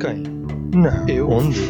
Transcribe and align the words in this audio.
Quem? 0.00 0.22
Não. 0.74 1.08
Eu? 1.08 1.28
Onde? 1.30 1.60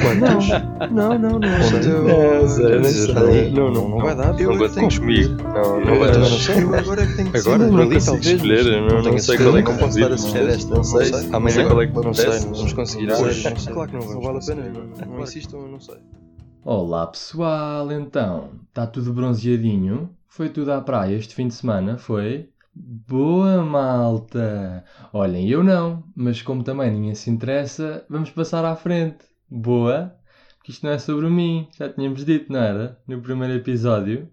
Quantos? 0.00 0.48
Não, 0.92 1.18
não, 1.18 1.38
não. 1.38 1.48
Onde? 1.48 1.82
sei. 1.82 1.92
Eu- 1.92 2.04
Não, 2.40 2.48
sei, 2.48 2.78
não 2.78 2.84
sei. 2.84 3.50
Não, 3.52 3.70
não, 3.72 3.88
não 3.88 3.98
vai 3.98 4.16
dar. 4.16 4.38
Eu 4.40 4.48
Não 4.48 4.54
agora 4.56 4.70
tenho 4.70 4.88
que 4.88 4.94
escolher. 4.94 5.28
Não, 5.30 5.80
não 5.80 5.84
vai 5.84 5.94
agora 5.94 6.12
dar. 6.12 6.18
não. 6.20 6.28
Eu 6.28 6.74
agora 6.78 7.02
é 7.02 7.06
que 7.06 7.16
tenho 7.16 7.30
que 7.32 7.38
Agora? 7.38 7.66
Não 7.66 7.90
consigo 7.90 8.16
escolher, 8.18 8.64
não- 8.82 9.02
não 9.02 9.18
sei 9.18 9.36
qual 9.36 9.56
é 9.58 9.62
que 9.62 9.70
não 9.70 9.78
posso 9.78 10.00
dar 10.00 10.12
a 10.12 10.18
certeza. 10.18 10.68
não 10.68 10.84
sei. 10.84 11.10
Não 11.10 11.18
sei. 11.18 11.28
Não 11.28 11.36
Amanhã 11.36 11.66
qual 11.68 11.82
é 11.82 11.86
que 11.86 11.94
não 11.94 12.02
vamos 12.02 12.16
sei. 12.18 12.38
Vamos 12.40 12.72
conseguir 12.72 13.12
Hoje. 13.12 13.44
Não. 13.44 13.74
Claro 13.74 13.90
que 13.90 13.96
não 13.96 14.02
Não 14.06 14.20
vamos 14.20 14.24
vale 14.26 14.38
a 14.38 14.40
pena. 14.70 14.80
conseguir. 14.80 15.08
Não 15.10 15.22
insistam, 15.22 15.60
eu 15.60 15.68
não 15.68 15.80
sei. 15.80 15.96
Olá 16.64 17.06
pessoal, 17.06 17.90
então, 17.92 18.50
está 18.68 18.86
tudo 18.86 19.12
bronzeadinho? 19.12 20.10
Foi 20.32 20.48
tudo 20.48 20.70
à 20.70 20.80
praia 20.80 21.16
este 21.16 21.34
fim 21.34 21.48
de 21.48 21.54
semana, 21.54 21.98
foi? 21.98 22.50
Boa 22.72 23.64
malta! 23.64 24.84
Olhem, 25.12 25.48
eu 25.50 25.64
não, 25.64 26.04
mas 26.14 26.40
como 26.40 26.62
também 26.62 26.88
ninguém 26.92 27.16
se 27.16 27.28
interessa, 27.28 28.06
vamos 28.08 28.30
passar 28.30 28.64
à 28.64 28.76
frente. 28.76 29.24
Boa? 29.50 30.14
Que 30.62 30.70
isto 30.70 30.86
não 30.86 30.92
é 30.92 30.98
sobre 30.98 31.28
mim, 31.28 31.68
já 31.76 31.92
tínhamos 31.92 32.24
dito, 32.24 32.52
não 32.52 32.60
era? 32.60 32.96
No 33.08 33.20
primeiro 33.20 33.54
episódio. 33.54 34.30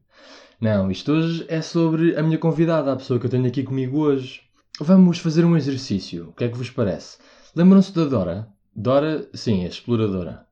Não, 0.62 0.92
isto 0.92 1.14
hoje 1.14 1.46
é 1.50 1.64
sobre 1.64 2.16
a 2.16 2.22
minha 2.22 2.38
convidada, 2.38 2.94
a 2.94 2.96
pessoa 2.96 3.20
que 3.20 3.26
eu 3.26 3.32
tenho 3.32 3.48
aqui 3.48 3.64
comigo 3.64 3.98
hoje. 3.98 4.42
Vamos 4.80 5.18
fazer 5.18 5.46
um 5.46 5.58
exercício, 5.58 6.30
o 6.30 6.34
que 6.34 6.44
é 6.44 6.48
que 6.48 6.58
vos 6.58 6.70
parece? 6.70 7.18
Lembram-se 7.56 7.92
da 7.92 8.06
Dora? 8.06 8.48
Dora, 8.76 9.28
sim, 9.34 9.66
a 9.66 9.68
exploradora. 9.68 10.47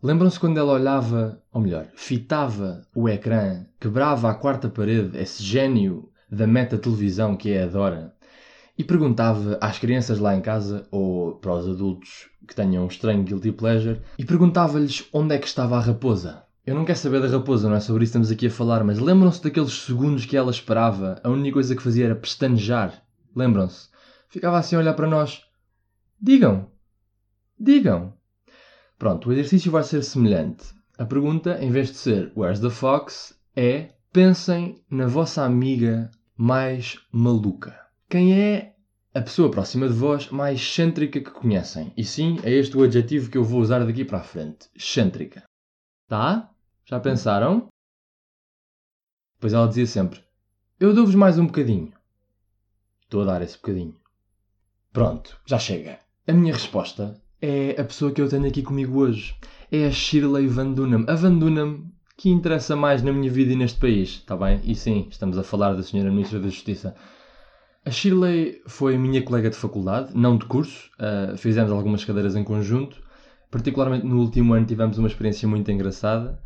Lembram-se 0.00 0.38
quando 0.38 0.58
ela 0.58 0.74
olhava, 0.74 1.42
ou 1.52 1.60
melhor, 1.60 1.88
fitava 1.96 2.86
o 2.94 3.08
ecrã, 3.08 3.64
quebrava 3.80 4.30
a 4.30 4.34
quarta 4.34 4.68
parede, 4.68 5.18
esse 5.18 5.42
gênio 5.42 6.08
da 6.30 6.46
meta-televisão 6.46 7.36
que 7.36 7.50
é 7.50 7.64
a 7.64 7.66
Dora, 7.66 8.14
e 8.78 8.84
perguntava 8.84 9.58
às 9.60 9.76
crianças 9.78 10.20
lá 10.20 10.36
em 10.36 10.40
casa, 10.40 10.86
ou 10.92 11.34
para 11.34 11.52
os 11.52 11.68
adultos 11.68 12.28
que 12.46 12.54
tenham 12.54 12.84
um 12.84 12.86
estranho 12.86 13.24
guilty 13.24 13.50
pleasure, 13.50 14.00
e 14.16 14.24
perguntava-lhes 14.24 15.08
onde 15.12 15.34
é 15.34 15.38
que 15.38 15.48
estava 15.48 15.76
a 15.76 15.80
raposa. 15.80 16.44
Eu 16.64 16.76
não 16.76 16.84
quero 16.84 16.98
saber 16.98 17.20
da 17.20 17.26
raposa, 17.26 17.68
não 17.68 17.76
é 17.76 17.80
sobre 17.80 18.04
isso 18.04 18.12
que 18.12 18.18
estamos 18.18 18.30
aqui 18.30 18.46
a 18.46 18.50
falar, 18.50 18.84
mas 18.84 19.00
lembram-se 19.00 19.42
daqueles 19.42 19.72
segundos 19.72 20.26
que 20.26 20.36
ela 20.36 20.52
esperava, 20.52 21.20
a 21.24 21.28
única 21.28 21.54
coisa 21.54 21.74
que 21.74 21.82
fazia 21.82 22.04
era 22.04 22.14
pestanejar? 22.14 23.02
Lembram-se? 23.34 23.88
Ficava 24.28 24.58
assim 24.58 24.76
a 24.76 24.78
olhar 24.78 24.94
para 24.94 25.08
nós. 25.08 25.42
Digam! 26.20 26.70
Digam! 27.58 28.17
Pronto, 28.98 29.28
o 29.28 29.32
exercício 29.32 29.70
vai 29.70 29.84
ser 29.84 30.02
semelhante. 30.02 30.74
A 30.98 31.04
pergunta, 31.04 31.62
em 31.62 31.70
vez 31.70 31.88
de 31.88 31.96
ser 31.96 32.32
Where's 32.36 32.58
the 32.58 32.68
Fox, 32.68 33.38
é 33.54 33.94
pensem 34.12 34.82
na 34.90 35.06
vossa 35.06 35.44
amiga 35.44 36.10
mais 36.36 36.98
maluca. 37.12 37.78
Quem 38.08 38.40
é 38.40 38.74
a 39.14 39.20
pessoa 39.20 39.50
próxima 39.50 39.86
de 39.86 39.94
vós 39.94 40.28
mais 40.30 40.60
excêntrica 40.60 41.20
que 41.20 41.30
conhecem? 41.30 41.92
E 41.96 42.04
sim, 42.04 42.40
é 42.42 42.50
este 42.50 42.76
o 42.76 42.82
adjetivo 42.82 43.30
que 43.30 43.38
eu 43.38 43.44
vou 43.44 43.60
usar 43.60 43.84
daqui 43.84 44.04
para 44.04 44.18
a 44.18 44.24
frente. 44.24 44.68
Excêntrica. 44.74 45.44
Tá? 46.08 46.50
Já 46.84 46.98
pensaram? 46.98 47.68
Pois 49.38 49.52
ela 49.52 49.68
dizia 49.68 49.86
sempre: 49.86 50.24
Eu 50.80 50.92
dou-vos 50.92 51.14
mais 51.14 51.38
um 51.38 51.46
bocadinho. 51.46 51.92
Estou 53.02 53.22
a 53.22 53.26
dar 53.26 53.42
esse 53.42 53.56
bocadinho. 53.56 53.96
Pronto, 54.92 55.40
já 55.46 55.58
chega. 55.58 56.00
A 56.26 56.32
minha 56.32 56.52
resposta 56.52 57.22
é 57.40 57.80
a 57.80 57.84
pessoa 57.84 58.12
que 58.12 58.20
eu 58.20 58.28
tenho 58.28 58.46
aqui 58.46 58.62
comigo 58.62 58.98
hoje. 58.98 59.34
É 59.70 59.86
a 59.86 59.90
Shirley 59.90 60.46
Van 60.46 60.72
Dunham. 60.72 61.04
A 61.06 61.14
Van 61.14 61.38
Dunham 61.38 61.84
que 62.18 62.28
interessa 62.28 62.74
mais 62.74 63.00
na 63.00 63.12
minha 63.12 63.30
vida 63.30 63.52
e 63.52 63.56
neste 63.56 63.78
país, 63.78 64.08
está 64.08 64.36
bem? 64.36 64.60
E 64.64 64.74
sim, 64.74 65.06
estamos 65.08 65.38
a 65.38 65.44
falar 65.44 65.74
da 65.74 65.84
Senhora 65.84 66.10
Ministra 66.10 66.40
da 66.40 66.48
Justiça. 66.48 66.96
A 67.84 67.92
Shirley 67.92 68.60
foi 68.66 68.98
minha 68.98 69.22
colega 69.22 69.48
de 69.48 69.56
faculdade, 69.56 70.10
não 70.16 70.36
de 70.36 70.44
curso, 70.44 70.90
ah, 70.98 71.34
fizemos 71.36 71.70
algumas 71.70 72.04
cadeiras 72.04 72.34
em 72.34 72.42
conjunto, 72.42 73.00
particularmente 73.52 74.04
no 74.04 74.18
último 74.18 74.52
ano 74.52 74.66
tivemos 74.66 74.98
uma 74.98 75.06
experiência 75.06 75.46
muito 75.46 75.70
engraçada 75.70 76.40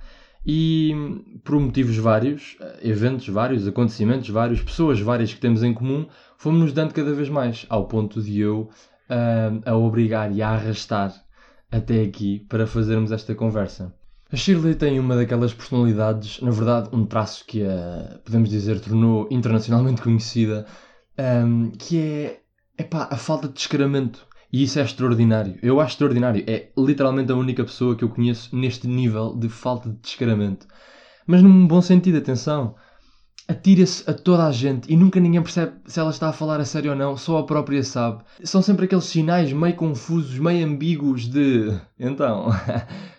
e 0.47 0.94
por 1.43 1.59
motivos 1.59 1.97
vários, 1.97 2.55
ah, 2.61 2.77
eventos 2.83 3.27
vários, 3.28 3.67
acontecimentos 3.67 4.28
vários, 4.28 4.61
pessoas 4.61 5.00
várias 5.00 5.33
que 5.33 5.41
temos 5.41 5.62
em 5.62 5.72
comum, 5.72 6.06
fomos-nos 6.37 6.75
dando 6.75 6.93
cada 6.93 7.15
vez 7.15 7.31
mais, 7.31 7.65
ao 7.71 7.88
ponto 7.88 8.21
de 8.21 8.38
eu 8.38 8.69
ah, 9.12 9.71
a 9.71 9.77
obrigar 9.77 10.33
e 10.33 10.41
a 10.41 10.49
arrastar 10.50 11.12
até 11.71 12.03
aqui 12.03 12.41
para 12.49 12.67
fazermos 12.67 13.12
esta 13.12 13.34
conversa. 13.34 13.95
A 14.33 14.37
Shirley 14.37 14.75
tem 14.75 14.99
uma 14.99 15.15
daquelas 15.15 15.53
personalidades, 15.53 16.41
na 16.41 16.50
verdade, 16.50 16.89
um 16.93 17.05
traço 17.05 17.45
que 17.47 17.62
a, 17.62 18.19
podemos 18.25 18.49
dizer, 18.49 18.81
tornou 18.81 19.28
internacionalmente 19.31 20.00
conhecida, 20.00 20.65
ahm, 21.19 21.71
que 21.78 21.99
é 21.99 22.41
epá, 22.78 23.09
a 23.11 23.17
falta 23.17 23.49
de 23.49 23.55
descaramento. 23.55 24.27
E 24.50 24.62
isso 24.62 24.78
é 24.78 24.83
extraordinário. 24.83 25.59
Eu 25.62 25.81
acho 25.81 25.93
extraordinário. 25.93 26.44
É 26.47 26.71
literalmente 26.79 27.33
a 27.33 27.37
única 27.37 27.65
pessoa 27.65 27.97
que 27.97 28.05
eu 28.05 28.09
conheço 28.09 28.55
neste 28.56 28.87
nível 28.87 29.34
de 29.37 29.49
falta 29.49 29.91
de 29.91 29.97
descaramento. 29.97 30.67
Mas 31.27 31.43
num 31.43 31.67
bom 31.67 31.81
sentido, 31.81 32.19
atenção. 32.19 32.75
Atira-se 33.49 34.09
a 34.09 34.15
toda 34.15 34.47
a 34.47 34.53
gente 34.53 34.93
e 34.93 34.97
nunca 34.97 35.19
ninguém 35.19 35.43
percebe 35.43 35.73
se 35.87 35.99
ela 35.99 36.11
está 36.11 36.29
a 36.29 36.33
falar 36.33 36.61
a 36.61 36.65
sério 36.65 36.93
ou 36.93 36.97
não, 36.97 37.17
só 37.17 37.39
a 37.39 37.45
própria 37.45 37.83
sabe. 37.83 38.23
São 38.45 38.63
sempre 38.63 38.85
aqueles 38.85 39.05
sinais 39.05 39.53
meio 39.53 39.75
confusos, 39.75 40.39
meio 40.39 40.67
ambíguos 40.67 41.29
de. 41.29 41.73
Então. 41.99 42.49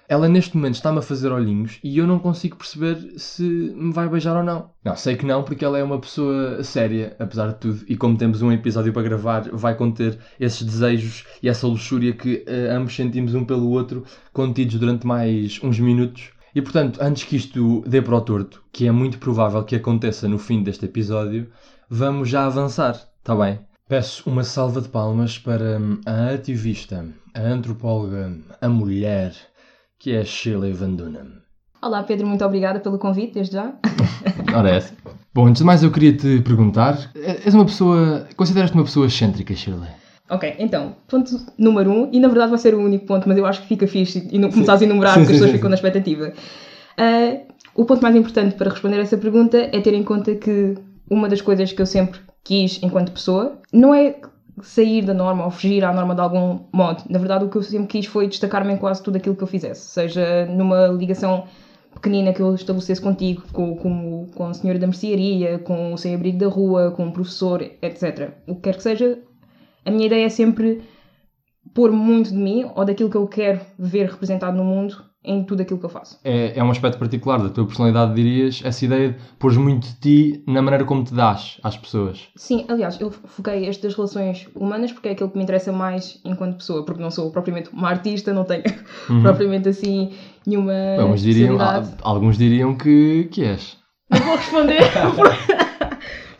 Ela 0.07 0.27
neste 0.27 0.55
momento 0.55 0.75
está-me 0.75 0.99
a 0.99 1.01
fazer 1.01 1.31
olhinhos 1.31 1.79
e 1.83 1.97
eu 1.97 2.05
não 2.05 2.19
consigo 2.19 2.57
perceber 2.57 3.17
se 3.17 3.41
me 3.41 3.91
vai 3.91 4.07
beijar 4.07 4.35
ou 4.37 4.43
não. 4.43 4.69
Não, 4.83 4.95
sei 4.95 5.15
que 5.15 5.25
não, 5.25 5.43
porque 5.43 5.63
ela 5.63 5.79
é 5.79 5.83
uma 5.83 5.97
pessoa 5.97 6.61
séria, 6.63 7.15
apesar 7.17 7.47
de 7.47 7.55
tudo, 7.55 7.83
e 7.87 7.95
como 7.95 8.17
temos 8.17 8.41
um 8.41 8.51
episódio 8.51 8.91
para 8.91 9.01
gravar, 9.01 9.49
vai 9.51 9.75
conter 9.75 10.19
esses 10.39 10.61
desejos 10.61 11.25
e 11.41 11.47
essa 11.47 11.65
luxúria 11.65 12.13
que 12.13 12.43
eh, 12.45 12.67
ambos 12.69 12.95
sentimos 12.95 13.33
um 13.33 13.45
pelo 13.45 13.69
outro, 13.69 14.03
contidos 14.33 14.77
durante 14.77 15.07
mais 15.07 15.59
uns 15.63 15.79
minutos. 15.79 16.32
E 16.55 16.61
portanto, 16.61 16.99
antes 17.01 17.23
que 17.23 17.35
isto 17.35 17.81
dê 17.87 18.01
para 18.01 18.15
o 18.15 18.21
torto, 18.21 18.63
que 18.71 18.87
é 18.87 18.91
muito 18.91 19.17
provável 19.17 19.63
que 19.63 19.75
aconteça 19.75 20.27
no 20.27 20.37
fim 20.37 20.61
deste 20.61 20.85
episódio, 20.85 21.49
vamos 21.89 22.29
já 22.29 22.45
avançar, 22.45 22.91
está 22.91 23.35
bem? 23.35 23.59
Peço 23.89 24.29
uma 24.29 24.43
salva 24.43 24.79
de 24.79 24.87
palmas 24.87 25.37
para 25.37 25.79
hum, 25.79 25.99
a 26.05 26.29
ativista, 26.33 27.05
a 27.33 27.41
antropóloga, 27.41 28.37
a 28.61 28.69
mulher, 28.69 29.33
que 29.97 30.13
é 30.13 30.23
Shirley 30.23 30.73
Van 30.73 30.93
Dunham. 30.93 31.41
Olá 31.81 32.03
Pedro, 32.03 32.27
muito 32.27 32.45
obrigada 32.45 32.79
pelo 32.79 32.99
convite, 32.99 33.33
desde 33.33 33.55
já. 33.55 33.73
Ora 34.55 34.69
é 34.69 34.75
essa. 34.77 34.93
Bom, 35.33 35.47
antes 35.47 35.61
de 35.61 35.65
mais 35.65 35.81
eu 35.81 35.91
queria 35.91 36.15
te 36.15 36.39
perguntar, 36.41 37.11
és 37.15 37.53
uma 37.55 37.65
pessoa, 37.65 38.27
consideras-te 38.37 38.75
uma 38.75 38.83
pessoa 38.83 39.07
excêntrica, 39.07 39.55
Shirley? 39.55 40.02
Ok, 40.33 40.55
então, 40.57 40.95
ponto 41.07 41.45
número 41.59 41.91
um, 41.91 42.09
e 42.11 42.19
na 42.19 42.27
verdade 42.27 42.49
vai 42.49 42.57
ser 42.57 42.73
o 42.73 42.79
único 42.79 43.05
ponto, 43.05 43.29
mas 43.29 43.37
eu 43.37 43.45
acho 43.45 43.61
que 43.61 43.67
fica 43.67 43.85
fixe 43.85 44.27
e 44.31 44.39
não 44.39 44.49
começares 44.49 44.81
a 44.81 44.85
enumerar 44.85 45.13
porque 45.13 45.33
as 45.33 45.37
pessoas 45.37 45.51
ficam 45.51 45.69
na 45.69 45.75
expectativa. 45.75 46.33
Ah, 46.97 47.37
o 47.75 47.85
ponto 47.85 48.01
mais 48.01 48.15
importante 48.15 48.55
para 48.55 48.71
responder 48.71 48.99
essa 48.99 49.17
pergunta 49.17 49.57
é 49.57 49.79
ter 49.79 49.93
em 49.93 50.03
conta 50.03 50.33
que 50.33 50.75
uma 51.09 51.29
das 51.29 51.41
coisas 51.41 51.71
que 51.71 51.81
eu 51.81 51.85
sempre 51.85 52.19
quis 52.43 52.81
enquanto 52.81 53.11
pessoa 53.11 53.59
não 53.71 53.93
é 53.93 54.15
sair 54.61 55.03
da 55.03 55.13
norma 55.13 55.45
ou 55.45 55.51
fugir 55.51 55.83
à 55.83 55.93
norma 55.93 56.15
de 56.15 56.21
algum 56.21 56.59
modo. 56.71 57.03
Na 57.09 57.19
verdade, 57.19 57.45
o 57.45 57.49
que 57.49 57.57
eu 57.57 57.63
sempre 57.63 57.87
quis 57.87 58.05
foi 58.05 58.27
destacar-me 58.27 58.73
em 58.73 58.77
quase 58.77 59.03
tudo 59.03 59.17
aquilo 59.17 59.35
que 59.35 59.43
eu 59.43 59.47
fizesse, 59.47 59.81
seja 59.81 60.45
numa 60.47 60.87
ligação 60.87 61.45
pequenina 61.93 62.33
que 62.33 62.41
eu 62.41 62.53
estabelecesse 62.55 63.01
contigo, 63.01 63.43
com, 63.51 63.75
com, 63.75 64.27
com 64.33 64.47
a 64.47 64.53
senhora 64.53 64.79
da 64.79 64.87
mercearia, 64.87 65.59
com 65.59 65.93
o 65.93 65.97
sem-abrigo 65.97 66.39
da 66.39 66.47
rua, 66.47 66.91
com 66.91 67.07
o 67.07 67.11
professor, 67.11 67.61
etc. 67.61 68.31
O 68.47 68.55
que 68.55 68.61
quer 68.61 68.75
que 68.75 68.83
seja, 68.83 69.19
a 69.85 69.91
minha 69.91 70.05
ideia 70.05 70.25
é 70.25 70.29
sempre 70.29 70.81
pôr 71.73 71.91
muito 71.91 72.29
de 72.29 72.37
mim 72.37 72.65
ou 72.75 72.85
daquilo 72.85 73.09
que 73.09 73.17
eu 73.17 73.27
quero 73.27 73.61
ver 73.77 74.09
representado 74.09 74.55
no 74.55 74.63
mundo 74.63 75.03
em 75.25 75.41
tudo 75.43 75.61
aquilo 75.61 75.79
que 75.79 75.85
eu 75.85 75.89
faço. 75.89 76.19
É, 76.23 76.57
é 76.59 76.63
um 76.63 76.69
aspecto 76.69 76.99
particular 76.99 77.41
da 77.41 77.49
tua 77.49 77.65
personalidade, 77.65 78.13
dirias, 78.13 78.61
essa 78.63 78.83
ideia 78.83 79.11
de 79.11 79.17
pôres 79.39 79.55
muito 79.55 79.87
de 79.87 79.95
ti 79.95 80.43
na 80.45 80.61
maneira 80.61 80.83
como 80.83 81.03
te 81.03 81.13
dás 81.13 81.59
às 81.63 81.77
pessoas. 81.77 82.27
Sim, 82.35 82.65
aliás, 82.67 82.99
eu 82.99 83.09
foquei 83.09 83.65
este 83.65 83.83
das 83.83 83.95
relações 83.95 84.49
humanas 84.53 84.91
porque 84.91 85.07
é 85.07 85.11
aquilo 85.11 85.29
que 85.29 85.37
me 85.37 85.43
interessa 85.43 85.71
mais 85.71 86.19
enquanto 86.25 86.57
pessoa, 86.57 86.83
porque 86.83 87.01
não 87.01 87.09
sou 87.09 87.31
propriamente 87.31 87.69
uma 87.71 87.89
artista, 87.89 88.33
não 88.33 88.43
tenho 88.43 88.63
propriamente 89.23 89.69
assim 89.69 90.11
nenhuma. 90.45 90.73
Bom, 90.97 91.15
diriam, 91.15 91.57
alguns 92.01 92.37
diriam 92.37 92.75
que, 92.75 93.29
que 93.31 93.43
és. 93.45 93.77
Não 94.09 94.19
vou 94.19 94.35
responder 94.35 94.79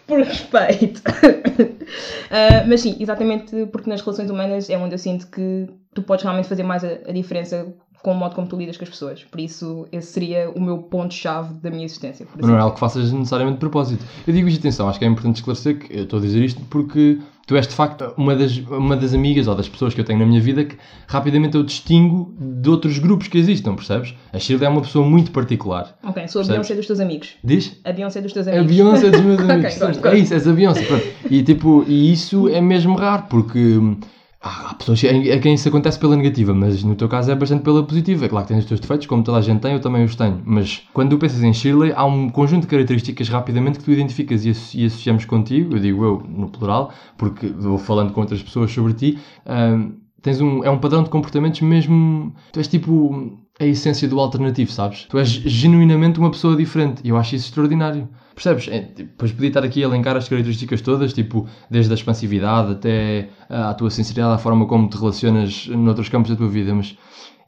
por, 0.08 0.20
respeito. 0.20 1.02
Ah, 2.32 2.66
mas 2.68 2.82
sim, 2.82 2.96
exatamente 3.00 3.68
porque 3.68 3.88
nas 3.88 4.02
relações 4.02 4.28
humanas 4.28 4.68
é 4.68 4.76
onde 4.76 4.96
eu 4.96 4.98
sinto 4.98 5.28
que 5.28 5.68
tu 5.94 6.02
podes 6.02 6.24
realmente 6.24 6.48
fazer 6.48 6.64
mais 6.64 6.84
a, 6.84 6.88
a 7.08 7.12
diferença 7.12 7.68
com 8.04 8.12
o 8.12 8.16
modo 8.16 8.36
como 8.36 8.48
tu 8.48 8.58
lidas 8.58 8.76
com 8.76 8.84
as 8.84 8.90
pessoas. 8.90 9.24
Por 9.24 9.40
isso, 9.40 9.88
esse 9.92 10.12
seria 10.12 10.50
o 10.50 10.60
meu 10.60 10.80
ponto-chave 10.80 11.54
da 11.56 11.70
minha 11.70 11.86
existência. 11.86 12.28
Mas 12.36 12.46
não 12.46 12.58
é 12.58 12.60
algo 12.60 12.74
que 12.74 12.80
faças 12.80 13.12
necessariamente 13.12 13.56
de 13.56 13.60
propósito. 13.62 14.04
Eu 14.28 14.34
digo 14.34 14.48
isto, 14.48 14.60
atenção, 14.60 14.90
acho 14.90 15.00
que 15.00 15.06
é 15.06 15.08
importante 15.08 15.38
esclarecer 15.38 15.80
que 15.80 15.98
eu 15.98 16.04
estou 16.04 16.20
a 16.20 16.22
dizer 16.22 16.44
isto 16.44 16.62
porque 16.70 17.20
tu 17.46 17.56
és 17.58 17.68
de 17.68 17.74
facto 17.74 18.14
uma 18.18 18.36
das, 18.36 18.58
uma 18.58 18.96
das 18.96 19.14
amigas 19.14 19.48
ou 19.48 19.56
das 19.56 19.68
pessoas 19.68 19.94
que 19.94 20.00
eu 20.02 20.06
tenho 20.06 20.20
na 20.20 20.26
minha 20.26 20.40
vida 20.40 20.64
que 20.64 20.78
rapidamente 21.08 21.56
eu 21.58 21.64
distingo 21.64 22.34
de 22.40 22.70
outros 22.70 22.98
grupos 23.00 23.28
que 23.28 23.38
existam, 23.38 23.76
percebes? 23.76 24.14
A 24.32 24.40
Shirley 24.40 24.66
é 24.66 24.70
uma 24.70 24.82
pessoa 24.82 25.06
muito 25.08 25.32
particular. 25.32 25.98
Ok, 26.04 26.28
sou 26.28 26.42
a? 26.42 26.46
Beyoncé 26.46 26.76
dos 26.76 26.88
teus 26.88 27.00
amigos. 27.00 27.30
Diz? 27.44 27.80
A 27.84 27.92
Beyoncé 27.92 28.22
dos 28.22 28.32
teus 28.34 28.48
A 28.48 28.52
amigos. 28.52 28.72
Beyoncé 28.76 29.10
dos 29.12 29.22
meus 29.26 29.40
amigos. 29.42 29.78
gosto, 29.78 30.08
é 30.08 30.18
isso, 30.18 30.34
és 30.34 30.48
a 30.48 30.54
Beyoncé. 30.54 30.84
pronto. 30.86 31.06
E, 31.30 31.44
tipo, 31.44 31.84
e 31.88 32.12
isso 32.14 32.48
é 32.48 32.62
mesmo 32.62 32.96
raro, 32.96 33.24
porque 33.30 33.80
há 34.44 34.74
pessoas 34.76 35.02
a 35.04 35.40
quem 35.40 35.54
isso 35.54 35.68
acontece 35.70 35.98
pela 36.00 36.16
negativa, 36.18 36.54
mas 36.54 36.84
no 36.84 36.96
teu 36.96 37.08
caso 37.08 37.32
é 37.32 37.36
bastante 37.36 37.64
pela 37.64 37.84
positiva. 37.86 38.26
É 38.26 38.30
claro 38.30 38.46
que 38.46 38.54
tens 38.54 38.60
os 38.64 38.68
teus 38.68 38.80
defeitos, 38.80 39.08
como 39.08 39.24
toda 39.24 39.38
a 39.38 39.42
gente 39.42 39.62
tem, 39.62 39.74
eu 39.74 39.80
também 39.80 40.04
os 40.04 40.16
tenho. 40.16 40.42
Mas 40.46 40.84
quando 40.94 41.12
tu 41.12 41.18
pensas 41.18 41.42
em 41.44 41.54
Shirley, 41.54 41.94
há 41.96 42.06
um 42.06 42.30
conjunto 42.30 42.64
de 42.64 42.68
características 42.68 43.30
rapidamente 43.30 43.80
que 43.80 43.86
tu 43.86 43.92
identificas 43.92 44.46
e, 44.46 44.50
asso- 44.52 44.78
associamos 44.86 45.26
contigo, 45.26 45.76
eu 45.76 45.80
digo 45.80 46.04
eu 46.04 46.24
no 46.28 46.50
plural, 46.50 46.92
porque 47.18 47.48
vou 47.48 47.78
falando 47.78 48.12
com 48.14 48.22
outras 48.22 48.44
pessoas 48.44 48.72
sobre 48.72 48.94
ti. 48.94 49.18
hum, 49.48 49.94
tens 50.22 50.40
um, 50.42 50.64
é 50.64 50.70
um 50.70 50.80
padrão 50.80 51.04
de 51.04 51.10
comportamentos 51.10 51.62
mesmo. 51.62 52.34
Tu 52.52 52.60
és 52.60 52.68
tipo 52.68 53.38
a 53.64 53.68
essência 53.68 54.08
do 54.08 54.20
alternativo, 54.20 54.72
sabes? 54.72 55.06
Tu 55.10 55.18
és 55.18 55.28
genuinamente 55.28 56.20
uma 56.20 56.32
pessoa 56.32 56.56
diferente 56.56 57.02
e 57.04 57.10
eu 57.10 57.18
acho 57.18 57.36
isso 57.36 57.48
extraordinário. 57.48 58.08
Percebes? 58.34 58.68
É, 58.68 58.80
tipo, 58.80 59.10
Depois 59.10 59.32
podia 59.32 59.48
estar 59.48 59.64
aqui 59.64 59.84
a 59.84 59.88
elencar 59.88 60.16
as 60.18 60.28
características 60.28 60.82
todas, 60.82 61.14
tipo, 61.14 61.48
desde 61.70 61.92
a 61.92 61.96
expansividade 61.96 62.72
até 62.72 63.30
ah, 63.50 63.70
a 63.70 63.74
tua 63.74 63.90
sinceridade, 63.90 64.34
a 64.34 64.38
forma 64.38 64.66
como 64.66 64.90
te 64.90 64.98
relacionas 64.98 65.68
noutros 65.68 66.10
campos 66.10 66.32
da 66.32 66.36
tua 66.36 66.50
vida, 66.50 66.74
mas 66.74 66.98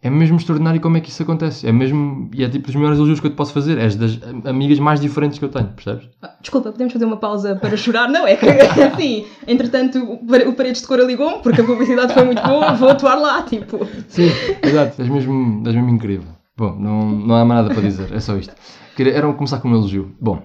é 0.06 0.10
mesmo 0.10 0.38
extraordinário 0.38 0.80
como 0.80 0.98
é 0.98 1.02
que 1.02 1.10
isso 1.10 1.24
acontece. 1.24 1.68
É 1.68 1.72
mesmo, 1.72 2.30
e 2.34 2.44
é 2.44 2.50
tipo 2.50 2.68
dos 2.68 2.76
melhores 2.76 2.98
elogios 2.98 3.20
que 3.20 3.28
eu 3.28 3.32
te 3.32 3.36
posso 3.36 3.52
fazer. 3.54 3.78
És 3.78 3.96
das 3.96 4.20
amigas 4.46 4.78
mais 4.80 5.00
diferentes 5.00 5.40
que 5.40 5.46
eu 5.46 5.50
tenho, 5.50 5.68
percebes? 5.70 6.08
Ah, 6.22 6.32
Desculpa, 6.40 6.72
podemos 6.72 6.94
fazer 6.94 7.06
uma 7.06 7.18
pausa 7.18 7.56
para 7.56 7.76
chorar? 7.76 8.08
Não, 8.10 8.28
é 8.28 8.36
que 8.36 8.46
assim, 8.48 9.26
entretanto 9.48 9.98
o 9.98 10.26
pare- 10.28 10.48
o 10.48 10.54
Paredes 10.54 10.82
de 10.82 10.88
Cora 10.88 11.04
ligou-me 11.04 11.40
porque 11.42 11.62
a 11.62 11.64
publicidade 11.64 12.14
foi 12.14 12.24
muito 12.24 12.42
boa, 12.44 12.74
vou 12.74 12.90
atuar 12.90 13.16
lá, 13.16 13.42
tipo. 13.44 13.86
Sim, 14.08 14.30
exato. 14.62 15.02
És 15.02 15.10
mesmo, 15.10 15.64
és 15.66 15.76
mesmo 15.76 15.90
incrível. 15.90 16.28
Bom, 16.58 16.76
não, 16.80 17.10
não 17.10 17.36
há 17.36 17.44
mais 17.44 17.62
nada 17.64 17.74
para 17.74 17.84
dizer, 17.84 18.14
é 18.14 18.20
só 18.20 18.38
isto. 18.38 18.54
Era 18.98 19.34
começar 19.34 19.60
com 19.60 19.68
um 19.70 19.74
elogio. 19.76 20.12
Bom, 20.22 20.42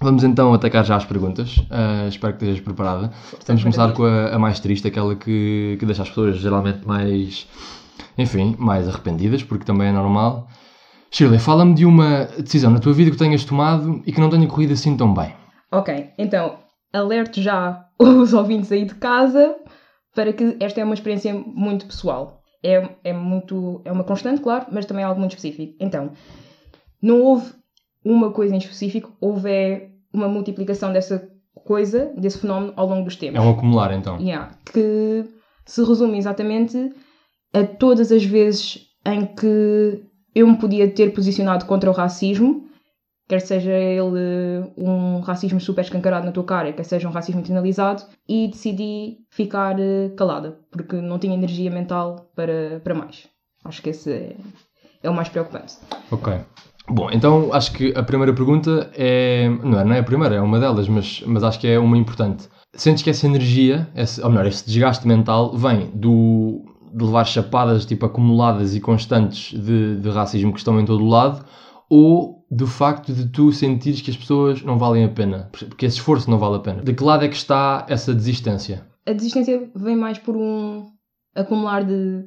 vamos 0.00 0.24
então 0.24 0.54
atacar 0.54 0.84
já 0.84 0.96
as 0.96 1.04
perguntas. 1.04 1.56
Ah, 1.70 2.06
espero 2.08 2.34
que 2.34 2.44
estejas 2.44 2.64
preparada. 2.64 3.10
Vamos 3.46 3.62
começar 3.62 3.92
com 3.92 4.04
a, 4.04 4.28
a 4.34 4.38
mais 4.38 4.60
triste, 4.60 4.86
aquela 4.88 5.14
que, 5.14 5.76
que 5.78 5.84
deixa 5.84 6.02
as 6.02 6.08
pessoas 6.08 6.36
geralmente 6.38 6.86
mais, 6.86 7.46
enfim, 8.16 8.54
mais 8.58 8.88
arrependidas, 8.88 9.42
porque 9.42 9.64
também 9.64 9.88
é 9.88 9.92
normal. 9.92 10.48
Shirley, 11.10 11.38
fala-me 11.38 11.74
de 11.74 11.86
uma 11.86 12.24
decisão 12.38 12.70
na 12.70 12.78
tua 12.78 12.92
vida 12.92 13.10
que 13.10 13.16
tenhas 13.16 13.44
tomado 13.44 14.02
e 14.06 14.12
que 14.12 14.20
não 14.20 14.28
tenha 14.28 14.46
corrido 14.46 14.72
assim 14.72 14.96
tão 14.96 15.14
bem. 15.14 15.34
Ok, 15.72 16.10
então, 16.18 16.56
alerto 16.92 17.40
já 17.40 17.86
os 17.98 18.32
ouvintes 18.32 18.70
aí 18.72 18.84
de 18.84 18.94
casa 18.94 19.56
para 20.14 20.32
que 20.32 20.56
esta 20.60 20.80
é 20.80 20.84
uma 20.84 20.94
experiência 20.94 21.34
muito 21.34 21.86
pessoal. 21.86 22.42
É, 22.62 22.88
é 23.04 23.12
muito, 23.12 23.80
é 23.84 23.92
uma 23.92 24.02
constante, 24.02 24.40
claro, 24.40 24.66
mas 24.72 24.86
também 24.86 25.04
é 25.04 25.06
algo 25.06 25.20
muito 25.20 25.36
específico. 25.36 25.76
Então, 25.78 26.12
não 27.00 27.22
houve 27.22 27.52
uma 28.04 28.30
coisa 28.32 28.54
em 28.54 28.58
específico, 28.58 29.12
houve 29.20 29.50
é, 29.50 29.90
uma 30.12 30.28
multiplicação 30.28 30.92
dessa 30.92 31.28
coisa, 31.64 32.12
desse 32.16 32.38
fenómeno 32.38 32.72
ao 32.76 32.86
longo 32.86 33.04
dos 33.04 33.16
tempos. 33.16 33.36
É 33.36 33.40
um 33.40 33.50
acumular, 33.50 33.92
então. 33.92 34.18
Yeah, 34.18 34.50
que 34.72 35.24
se 35.64 35.84
resume 35.84 36.16
exatamente 36.16 36.92
a 37.56 37.64
todas 37.64 38.12
as 38.12 38.24
vezes 38.24 38.86
em 39.04 39.24
que 39.24 40.02
eu 40.34 40.46
me 40.46 40.58
podia 40.58 40.88
ter 40.90 41.14
posicionado 41.14 41.64
contra 41.64 41.90
o 41.90 41.94
racismo, 41.94 42.68
quer 43.26 43.40
seja 43.40 43.72
ele 43.72 44.70
um 44.76 45.20
racismo 45.20 45.58
super 45.58 45.82
escancarado 45.82 46.26
na 46.26 46.32
tua 46.32 46.44
cara, 46.44 46.72
quer 46.72 46.84
seja 46.84 47.08
um 47.08 47.12
racismo 47.12 47.40
internalizado, 47.40 48.02
e 48.28 48.48
decidi 48.48 49.18
ficar 49.30 49.80
eh, 49.80 50.10
calada, 50.16 50.58
porque 50.70 50.96
não 50.96 51.18
tinha 51.18 51.34
energia 51.34 51.70
mental 51.70 52.30
para, 52.36 52.80
para 52.84 52.94
mais. 52.94 53.26
Acho 53.64 53.80
que 53.80 53.90
esse 53.90 54.12
é, 54.12 54.36
é 55.02 55.08
o 55.08 55.14
mais 55.14 55.28
preocupante. 55.30 55.78
Ok. 56.10 56.34
Bom, 56.88 57.10
então 57.10 57.52
acho 57.52 57.72
que 57.72 57.92
a 57.96 58.02
primeira 58.02 58.32
pergunta 58.32 58.90
é. 58.94 59.48
Não 59.48 59.80
é, 59.80 59.84
não 59.84 59.94
é 59.94 59.98
a 59.98 60.04
primeira, 60.04 60.36
é 60.36 60.40
uma 60.40 60.60
delas, 60.60 60.88
mas, 60.88 61.22
mas 61.26 61.42
acho 61.42 61.58
que 61.58 61.66
é 61.66 61.78
uma 61.78 61.96
importante. 61.96 62.48
Sentes 62.74 63.02
que 63.02 63.10
essa 63.10 63.26
energia, 63.26 63.88
esse, 63.96 64.22
ou 64.22 64.28
melhor, 64.28 64.46
esse 64.46 64.64
desgaste 64.64 65.08
mental, 65.08 65.56
vem 65.56 65.90
do, 65.94 66.62
de 66.96 67.04
levar 67.04 67.24
chapadas 67.24 67.84
tipo 67.84 68.06
acumuladas 68.06 68.74
e 68.74 68.80
constantes 68.80 69.52
de, 69.52 69.96
de 69.96 70.08
racismo 70.10 70.52
que 70.52 70.58
estão 70.58 70.80
em 70.80 70.84
todo 70.84 71.04
o 71.04 71.08
lado, 71.08 71.44
ou 71.90 72.44
do 72.50 72.66
facto 72.66 73.12
de 73.12 73.28
tu 73.28 73.52
sentires 73.52 74.00
que 74.00 74.10
as 74.10 74.16
pessoas 74.16 74.62
não 74.62 74.78
valem 74.78 75.04
a 75.04 75.08
pena, 75.08 75.50
porque 75.52 75.86
esse 75.86 75.96
esforço 75.96 76.30
não 76.30 76.38
vale 76.38 76.56
a 76.56 76.60
pena? 76.60 76.82
De 76.82 76.94
que 76.94 77.04
lado 77.04 77.24
é 77.24 77.28
que 77.28 77.36
está 77.36 77.84
essa 77.88 78.14
desistência? 78.14 78.86
a 79.06 79.12
desistência 79.12 79.70
vem 79.74 79.96
mais 79.96 80.18
por 80.18 80.36
um 80.36 80.90
acumular 81.34 81.84
de. 81.84 82.24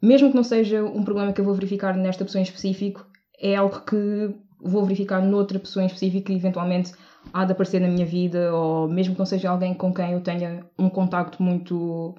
Mesmo 0.00 0.30
que 0.30 0.36
não 0.36 0.44
seja 0.44 0.82
um 0.82 1.02
problema 1.02 1.32
que 1.32 1.40
eu 1.40 1.44
vou 1.44 1.54
verificar 1.54 1.94
nesta 1.94 2.24
pessoa 2.24 2.40
em 2.40 2.44
específico, 2.44 3.04
é 3.38 3.56
algo 3.56 3.80
que 3.80 4.34
vou 4.62 4.82
verificar 4.84 5.20
noutra 5.20 5.58
pessoa 5.58 5.82
em 5.82 5.86
específico 5.86 6.30
e 6.30 6.36
eventualmente 6.36 6.92
há 7.34 7.44
de 7.44 7.52
aparecer 7.52 7.80
na 7.80 7.88
minha 7.88 8.06
vida, 8.06 8.54
ou 8.54 8.88
mesmo 8.88 9.14
que 9.14 9.18
não 9.18 9.26
seja 9.26 9.50
alguém 9.50 9.74
com 9.74 9.92
quem 9.92 10.12
eu 10.12 10.22
tenha 10.22 10.64
um 10.78 10.88
contacto 10.88 11.42
muito, 11.42 12.14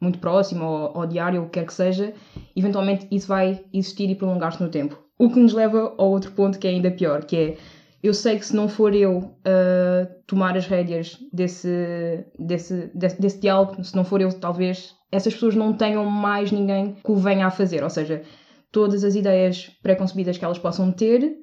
muito 0.00 0.18
próximo 0.18 0.64
ou, 0.64 0.92
ou 0.94 1.06
diário, 1.06 1.40
ou 1.40 1.46
o 1.46 1.50
que 1.50 1.60
quer 1.60 1.66
que 1.66 1.72
seja, 1.72 2.12
eventualmente 2.54 3.06
isso 3.10 3.28
vai 3.28 3.64
existir 3.72 4.10
e 4.10 4.14
prolongar-se 4.14 4.62
no 4.62 4.68
tempo. 4.68 4.98
O 5.18 5.30
que 5.30 5.38
nos 5.38 5.52
leva 5.52 5.94
ao 5.96 6.10
outro 6.10 6.32
ponto 6.32 6.58
que 6.58 6.66
é 6.66 6.70
ainda 6.70 6.90
pior, 6.90 7.24
que 7.24 7.36
é 7.36 7.56
eu 8.02 8.14
sei 8.14 8.38
que 8.38 8.46
se 8.46 8.54
não 8.54 8.68
for 8.68 8.94
eu 8.94 9.36
a 9.44 10.06
tomar 10.26 10.56
as 10.56 10.66
rédeas 10.66 11.16
desse, 11.32 12.24
desse, 12.38 12.90
desse, 12.94 13.20
desse 13.20 13.40
diálogo, 13.40 13.82
se 13.82 13.96
não 13.96 14.04
for 14.04 14.20
eu, 14.20 14.32
talvez 14.38 14.94
essas 15.10 15.34
pessoas 15.34 15.56
não 15.56 15.72
tenham 15.72 16.04
mais 16.04 16.52
ninguém 16.52 16.94
que 16.94 17.10
o 17.10 17.16
venha 17.16 17.46
a 17.46 17.50
fazer. 17.50 17.82
Ou 17.82 17.90
seja, 17.90 18.22
todas 18.70 19.02
as 19.02 19.14
ideias 19.14 19.70
pré-concebidas 19.82 20.38
que 20.38 20.44
elas 20.44 20.58
possam 20.58 20.92
ter 20.92 21.36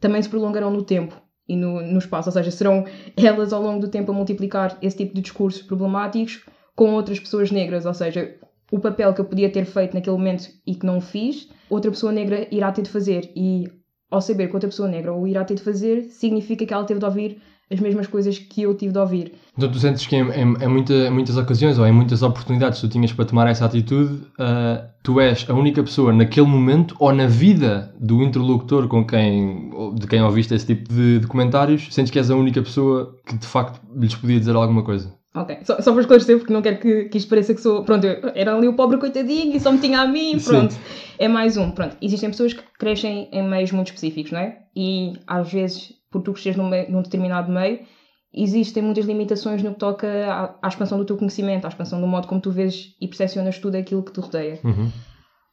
também 0.00 0.22
se 0.22 0.28
prolongarão 0.28 0.70
no 0.70 0.82
tempo 0.82 1.20
e 1.48 1.56
no, 1.56 1.82
no 1.82 1.98
espaço. 1.98 2.28
Ou 2.28 2.32
seja, 2.32 2.50
serão 2.50 2.84
elas 3.16 3.52
ao 3.52 3.62
longo 3.62 3.80
do 3.80 3.88
tempo 3.88 4.12
a 4.12 4.14
multiplicar 4.14 4.78
esse 4.80 4.96
tipo 4.96 5.14
de 5.14 5.20
discursos 5.20 5.62
problemáticos 5.62 6.44
com 6.76 6.92
outras 6.94 7.18
pessoas 7.20 7.50
negras. 7.50 7.86
Ou 7.86 7.94
seja, 7.94 8.34
o 8.70 8.78
papel 8.78 9.12
que 9.14 9.20
eu 9.20 9.24
podia 9.24 9.50
ter 9.50 9.64
feito 9.64 9.94
naquele 9.94 10.16
momento 10.16 10.48
e 10.66 10.74
que 10.74 10.86
não 10.86 11.00
fiz, 11.00 11.48
outra 11.68 11.90
pessoa 11.90 12.12
negra 12.12 12.46
irá 12.50 12.72
ter 12.72 12.82
de 12.82 12.90
fazer. 12.90 13.30
E 13.36 13.64
ao 14.10 14.20
saber 14.20 14.48
que 14.48 14.54
outra 14.54 14.68
pessoa 14.68 14.88
negra 14.88 15.12
o 15.14 15.26
irá 15.26 15.44
ter 15.44 15.54
de 15.54 15.62
fazer, 15.62 16.02
significa 16.10 16.64
que 16.66 16.72
ela 16.74 16.84
teve 16.84 17.00
de 17.00 17.06
ouvir 17.06 17.38
as 17.70 17.80
mesmas 17.80 18.06
coisas 18.06 18.38
que 18.38 18.60
eu 18.62 18.74
tive 18.76 18.92
de 18.92 18.98
ouvir. 18.98 19.32
Então 19.56 19.70
tu 19.70 19.78
sentes 19.78 20.06
que 20.06 20.14
em, 20.14 20.28
em, 20.30 20.40
em 20.62 20.68
muita- 20.68 21.10
muitas 21.10 21.38
ocasiões 21.38 21.78
ou 21.78 21.86
em 21.86 21.92
muitas 21.92 22.22
oportunidades 22.22 22.78
tu 22.80 22.88
tinhas 22.88 23.12
para 23.14 23.24
tomar 23.24 23.46
essa 23.48 23.64
atitude, 23.64 24.26
ah, 24.38 24.90
tu 25.02 25.18
és 25.18 25.46
a 25.48 25.54
única 25.54 25.82
pessoa 25.82 26.12
naquele 26.12 26.46
momento 26.46 26.94
ou 26.98 27.10
na 27.14 27.26
vida 27.26 27.94
do 27.98 28.22
interlocutor 28.22 28.88
com 28.88 29.06
quem, 29.06 29.70
de 29.94 30.06
quem 30.06 30.22
ouviste 30.22 30.52
esse 30.54 30.66
tipo 30.66 30.92
de, 30.92 31.20
de 31.20 31.26
comentários, 31.26 31.88
sentes 31.90 32.10
que 32.10 32.18
és 32.18 32.30
a 32.30 32.36
única 32.36 32.60
pessoa 32.60 33.16
que 33.26 33.38
de 33.38 33.46
facto 33.46 33.80
lhes 33.96 34.14
podia 34.14 34.38
dizer 34.38 34.54
alguma 34.54 34.82
coisa. 34.82 35.10
Ok, 35.34 35.56
só, 35.62 35.80
só 35.80 35.92
para 35.92 36.00
esclarecer, 36.02 36.36
porque 36.38 36.52
não 36.52 36.60
quero 36.60 36.76
que, 36.78 37.06
que 37.06 37.16
isto 37.16 37.28
pareça 37.28 37.54
que 37.54 37.60
sou. 37.60 37.82
Pronto, 37.82 38.04
eu 38.04 38.18
era 38.34 38.54
ali 38.54 38.68
o 38.68 38.74
pobre 38.74 38.98
coitadinho 38.98 39.56
e 39.56 39.60
só 39.60 39.72
me 39.72 39.78
tinha 39.78 40.00
a 40.00 40.06
mim, 40.06 40.38
Sim. 40.38 40.50
pronto. 40.50 40.74
É 41.18 41.26
mais 41.26 41.56
um. 41.56 41.70
Pronto, 41.70 41.96
existem 42.02 42.28
pessoas 42.30 42.52
que 42.52 42.62
crescem 42.78 43.28
em 43.32 43.42
meios 43.42 43.72
muito 43.72 43.86
específicos, 43.86 44.30
não 44.30 44.40
é? 44.40 44.58
E 44.76 45.14
às 45.26 45.50
vezes, 45.50 45.88
por 46.10 46.20
tu 46.20 46.32
cresceres 46.34 46.56
num, 46.58 46.68
meio- 46.68 46.90
num 46.90 47.00
determinado 47.00 47.50
meio, 47.50 47.78
existem 48.34 48.82
muitas 48.82 49.06
limitações 49.06 49.62
no 49.62 49.72
que 49.72 49.78
toca 49.78 50.06
à, 50.06 50.50
à 50.60 50.68
expansão 50.68 50.98
do 50.98 51.04
teu 51.04 51.16
conhecimento, 51.16 51.64
à 51.64 51.68
expansão 51.68 51.98
do 51.98 52.06
modo 52.06 52.26
como 52.26 52.40
tu 52.40 52.50
vês 52.50 52.88
e 53.00 53.08
percepcionas 53.08 53.58
tudo 53.58 53.76
aquilo 53.76 54.02
que 54.02 54.12
te 54.12 54.20
rodeia. 54.20 54.58
Uhum. 54.62 54.90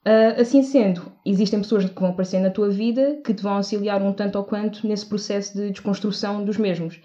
Ah, 0.05 0.41
assim 0.41 0.61
sendo, 0.61 1.11
existem 1.25 1.61
pessoas 1.61 1.85
que 1.85 1.99
vão 2.01 2.09
aparecer 2.09 2.39
na 2.39 2.49
tua 2.49 2.69
vida 2.69 3.17
que 3.23 3.33
te 3.33 3.43
vão 3.43 3.53
auxiliar 3.53 4.01
um 4.01 4.11
tanto 4.13 4.37
ou 4.37 4.43
quanto 4.43 4.85
nesse 4.87 5.05
processo 5.05 5.57
de 5.57 5.71
desconstrução 5.71 6.43
dos 6.43 6.57
mesmos. 6.57 6.99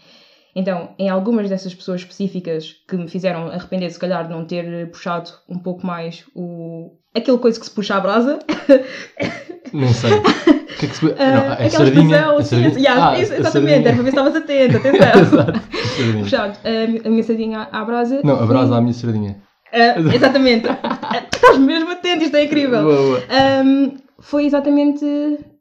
Então, 0.57 0.91
em 0.99 1.09
algumas 1.09 1.49
dessas 1.49 1.75
pessoas 1.75 2.01
específicas 2.03 2.73
que 2.89 2.97
me 2.97 3.09
fizeram 3.09 3.49
arrepender, 3.49 3.91
se 3.91 3.99
calhar, 3.99 4.25
de 4.27 4.33
não 4.33 4.45
ter 4.47 4.89
puxado 4.91 5.31
um 5.49 5.59
pouco 5.59 5.85
mais 5.87 6.25
o. 6.35 6.93
aquele 7.15 7.39
coisa 7.39 7.59
que 7.59 7.67
se 7.67 7.73
puxa 7.73 7.97
à 7.97 8.01
brasa, 8.01 8.39
Nem 9.73 9.93
sei. 9.93 10.11
Que 10.79 10.87
é 10.87 10.89
que 10.89 10.97
se... 10.97 11.07
ah, 11.19 11.31
não, 11.31 11.53
é 11.53 11.69
sardinha? 11.71 12.03
expressão, 12.17 12.39
É 12.39 12.43
sim, 12.43 12.49
sardinha? 12.63 12.79
yeah, 12.81 13.11
Ah, 13.11 13.19
isso, 13.21 13.33
a 13.33 13.37
exatamente, 13.37 13.87
era 13.87 13.95
para 13.95 14.03
ver 14.03 14.11
se 14.11 14.17
estavas 14.19 14.35
atento, 14.37 14.77
atenção. 14.79 15.21
Exato. 15.23 15.61
Puxado, 16.21 16.59
a, 16.65 16.87
mi- 16.91 17.03
a 17.05 17.11
minha 17.11 17.23
sardinha 17.23 17.69
à, 17.71 17.85
brasa. 17.85 18.21
Não, 18.25 18.43
a 18.43 18.47
brasa 18.47 18.77
à 18.77 18.81
minha 18.81 18.93
sardinha. 18.93 19.37
Ah, 19.73 19.95
exatamente. 20.13 20.67
Ah, 20.69 21.27
Estás 21.33 21.59
mesmo 21.59 21.93
atento, 21.93 22.25
isto 22.25 22.37
é 22.37 22.45
incrível. 22.45 22.83
Boa, 22.83 22.97
boa. 22.97 23.23
Um, 23.65 23.97
foi 24.19 24.47
exatamente 24.47 25.05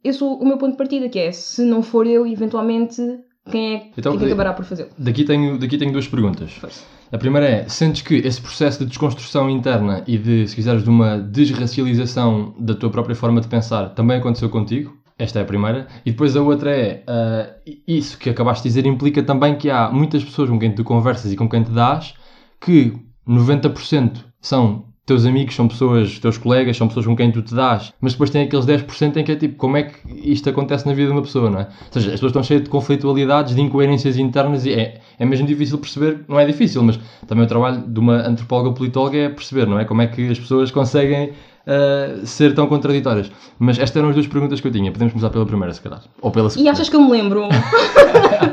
esse 0.04 0.24
o, 0.24 0.34
o 0.34 0.46
meu 0.48 0.58
ponto 0.58 0.72
de 0.72 0.78
partida, 0.78 1.08
que 1.10 1.20
é 1.20 1.32
se 1.32 1.62
não 1.64 1.84
for 1.84 2.08
eu, 2.08 2.26
eventualmente, 2.26 3.02
quem 3.50 3.76
é, 3.76 3.92
Então, 3.98 4.14
quem 4.14 4.20
que 4.20 4.26
acabará 4.28 4.54
por 4.54 4.66
fazê-lo? 4.66 4.90
Daqui 4.98 5.24
tenho, 5.24 5.58
daqui 5.58 5.78
tenho 5.78 5.92
duas 5.92 6.08
perguntas. 6.08 6.52
Força. 6.54 6.84
A 7.12 7.18
primeira 7.18 7.48
é, 7.48 7.68
sentes 7.68 8.02
que 8.02 8.16
esse 8.16 8.42
processo 8.42 8.80
de 8.80 8.86
desconstrução 8.86 9.50
interna 9.50 10.04
e 10.08 10.18
de, 10.18 10.48
se 10.48 10.56
quiseres, 10.56 10.84
de 10.84 10.90
uma 10.90 11.20
desracialização 11.20 12.56
da 12.58 12.74
tua 12.74 12.90
própria 12.90 13.16
forma 13.16 13.42
de 13.42 13.48
pensar 13.48 13.90
também 13.90 14.18
aconteceu 14.18 14.50
contigo? 14.50 14.98
Esta 15.18 15.40
é 15.40 15.42
a 15.44 15.46
primeira. 15.46 15.88
E 16.06 16.12
depois 16.12 16.36
a 16.36 16.42
outra 16.42 16.72
é, 16.72 17.04
uh, 17.08 17.72
isso 17.88 18.18
que 18.18 18.30
acabaste 18.30 18.64
de 18.64 18.70
dizer 18.70 18.88
implica 18.88 19.22
também 19.22 19.56
que 19.56 19.70
há 19.70 19.92
muitas 19.92 20.24
pessoas 20.24 20.50
com 20.50 20.58
quem 20.58 20.74
tu 20.74 20.84
conversas 20.84 21.32
e 21.32 21.36
com 21.36 21.48
quem 21.48 21.64
te 21.64 21.72
dás 21.72 22.16
que 22.60 22.94
90% 23.28 24.24
são 24.42 24.93
teus 25.06 25.26
amigos, 25.26 25.56
são 25.56 25.68
pessoas, 25.68 26.18
teus 26.20 26.38
colegas, 26.38 26.78
são 26.78 26.88
pessoas 26.88 27.06
com 27.06 27.16
quem 27.16 27.32
tu 27.32 27.42
te 27.42 27.54
dás, 27.54 27.94
mas 28.00 28.14
depois 28.14 28.30
tem 28.30 28.44
aqueles 28.44 28.66
10% 28.66 29.18
em 29.18 29.24
que 29.24 29.32
é 29.34 29.36
tipo, 29.36 29.56
como 29.56 29.76
é 29.76 29.84
que 29.84 29.98
isto 30.24 30.50
acontece 30.50 30.86
na 30.86 30.94
vida 30.94 31.08
de 31.08 31.14
uma 31.14 31.22
pessoa, 31.22 31.50
não 31.50 31.60
é? 31.60 31.64
Ou 31.64 31.68
seja, 31.92 32.08
as 32.08 32.14
pessoas 32.14 32.30
estão 32.30 32.44
cheias 32.44 32.64
de 32.64 32.70
conflitualidades, 32.70 33.54
de 33.54 33.62
incoerências 33.62 34.18
internas 34.18 34.66
e 34.66 34.74
é, 34.74 35.02
é 35.20 35.26
mesmo 35.26 35.46
difícil 35.46 35.78
perceber, 35.78 36.24
não 36.28 36.40
é 36.40 36.46
difícil, 36.46 36.82
mas 36.84 37.00
também 37.28 37.44
o 37.44 37.48
trabalho 37.48 37.84
de 37.86 38.00
uma 38.00 38.16
antropóloga 38.28 38.72
politóloga 38.72 39.18
é 39.18 39.30
perceber, 39.30 39.68
não 39.68 39.78
é? 39.78 39.86
Como 39.86 40.02
é 40.02 40.08
que 40.08 40.30
as 40.30 40.40
pessoas 40.40 40.72
conseguem 40.72 41.34
uh, 41.68 42.26
ser 42.26 42.54
tão 42.54 42.68
contraditórias. 42.68 43.32
Mas 43.60 43.80
estas 43.80 43.98
eram 43.98 44.10
as 44.10 44.16
duas 44.16 44.28
perguntas 44.28 44.60
que 44.62 44.68
eu 44.68 44.72
tinha. 44.72 44.92
Podemos 44.92 45.14
começar 45.14 45.30
pela 45.30 45.46
primeira, 45.46 45.74
se 45.74 45.82
calhar. 45.82 46.02
Ou 46.22 46.32
pela 46.32 46.50
segunda. 46.50 46.70
E 46.70 46.72
achas 46.72 46.90
que 46.90 46.96
eu 46.96 47.02
me 47.02 47.12
lembro? 47.12 47.48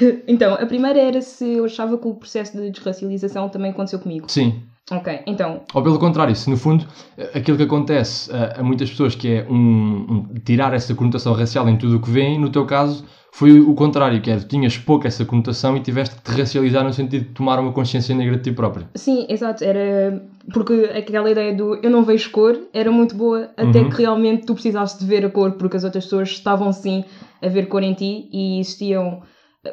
então, 0.28 0.54
a 0.54 0.66
primeira 0.66 0.98
era 0.98 1.20
se 1.20 1.54
eu 1.54 1.64
achava 1.64 1.98
que 1.98 2.06
o 2.06 2.14
processo 2.14 2.56
de 2.56 2.70
desracialização 2.70 3.48
também 3.48 3.70
aconteceu 3.70 3.98
comigo. 3.98 4.26
Sim. 4.28 4.62
Ok, 4.90 5.20
então. 5.26 5.62
Ou 5.72 5.82
pelo 5.82 5.98
contrário, 5.98 6.36
se 6.36 6.50
no 6.50 6.58
fundo 6.58 6.86
aquilo 7.34 7.56
que 7.56 7.62
acontece 7.62 8.30
a, 8.30 8.60
a 8.60 8.62
muitas 8.62 8.90
pessoas 8.90 9.14
que 9.14 9.28
é 9.28 9.46
um, 9.48 9.56
um, 9.56 10.34
tirar 10.44 10.74
essa 10.74 10.94
conotação 10.94 11.32
racial 11.32 11.66
em 11.70 11.78
tudo 11.78 11.96
o 11.96 12.00
que 12.00 12.10
vem, 12.10 12.38
no 12.38 12.50
teu 12.50 12.66
caso 12.66 13.02
foi 13.32 13.58
o 13.58 13.74
contrário, 13.74 14.20
que 14.20 14.30
é 14.30 14.36
tu 14.36 14.46
tinhas 14.46 14.76
pouco 14.78 15.08
essa 15.08 15.24
conotação 15.24 15.76
e 15.76 15.80
tiveste 15.80 16.14
que 16.14 16.22
te 16.22 16.38
racializar 16.38 16.84
no 16.84 16.92
sentido 16.92 17.24
de 17.24 17.30
tomar 17.32 17.58
uma 17.58 17.72
consciência 17.72 18.14
negra 18.14 18.36
de 18.36 18.44
ti 18.44 18.52
próprio. 18.52 18.86
Sim, 18.94 19.26
exato. 19.28 19.64
Era 19.64 20.22
porque 20.52 20.90
aquela 20.94 21.30
ideia 21.30 21.52
do 21.52 21.74
eu 21.76 21.90
não 21.90 22.04
vejo 22.04 22.30
cor 22.30 22.56
era 22.72 22.92
muito 22.92 23.16
boa 23.16 23.50
até 23.56 23.80
uhum. 23.80 23.90
que 23.90 24.02
realmente 24.02 24.46
tu 24.46 24.52
precisasses 24.52 24.98
de 25.00 25.06
ver 25.06 25.24
a 25.24 25.30
cor, 25.30 25.52
porque 25.52 25.76
as 25.76 25.82
outras 25.82 26.04
pessoas 26.04 26.28
estavam 26.28 26.70
sim 26.72 27.04
a 27.42 27.48
ver 27.48 27.66
cor 27.66 27.82
em 27.82 27.94
ti 27.94 28.28
e 28.30 28.60
existiam 28.60 29.22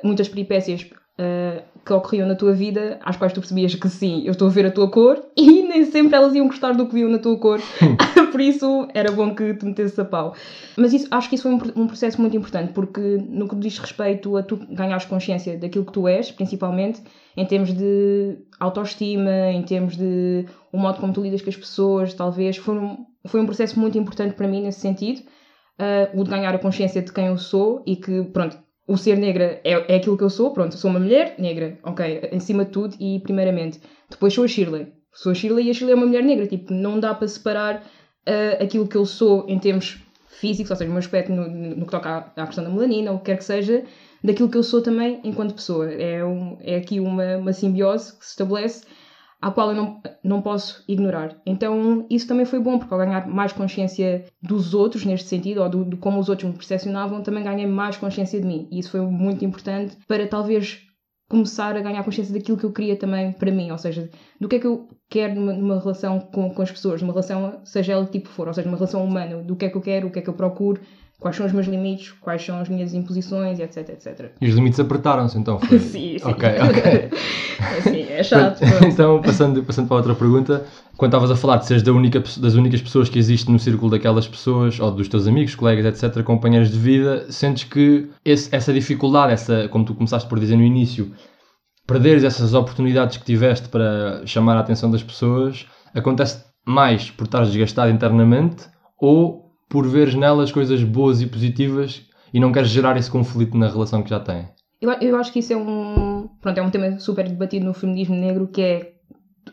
muitas 0.04 0.28
peripécias 0.30 0.90
uh, 1.20 1.64
que 1.86 1.94
ocorriam 1.94 2.28
na 2.28 2.36
tua 2.36 2.54
vida, 2.54 3.00
às 3.04 3.18
quais 3.18 3.34
tu 3.34 3.40
percebias 3.40 3.74
que 3.74 3.90
sim, 3.90 4.24
eu 4.26 4.32
estou 4.32 4.48
a 4.48 4.52
ver 4.52 4.66
a 4.66 4.72
tua 4.72 4.90
cor, 4.90 5.24
e 5.36 5.64
nem 5.68 5.86
sempre 5.86 6.16
elas 6.16 6.34
iam 6.34 6.48
gostar 6.48 6.74
do 6.74 6.88
que 6.88 6.94
viam 6.94 7.10
na 7.10 7.20
tua 7.20 7.38
cor, 7.38 7.60
por 8.32 8.40
isso 8.40 8.88
era 8.94 9.12
bom 9.12 9.34
que 9.34 9.54
te 9.54 9.66
metesses 9.66 9.98
a 9.98 10.06
pau. 10.06 10.36
Mas 10.78 10.94
isso, 10.94 11.08
acho 11.12 11.30
que 11.30 11.36
isso 11.36 11.44
foi 11.44 11.52
um, 11.54 11.84
um, 11.84 11.88
processo 11.88 12.22
muito 12.22 12.38
importante, 12.38 12.74
porque 12.74 13.02
no 13.30 13.48
que 13.48 13.56
diz 13.56 13.78
respeito 13.80 14.38
a 14.38 14.44
tu 14.44 14.58
ganhares 14.70 15.06
consciência 15.06 15.58
daquilo 15.58 15.86
que 15.86 15.92
tu 15.92 16.08
és, 16.08 16.32
principalmente, 16.32 17.02
em 17.36 17.46
termos 17.46 17.74
de 17.74 18.38
autoestima, 18.60 19.52
em 19.52 19.64
termos 19.64 19.98
de 19.98 20.46
o 20.72 20.78
modo 20.78 21.00
como 21.00 21.14
tu 21.14 21.22
lidas 21.22 21.42
com 21.42 21.50
as 21.50 21.58
pessoas, 21.58 22.14
talvez, 22.14 22.58
foi 22.58 22.78
um, 22.78 23.06
foi 23.26 23.42
um 23.42 23.46
processo 23.46 23.80
muito 23.80 23.98
importante 23.98 24.36
para 24.36 24.48
mim 24.48 24.62
nesse 24.64 24.80
sentido, 24.80 25.22
uh, 25.80 26.20
o 26.20 26.24
de 26.24 26.30
ganhar 26.30 26.54
a 26.54 26.60
consciência 26.60 27.02
de 27.02 27.12
quem 27.12 27.28
eu 27.28 27.38
sou 27.38 27.84
e 27.86 27.96
que, 27.96 28.24
pronto, 28.26 28.58
o 28.92 28.98
ser 28.98 29.18
negra 29.18 29.62
é, 29.64 29.94
é 29.94 29.96
aquilo 29.96 30.18
que 30.18 30.24
eu 30.24 30.30
sou, 30.30 30.52
pronto, 30.52 30.78
sou 30.78 30.92
uma 30.92 31.00
mulher 31.00 31.36
negra, 31.38 31.80
ok, 31.84 32.30
em 32.32 32.40
cima 32.42 32.66
de 32.66 32.72
tudo 32.72 32.96
e 33.00 33.20
primeiramente. 33.22 33.80
Depois 34.10 34.34
sou 34.34 34.44
a 34.44 34.48
Shirley. 34.48 34.92
Sou 35.14 35.32
a 35.32 35.36
Shirley 35.36 35.68
e 35.68 35.70
a 35.70 35.74
Shirley 35.74 35.94
é 35.94 35.96
uma 35.96 36.06
mulher 36.06 36.24
negra, 36.24 36.46
tipo, 36.46 36.74
não 36.74 37.00
dá 37.00 37.14
para 37.14 37.28
separar 37.28 37.78
uh, 37.78 38.64
aquilo 38.64 38.86
que 38.88 38.98
eu 38.98 39.06
sou 39.06 39.46
em 39.48 39.58
termos 39.60 39.98
físicos, 40.28 40.72
ou 40.72 40.76
seja, 40.76 40.90
o 40.90 40.94
meu 40.94 41.00
aspecto 41.00 41.32
no, 41.32 41.48
no 41.48 41.86
que 41.86 41.92
toca 41.92 42.10
à, 42.10 42.44
à, 42.44 42.46
questão 42.46 42.64
da 42.66 42.70
melanina, 42.70 43.12
ou 43.12 43.18
o 43.18 43.20
que 43.20 43.28
quer 43.28 43.38
que 43.38 43.46
seja, 43.46 43.84
daquilo 44.22 44.50
que 44.50 44.58
eu 44.58 44.64
sou 44.64 44.82
também 44.82 45.22
enquanto 45.24 45.54
pessoa. 45.54 45.90
É, 45.90 46.24
um, 46.26 46.58
é 46.60 46.76
aqui 46.76 47.00
uma, 47.00 47.38
uma 47.38 47.54
simbiose 47.54 48.18
que 48.18 48.26
se 48.26 48.32
estabelece 48.32 48.84
à 49.42 49.50
qual 49.50 49.70
eu 49.70 49.76
não, 49.76 50.02
não 50.24 50.42
posso 50.42 50.84
ignorar. 50.88 51.36
Então, 51.46 52.06
isso 52.10 52.28
também 52.28 52.46
foi 52.46 52.60
bom, 52.60 52.78
porque 52.78 52.94
ao 52.94 53.00
ganhar 53.00 53.28
mais 53.28 53.52
consciência 53.52 54.26
dos 54.42 54.74
outros, 54.74 55.04
neste 55.04 55.28
sentido, 55.28 55.62
ou 55.62 55.70
do, 55.70 55.84
de 55.84 55.98
como 55.98 56.20
os 56.20 56.30
outros 56.30 56.50
me 56.50 56.56
percepcionavam, 56.56 57.24
também 57.24 57.44
ganhei 57.44 57.66
mais 57.66 57.98
consciência 57.98 58.40
de 58.40 58.46
mim. 58.46 58.68
E 58.72 58.80
isso 58.80 58.92
foi 58.92 59.02
muito 59.02 59.44
importante 59.44 59.98
para 60.08 60.28
talvez 60.28 60.82
começar 61.28 61.78
a 61.78 61.82
ganhar 61.82 62.04
consciência 62.04 62.34
daquilo 62.34 62.58
que 62.58 62.66
eu 62.66 62.74
queria 62.74 62.98
também 62.98 63.32
para 63.32 63.50
mim, 63.50 63.72
ou 63.72 63.78
seja, 63.78 64.10
do 64.38 64.50
que 64.50 64.58
é 64.58 64.60
que 64.60 64.68
eu 64.68 64.90
quero 65.10 65.34
numa, 65.36 65.54
numa 65.54 65.80
relação 65.80 66.20
com, 66.20 66.54
com 66.54 66.62
as 66.62 66.70
pessoas, 66.70 67.02
numa 67.02 67.14
relação, 67.14 67.62
seja 67.64 67.94
ela 67.94 68.06
tipo 68.06 68.28
for, 68.28 68.50
ou 68.50 68.54
seja, 68.54 68.68
numa 68.68 68.78
relação 68.78 69.04
humana, 69.04 69.38
do 69.38 69.56
que 69.56 69.64
é 69.64 69.70
que 69.70 69.78
eu 69.78 69.82
quero, 69.82 70.08
o 70.08 70.12
que 70.12 70.20
é 70.20 70.22
que 70.22 70.30
eu 70.30 70.34
procuro, 70.34 70.82
quais 71.22 71.36
são 71.36 71.46
os 71.46 71.51
meus 71.51 71.68
limites, 71.68 72.12
quais 72.20 72.44
são 72.44 72.60
as 72.60 72.68
minhas 72.68 72.96
imposições, 72.96 73.60
etc, 73.60 73.90
etc. 73.90 74.32
E 74.42 74.50
os 74.50 74.56
limites 74.56 74.80
apertaram-se 74.80 75.38
então? 75.38 75.60
Foi... 75.60 75.78
sim, 75.80 76.18
sim. 76.18 76.28
Ok, 76.28 76.50
ok. 76.50 77.10
sim, 77.84 78.06
é 78.10 78.24
chato. 78.24 78.60
então, 78.84 79.22
passando, 79.22 79.63
passando 79.63 79.88
para 79.88 79.98
outra 79.98 80.16
pergunta, 80.16 80.66
quando 80.98 81.12
estavas 81.12 81.30
a 81.30 81.36
falar 81.36 81.58
de 81.58 81.68
seres 81.68 81.84
da 81.84 81.94
única, 81.94 82.20
das 82.20 82.56
únicas 82.56 82.82
pessoas 82.82 83.08
que 83.08 83.20
existem 83.20 83.54
no 83.54 83.60
círculo 83.60 83.92
daquelas 83.92 84.28
pessoas, 84.28 84.80
ou 84.80 84.90
dos 84.90 85.08
teus 85.08 85.28
amigos, 85.28 85.54
colegas, 85.54 86.04
etc., 86.04 86.24
companheiros 86.24 86.72
de 86.72 86.80
vida, 86.80 87.32
sentes 87.32 87.66
que 87.66 88.10
esse, 88.25 88.54
essa 88.54 88.74
dificuldade, 88.74 89.32
essa, 89.32 89.70
como 89.70 89.86
tu 89.86 89.94
começaste 89.94 90.28
por 90.28 90.40
dizer 90.40 90.56
no 90.56 90.63
início, 90.63 91.12
perderes 91.86 92.24
essas 92.24 92.56
oportunidades 92.56 93.18
que 93.18 93.24
tiveste 93.24 93.70
para 93.70 94.25
chamar 94.25 94.58
a 94.58 94.62
atenção 94.62 94.90
das 94.90 95.04
pessoas, 95.04 95.68
acontece 95.94 96.44
mais 96.66 97.12
por 97.12 97.25
estar 97.25 97.44
desgastado 97.46 97.92
internamente 97.92 98.66
ou 99.00 99.50
por 99.72 99.88
veres 99.88 100.13
nelas 100.13 100.51
coisas 100.51 100.84
boas 100.84 101.22
e 101.22 101.25
positivas 101.25 102.06
e 102.34 102.40
não 102.40 102.51
queres 102.51 102.70
gerar 102.70 102.98
esse 102.98 103.10
conflito 103.10 103.58
na 103.58 103.70
relação 103.70 104.04
que 104.04 104.10
já 104.10 104.20
têm. 104.20 104.50
Eu, 104.82 104.92
eu 104.94 105.16
acho 105.16 105.32
que 105.32 105.40
isso 105.40 105.54
é 105.54 105.56
um, 105.56 106.28
pronto, 106.42 106.58
é 106.58 106.62
um 106.62 106.70
tema 106.70 107.00
super 107.00 107.28
debatido 107.28 107.66
no 107.66 107.74
feminismo 107.74 108.16
negro, 108.16 108.48
que 108.48 108.62
é 108.62 108.94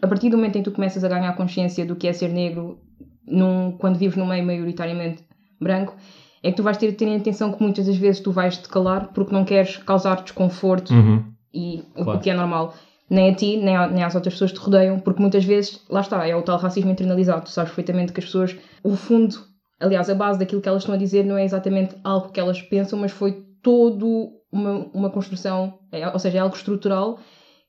a 0.03 0.09
partir 0.09 0.29
do 0.29 0.37
momento 0.37 0.57
em 0.57 0.63
que 0.63 0.71
tu 0.71 0.75
começas 0.75 1.05
a 1.05 1.09
ganhar 1.09 1.33
consciência 1.37 1.87
do 1.87 1.95
que 1.95 2.09
é 2.09 2.13
ser 2.13 2.31
negro, 2.31 2.81
num, 3.25 3.73
quando 3.73 3.97
vives 3.97 4.17
num 4.17 4.27
meio 4.27 4.45
maioritariamente 4.45 5.23
branco, 5.61 5.95
é 6.43 6.51
que 6.51 6.57
tu 6.57 6.63
vais 6.63 6.77
ter, 6.77 6.93
ter 6.93 7.07
a 7.07 7.15
intenção 7.15 7.53
que 7.53 7.63
muitas 7.63 7.87
das 7.87 7.97
vezes 7.97 8.21
tu 8.21 8.33
vais 8.33 8.57
te 8.57 8.69
calar 8.69 9.13
porque 9.13 9.33
não 9.33 9.45
queres 9.45 9.77
causar 9.77 10.23
desconforto 10.23 10.93
uhum. 10.93 11.25
e 11.55 11.85
claro. 11.95 12.19
o 12.19 12.21
que 12.21 12.31
é 12.31 12.35
normal 12.35 12.75
nem 13.09 13.31
a 13.31 13.35
ti, 13.35 13.57
nem, 13.57 13.77
a, 13.77 13.87
nem 13.87 14.03
às 14.03 14.15
outras 14.15 14.35
pessoas 14.35 14.53
que 14.53 14.59
te 14.59 14.65
rodeiam, 14.65 14.99
porque 14.99 15.21
muitas 15.21 15.45
vezes, 15.45 15.81
lá 15.89 16.01
está, 16.01 16.27
é 16.27 16.37
o 16.37 16.43
tal 16.43 16.59
racismo 16.59 16.91
internalizado. 16.91 17.45
Tu 17.45 17.51
sabes 17.51 17.71
perfeitamente 17.71 18.13
que 18.13 18.21
as 18.21 18.27
pessoas, 18.27 18.57
o 18.85 18.97
fundo 18.97 19.49
Aliás, 19.81 20.11
a 20.11 20.15
base 20.15 20.39
daquilo 20.39 20.61
que 20.61 20.69
elas 20.69 20.83
estão 20.83 20.95
a 20.95 20.99
dizer 20.99 21.25
não 21.25 21.39
é 21.39 21.45
exatamente 21.45 21.97
algo 22.03 22.31
que 22.31 22.41
elas 22.41 22.61
pensam, 22.63 22.99
mas 22.99 23.13
foi 23.13 23.45
todo 23.63 24.33
uma, 24.51 24.91
uma 24.95 25.11
construção, 25.11 25.79
é, 25.93 26.09
ou 26.09 26.19
seja, 26.19 26.39
é 26.39 26.41
algo 26.41 26.57
estrutural 26.57 27.19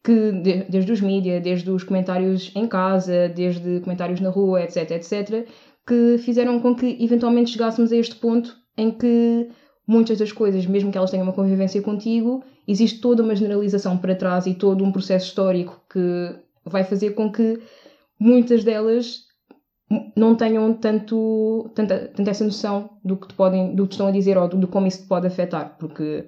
que 0.04 0.32
de, 0.32 0.64
desde 0.70 0.92
os 0.92 1.02
mídias, 1.02 1.44
desde 1.44 1.70
os 1.70 1.84
comentários 1.84 2.52
em 2.56 2.68
casa, 2.68 3.30
desde 3.30 3.82
comentários 3.82 4.22
na 4.22 4.30
rua, 4.30 4.64
etc, 4.64 4.92
etc, 4.92 5.48
que 5.86 6.18
fizeram 6.20 6.60
com 6.60 6.76
que 6.76 6.98
eventualmente 7.00 7.52
chegássemos 7.52 7.92
a 7.92 7.98
este 7.98 8.16
ponto 8.16 8.56
em 8.78 8.92
que 8.92 9.50
muitas 9.86 10.18
das 10.18 10.32
coisas, 10.32 10.66
mesmo 10.66 10.92
que 10.92 10.98
elas 10.98 11.12
tenham 11.12 11.24
uma 11.24 11.34
convivência 11.34 11.82
contigo, 11.82 12.44
existe 12.68 13.02
toda 13.02 13.24
uma 13.24 13.36
generalização 13.36 13.98
para 13.98 14.16
trás 14.16 14.46
e 14.46 14.54
todo 14.54 14.84
um 14.84 14.92
processo 14.92 15.28
histórico 15.28 15.84
que 15.92 16.36
vai 16.64 16.84
fazer 16.84 17.12
com 17.12 17.32
que 17.32 17.60
muitas 18.20 18.64
delas 18.64 19.29
não 20.16 20.36
tenham 20.36 20.74
tanto, 20.74 21.72
tanta, 21.74 22.12
tanta 22.16 22.30
essa 22.30 22.44
noção 22.44 22.92
do 23.04 23.18
que, 23.18 23.28
te 23.28 23.34
podem, 23.34 23.76
do 23.76 23.88
que 23.88 23.94
estão 23.94 24.08
a 24.08 24.12
dizer 24.12 24.38
ou 24.38 24.48
de 24.48 24.68
como 24.68 24.88
isso 24.88 25.04
te 25.04 25.08
pode 25.08 25.28
afetar, 25.28 25.76
porque 25.80 26.28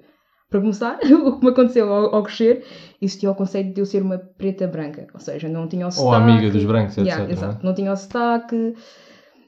para 0.50 0.60
começar, 0.60 0.98
o 1.02 1.38
que 1.38 1.44
me 1.44 1.50
aconteceu 1.50 1.92
ao, 1.92 2.14
ao, 2.14 2.22
crescer, 2.22 2.64
existia 3.00 3.30
o 3.30 3.34
conceito 3.34 3.72
de 3.72 3.80
eu 3.80 3.86
ser 3.86 4.02
uma 4.02 4.18
preta 4.18 4.66
branca, 4.66 5.06
ou 5.14 5.20
seja, 5.20 5.48
não 5.48 5.66
tinha 5.66 5.86
o 5.86 5.90
sotaque. 5.90 6.08
Ou 6.08 6.14
amiga 6.14 6.50
dos 6.50 6.64
brancos, 6.64 6.98
etc. 6.98 7.06
Yeah, 7.06 7.32
exato, 7.32 7.54
não, 7.54 7.60
é? 7.60 7.64
não 7.64 7.74
tinha 7.74 7.92
o 7.92 7.96
sotaque, 7.96 8.74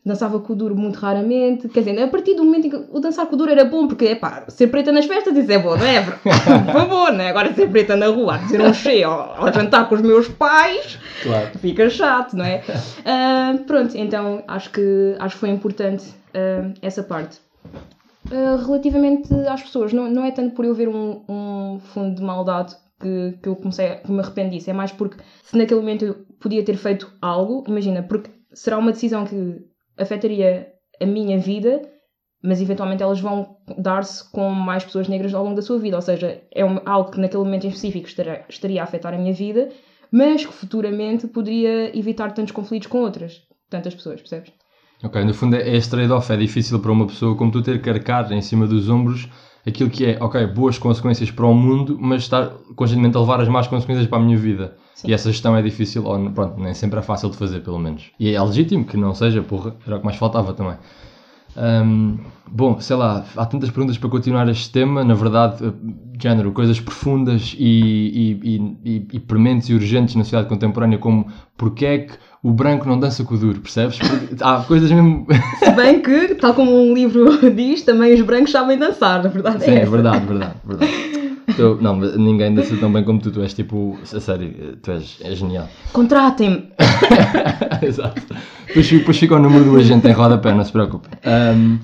dançava 0.05 0.39
com 0.39 0.53
o 0.53 0.57
duro 0.57 0.77
muito 0.77 0.99
raramente. 0.99 1.69
Quer 1.69 1.81
dizer, 1.81 2.03
a 2.03 2.09
partir 2.09 2.35
do 2.35 2.45
momento 2.45 2.67
em 2.67 2.71
que 2.71 2.85
o 2.91 3.01
dançar 3.01 3.27
com 3.27 3.35
o 3.35 3.39
duro 3.39 3.51
era 3.51 3.65
bom, 3.65 3.89
porque 3.89 4.07
é 4.07 4.15
pá, 4.15 4.45
ser 4.49 4.67
preta 4.67 4.93
nas 4.93 5.07
festas, 5.07 5.37
isso 5.37 5.51
é 5.51 5.59
bom, 5.59 5.77
não 5.77 5.87
é? 5.87 6.03
Por 6.21 6.73
favor, 6.73 7.13
né? 7.13 7.31
Agora 7.31 7.53
ser 7.55 7.71
preta 7.71 7.97
na 7.97 8.09
rua, 8.09 8.39
dizer 8.39 8.61
um 8.61 8.75
cheio 8.75 9.09
ao, 9.09 9.47
ao 9.47 9.53
jantar 9.53 9.89
com 9.89 9.95
os 9.95 10.03
meus 10.03 10.29
pais, 10.29 10.99
claro. 11.23 11.59
fica 11.59 11.89
chato, 11.89 12.37
não 12.37 12.45
é? 12.45 12.63
Uh, 12.69 13.65
pronto, 13.65 13.97
então 13.97 14.45
acho 14.47 14.71
que, 14.71 15.17
acho 15.19 15.35
que 15.37 15.41
foi 15.41 15.51
importante 15.51 16.05
uh, 16.35 16.75
essa 16.83 17.03
parte. 17.03 17.39
Uh, 18.27 18.57
relativamente 18.65 19.33
às 19.49 19.63
pessoas, 19.63 19.93
não, 19.93 20.11
não 20.11 20.25
é 20.25 20.31
tanto 20.31 20.55
por 20.55 20.65
eu 20.65 20.75
ver 20.75 20.89
um, 20.89 21.23
um 21.29 21.81
fundo 21.93 22.17
de 22.17 22.23
maldade 22.23 22.75
que, 23.01 23.39
que 23.43 23.49
eu 23.49 23.57
comecei, 23.57 23.97
que 23.97 24.11
me 24.11 24.21
arrependi 24.21 24.59
disso, 24.59 24.71
é 24.71 24.73
mais 24.73 24.93
porque 24.93 25.17
se 25.43 25.57
naquele 25.57 25.81
momento 25.81 26.05
eu 26.05 26.15
podia 26.41 26.63
ter 26.63 26.77
feito 26.77 27.11
algo, 27.21 27.65
imagina, 27.69 28.03
porque 28.03 28.31
será 28.53 28.79
uma 28.79 28.93
decisão 28.93 29.25
que 29.27 29.63
afetaria 29.99 30.73
a 31.01 31.07
minha 31.07 31.39
vida, 31.39 31.83
mas 32.43 32.61
eventualmente 32.61 33.03
elas 33.03 33.21
vão 33.21 33.57
dar-se 33.79 34.31
com 34.31 34.51
mais 34.51 34.85
pessoas 34.85 35.09
negras 35.09 35.35
ao 35.35 35.43
longo 35.43 35.57
da 35.57 35.63
sua 35.63 35.79
vida. 35.79 35.97
Ou 35.97 36.03
seja, 36.03 36.43
é 36.53 36.65
um, 36.65 36.79
algo 36.85 37.11
que 37.11 37.21
naquele 37.21 37.45
momento 37.45 37.65
em 37.65 37.69
específico 37.69 38.07
estaria, 38.07 38.81
a 38.81 38.85
afetar 38.85 39.15
a 39.15 39.19
minha 39.19 39.33
vida, 39.33 39.71
mas 40.13 40.45
que 40.45 40.53
futuramente 40.53 41.27
poderia 41.27 41.97
evitar 41.97 42.33
tantos 42.33 42.53
conflitos 42.53 42.89
com 42.89 42.99
outras, 42.99 43.43
tantas 43.71 43.95
pessoas, 43.95 44.21
percebes? 44.21 44.53
Ok, 45.03 45.25
no 45.25 45.35
fundo 45.35 45.57
é 45.57 45.77
este 45.77 45.91
trade-off, 45.91 46.33
é 46.33 46.37
difícil 46.37 46.81
para 46.81 46.93
uma 46.93 47.07
pessoa 47.07 47.37
como 47.37 47.51
tu 47.51 47.63
ter 47.63 47.81
que 47.83 47.91
arcar 47.91 48.31
em 48.33 48.41
cima 48.41 48.67
dos 48.67 48.89
ombros 48.89 49.29
aquilo 49.67 49.91
que 49.91 50.05
é, 50.05 50.19
ok, 50.21 50.47
boas 50.47 50.79
consequências 50.79 51.31
para 51.31 51.47
o 51.47 51.55
mundo, 51.55 51.97
mas 52.01 52.23
estar 52.23 52.51
constantemente 52.77 53.17
a 53.17 53.21
levar 53.21 53.41
as 53.41 53.49
más 53.49 53.67
consequências 53.67 54.07
para 54.07 54.19
a 54.19 54.21
minha 54.21 54.37
vida. 54.37 54.77
Sim. 54.95 55.09
E 55.09 55.15
essa 55.15 55.31
gestão 55.31 55.57
é 55.57 55.63
difícil, 55.63 56.05
ou 56.05 56.31
pronto, 56.31 56.61
nem 56.61 56.75
sempre 56.75 56.99
é 56.99 57.03
fácil 57.03 57.31
de 57.31 57.37
fazer, 57.37 57.61
pelo 57.61 57.79
menos. 57.79 58.11
E 58.19 58.31
é 58.31 58.43
legítimo 58.43 58.85
que 58.85 58.97
não 58.97 59.15
seja, 59.15 59.43
porra, 59.43 59.75
era 59.87 59.97
o 59.97 59.99
que 59.99 60.05
mais 60.05 60.19
faltava 60.19 60.53
também. 60.53 60.77
Hum, 61.57 62.19
bom, 62.51 62.81
sei 62.81 62.97
lá, 62.97 63.25
há 63.37 63.47
tantas 63.47 63.71
perguntas 63.71 63.97
para 63.97 64.11
continuar 64.11 64.49
este 64.49 64.71
tema, 64.71 65.05
na 65.05 65.15
verdade, 65.15 65.65
eh, 65.65 65.73
género, 66.21 66.53
coisas 66.53 66.81
profundas 66.81 67.55
e, 67.57 67.65
e, 67.65 68.41
e, 68.43 68.79
e, 68.85 69.09
e 69.13 69.21
prementes 69.21 69.69
e 69.69 69.75
urgentes 69.75 70.17
na 70.17 70.25
sociedade 70.25 70.49
contemporânea, 70.49 70.99
como 70.99 71.29
porque 71.57 71.87
é 71.87 71.99
que 71.99 72.15
o 72.45 72.53
branco 72.53 72.87
não 72.87 73.01
dança 73.01 73.25
com 73.25 73.35
o 73.35 73.39
duro, 73.39 73.59
percebes? 73.59 73.99
Porque 73.99 74.37
há 74.43 74.59
coisas 74.59 74.91
mesmo. 74.93 75.27
Se 75.59 75.71
bem 75.71 76.03
que, 76.03 76.35
tal 76.35 76.53
como 76.53 76.79
um 76.79 76.93
livro 76.93 77.39
diz, 77.51 77.83
também 77.83 78.13
os 78.13 78.21
brancos 78.21 78.51
sabem 78.53 78.77
dançar, 78.79 79.23
na 79.23 79.31
verdade 79.31 79.65
é 79.65 79.67
Sim, 79.67 79.77
é 79.77 79.87
verdade, 79.87 80.27
verdade, 80.27 80.55
verdade. 80.63 80.93
Tu- 81.57 81.79
não, 81.81 81.97
mas 81.97 82.15
ninguém 82.19 82.55
dança 82.55 82.77
tão 82.77 82.93
bem 82.93 83.03
como 83.03 83.19
tu, 83.19 83.31
tu 83.31 83.41
és 83.41 83.55
tipo, 83.55 83.99
a 84.03 84.21
sério, 84.21 84.77
tu 84.83 84.91
és, 84.91 85.19
és 85.23 85.39
genial. 85.39 85.69
Contratem-me. 85.95 86.69
Exato. 87.81 88.21
Depois, 88.67 88.91
depois 88.91 89.17
fica 89.19 89.37
o 89.37 89.39
número 89.39 89.65
do 89.65 89.77
agente 89.77 90.07
em 90.07 90.13
rodapé, 90.13 90.53
não 90.53 90.65
se 90.65 90.73
preocupe. 90.73 91.09
Um, 91.25 91.79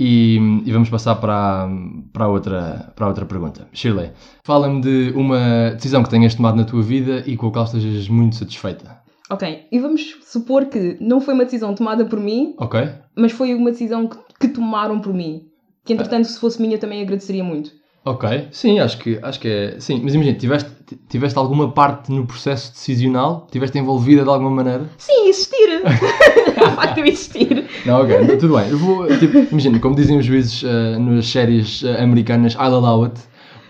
e, 0.00 0.62
e 0.64 0.72
vamos 0.72 0.88
passar 0.90 1.14
para, 1.16 1.68
para, 2.12 2.26
outra, 2.26 2.92
para 2.96 3.06
a 3.06 3.08
outra 3.08 3.24
pergunta. 3.24 3.68
Shirley, 3.72 4.10
fala-me 4.42 4.80
de 4.80 5.12
uma 5.14 5.70
decisão 5.74 6.02
que 6.02 6.10
tenhas 6.10 6.34
tomado 6.34 6.56
na 6.56 6.64
tua 6.64 6.82
vida 6.82 7.22
e 7.24 7.36
com 7.36 7.46
a 7.46 7.52
qual 7.52 7.64
estejas 7.66 8.08
muito 8.08 8.34
satisfeita. 8.34 9.01
Ok, 9.32 9.66
e 9.72 9.78
vamos 9.78 10.18
supor 10.24 10.66
que 10.66 10.98
não 11.00 11.18
foi 11.18 11.32
uma 11.32 11.44
decisão 11.44 11.74
tomada 11.74 12.04
por 12.04 12.20
mim, 12.20 12.54
Ok? 12.58 12.86
mas 13.16 13.32
foi 13.32 13.54
uma 13.54 13.70
decisão 13.70 14.06
que, 14.06 14.18
que 14.40 14.48
tomaram 14.48 15.00
por 15.00 15.14
mim. 15.14 15.44
Que 15.86 15.94
entretanto, 15.94 16.28
se 16.28 16.38
fosse 16.38 16.60
minha, 16.60 16.76
também 16.76 17.00
agradeceria 17.00 17.42
muito. 17.42 17.70
Ok. 18.04 18.48
Sim, 18.50 18.78
acho 18.80 18.98
que, 18.98 19.18
acho 19.22 19.40
que 19.40 19.48
é. 19.48 19.80
Sim, 19.80 20.00
mas 20.02 20.14
imagina, 20.14 20.36
tiveste, 20.36 20.70
tiveste 21.08 21.38
alguma 21.38 21.70
parte 21.72 22.12
no 22.12 22.26
processo 22.26 22.72
decisional? 22.72 23.46
Tiveste 23.50 23.78
envolvida 23.78 24.22
de 24.22 24.28
alguma 24.28 24.50
maneira? 24.50 24.90
Sim, 24.98 25.28
existir! 25.28 25.80
o 26.60 26.70
facto 26.72 26.94
de 26.96 27.00
eu 27.00 27.06
existir. 27.06 27.64
Não, 27.86 28.02
ok, 28.02 28.16
então 28.22 28.38
tudo 28.38 28.56
bem. 28.56 28.68
Eu 28.68 28.78
vou, 28.78 29.06
tipo, 29.18 29.38
imagina, 29.50 29.78
como 29.78 29.94
dizem 29.94 30.18
os 30.18 30.26
juízes 30.26 30.62
eh, 30.64 30.98
nas 30.98 31.26
séries 31.26 31.82
eh, 31.84 32.02
americanas, 32.02 32.54
I'll 32.54 32.74
allow 32.74 33.04
it. 33.04 33.18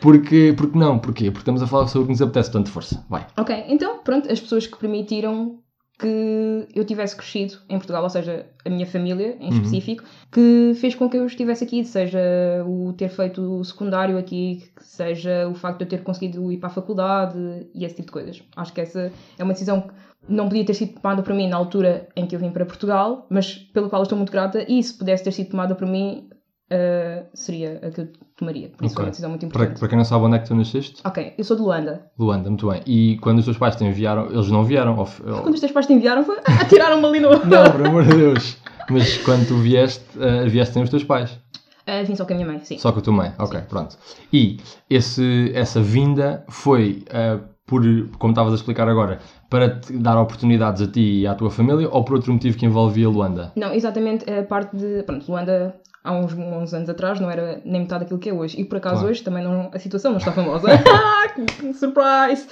Porque, 0.02 0.52
porque 0.56 0.76
não? 0.78 0.99
Porquê? 0.99 1.26
Porque 1.30 1.42
estamos 1.42 1.62
a 1.62 1.66
falar 1.66 1.87
sobre 1.87 2.02
o 2.02 2.06
que 2.06 2.12
nos 2.12 2.23
apetece, 2.23 2.50
portanto, 2.50 2.71
força. 2.73 3.04
Vai. 3.09 3.26
Ok, 3.38 3.64
então, 3.68 3.99
pronto, 4.02 4.30
as 4.30 4.40
pessoas 4.40 4.66
que 4.66 4.76
permitiram 4.76 5.59
que 5.99 6.66
eu 6.75 6.85
tivesse 6.85 7.14
crescido 7.14 7.54
em 7.68 7.76
Portugal, 7.76 8.02
ou 8.02 8.11
seja, 8.11 8.47
a 8.64 8.68
minha 8.68 8.87
família 8.87 9.37
em 9.38 9.44
Uhum. 9.50 9.50
específico, 9.50 10.02
que 10.32 10.73
fez 10.75 10.97
com 10.97 11.09
que 11.09 11.16
eu 11.16 11.25
estivesse 11.26 11.62
aqui, 11.62 11.85
seja 11.85 12.18
o 12.66 12.92
ter 12.94 13.09
feito 13.09 13.40
o 13.40 13.64
secundário 13.64 14.18
aqui, 14.18 14.64
seja 14.80 15.49
o 15.49 15.54
facto 15.54 15.78
de 15.78 15.85
eu 15.85 15.88
ter 15.88 16.02
conseguido 16.02 16.50
ir 16.50 16.56
para 16.59 16.68
a 16.68 16.73
faculdade 16.73 17.38
e 17.73 17.85
esse 17.85 17.94
tipo 17.94 18.06
de 18.06 18.12
coisas. 18.12 18.42
Acho 18.56 18.73
que 18.73 18.80
essa 18.80 19.12
é 19.38 19.44
uma 19.44 19.52
decisão 19.52 19.82
que 19.82 19.92
não 20.28 20.49
podia 20.49 20.64
ter 20.64 20.75
sido 20.75 21.00
tomada 21.00 21.23
por 21.23 21.35
mim 21.35 21.49
na 21.49 21.56
altura 21.56 22.09
em 22.16 22.26
que 22.26 22.35
eu 22.35 22.40
vim 22.40 22.50
para 22.50 22.66
Portugal, 22.66 23.26
mas 23.30 23.54
pelo 23.56 23.88
qual 23.88 24.02
estou 24.02 24.16
muito 24.18 24.32
grata, 24.32 24.64
e 24.68 24.82
se 24.82 24.94
pudesse 24.99 25.23
ter 25.23 25.30
sido 25.32 25.50
tomada 25.50 25.75
por 25.76 25.87
mim, 25.87 26.28
eh, 26.75 27.25
seria 27.35 27.81
a 27.83 27.91
que 27.91 28.00
eu 28.00 28.09
tomaria. 28.37 28.71
Por 28.71 28.85
isso 28.87 28.95
foi 28.95 29.02
Ok. 29.02 29.05
uma 29.05 29.11
decisão 29.11 29.31
muito 29.31 29.47
Para, 29.49 29.62
importante. 29.64 29.79
para 29.79 29.88
quem 29.88 29.99
não 29.99 30.05
sabe 30.05 30.25
onde 30.25 30.37
é 30.37 30.38
que 30.38 30.49
tu 30.49 30.55
nasceste, 30.55 31.02
Ok, 31.05 31.35
eu 31.37 31.45
sou 31.45 31.57
de 31.57 31.62
Luanda. 31.62 32.07
Luanda, 32.19 32.49
muito 32.49 32.69
bem. 32.71 32.81
E 32.87 33.19
quando 33.19 33.38
os 33.41 33.45
teus 33.45 33.59
pais 33.59 33.76
te 33.76 33.85
enviaram, 33.85 34.26
eles 34.31 34.49
não 34.49 34.64
vieram? 34.64 34.97
Ou, 34.97 35.07
Quando 35.43 35.55
os 35.55 35.61
teus 35.61 35.73
pais 35.73 35.87
te 35.87 35.93
enviaram, 35.93 36.25
foi 36.25 36.38
atiraram-me 36.38 37.05
ali 37.07 37.21
no. 37.21 37.31
Não, 37.45 37.71
por 37.71 37.87
amor 37.87 38.05
de 38.05 38.17
Deus. 38.17 38.57
Mas 38.91 39.19
quando 39.19 39.47
tu 39.47 39.57
vieste, 39.59 40.05
eh, 40.19 40.47
vieste 40.49 40.73
sem 40.75 40.83
os 40.83 40.91
teus 40.91 41.05
pais. 41.05 41.38
Ah, 41.87 42.02
vim 42.05 42.14
só 42.14 42.25
com 42.25 42.33
a 42.33 42.37
minha 42.37 42.47
mãe, 42.47 42.61
sim. 42.62 42.79
Só 42.79 42.93
com 42.93 43.00
a 43.00 43.02
tua 43.02 43.12
mãe, 43.12 43.33
ok, 43.38 43.61
pronto. 43.69 43.97
E 44.33 44.59
esse, 44.88 45.50
essa 45.55 45.81
vinda 45.83 46.45
foi 46.49 47.05
eh, 47.11 47.38
por, 47.66 47.83
como 48.19 48.33
estavas 48.33 48.52
a 48.52 48.57
explicar 48.57 48.88
agora, 48.88 49.19
para 49.49 49.81
te 49.81 49.92
dar 49.99 50.21
oportunidades 50.21 50.83
a 50.83 50.87
ti 50.87 51.21
e 51.21 51.26
à 51.26 51.35
tua 51.35 51.50
família 51.50 51.88
ou 51.90 52.04
por 52.04 52.14
outro 52.14 52.33
motivo 52.33 52.57
que 52.57 52.66
envolvia 52.66 53.09
Luanda? 53.09 53.52
Não, 53.57 53.73
exatamente 53.73 54.28
a 54.31 54.42
parte 54.42 54.76
de. 54.76 55.02
Pronto, 55.04 55.31
Luanda 55.31 55.75
há 56.04 56.12
uns, 56.12 56.33
uns 56.35 56.75
anos 56.75 56.88
atrás 56.88 57.21
não 57.21 57.31
era 57.31 57.61
nem 57.64 57.83
metade 57.83 58.04
daquilo 58.04 58.19
que 58.19 58.31
é 58.31 58.33
hoje. 58.35 58.61
E 58.61 58.64
por 58.64 58.78
acaso 58.78 58.97
Claro. 58.97 59.11
hoje 59.11 59.23
também 59.23 59.45
não, 59.45 59.71
a 59.73 59.78
situação 59.78 60.11
não 60.11 60.19
está 60.19 60.33
famosa. 60.33 60.69
Surprise! 61.75 62.47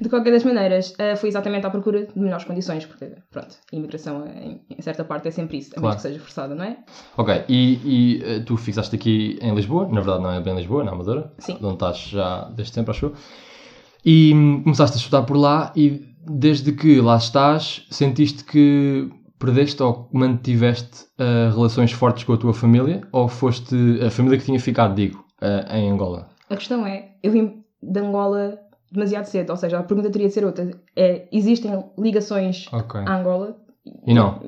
De 0.00 0.08
qualquer 0.08 0.32
das 0.32 0.44
maneiras, 0.44 0.92
ah, 0.98 1.14
foi 1.16 1.28
exatamente 1.28 1.66
à 1.66 1.70
procura 1.70 2.06
de 2.06 2.18
melhores 2.18 2.44
condições, 2.44 2.84
porque, 2.86 3.12
pronto, 3.30 3.56
a 3.72 3.76
imigração 3.76 4.26
em, 4.26 4.60
em 4.70 4.82
certa 4.82 5.04
parte 5.04 5.28
é 5.28 5.30
sempre 5.30 5.58
isso, 5.58 5.70
a 5.70 5.74
Claro. 5.74 5.82
menos 5.88 5.96
que 5.96 6.08
seja 6.08 6.20
forçada, 6.20 6.54
não 6.54 6.64
é? 6.64 6.78
Ok, 7.16 7.44
e, 7.48 7.78
e, 7.84 8.22
eh, 8.24 8.40
tu 8.40 8.56
fixaste 8.56 8.94
aqui 8.96 9.38
em 9.40 9.54
Lisboa, 9.54 9.86
na 9.86 10.00
verdade 10.00 10.22
não 10.22 10.32
é 10.32 10.40
bem 10.40 10.54
Lisboa, 10.56 10.82
na 10.84 10.92
Amadora, 10.92 11.32
Sim. 11.38 11.58
onde 11.62 11.74
estás 11.74 11.98
já 11.98 12.44
desde 12.54 12.74
sempre, 12.74 12.90
acho 12.90 13.06
eu. 13.06 13.14
E 14.04 14.32
começaste 14.62 14.96
a 14.96 15.00
estudar 15.00 15.22
por 15.22 15.36
lá 15.36 15.72
e 15.74 16.02
desde 16.26 16.72
que 16.72 17.00
lá 17.00 17.16
estás, 17.16 17.86
sentiste 17.90 18.44
que 18.44 19.08
perdeste 19.38 19.82
ou 19.82 20.08
mantiveste 20.12 21.06
eh, 21.18 21.50
relações 21.54 21.92
fortes 21.92 22.24
com 22.24 22.32
a 22.32 22.36
tua 22.36 22.54
família 22.54 23.02
ou 23.12 23.28
foste 23.28 23.74
a 24.04 24.10
família 24.10 24.38
que 24.38 24.44
tinha 24.44 24.60
ficado, 24.60 24.94
digo, 24.94 25.24
eh, 25.40 25.78
em 25.78 25.90
Angola? 25.90 26.28
A 26.48 26.56
questão 26.56 26.86
é, 26.86 27.12
eu 27.22 27.32
vim 27.32 27.62
de 27.82 28.00
Angola 28.00 28.58
demasiado 28.90 29.26
cedo, 29.26 29.50
ou 29.50 29.56
seja, 29.56 29.78
a 29.78 29.82
pergunta 29.82 30.10
teria 30.10 30.28
de 30.28 30.34
ser 30.34 30.44
outra. 30.44 30.70
É, 30.96 31.26
existem 31.32 31.84
ligações 31.98 32.66
Ok. 32.72 33.00
a 33.00 33.16
Angola? 33.18 33.56
E 34.06 34.14
não? 34.14 34.40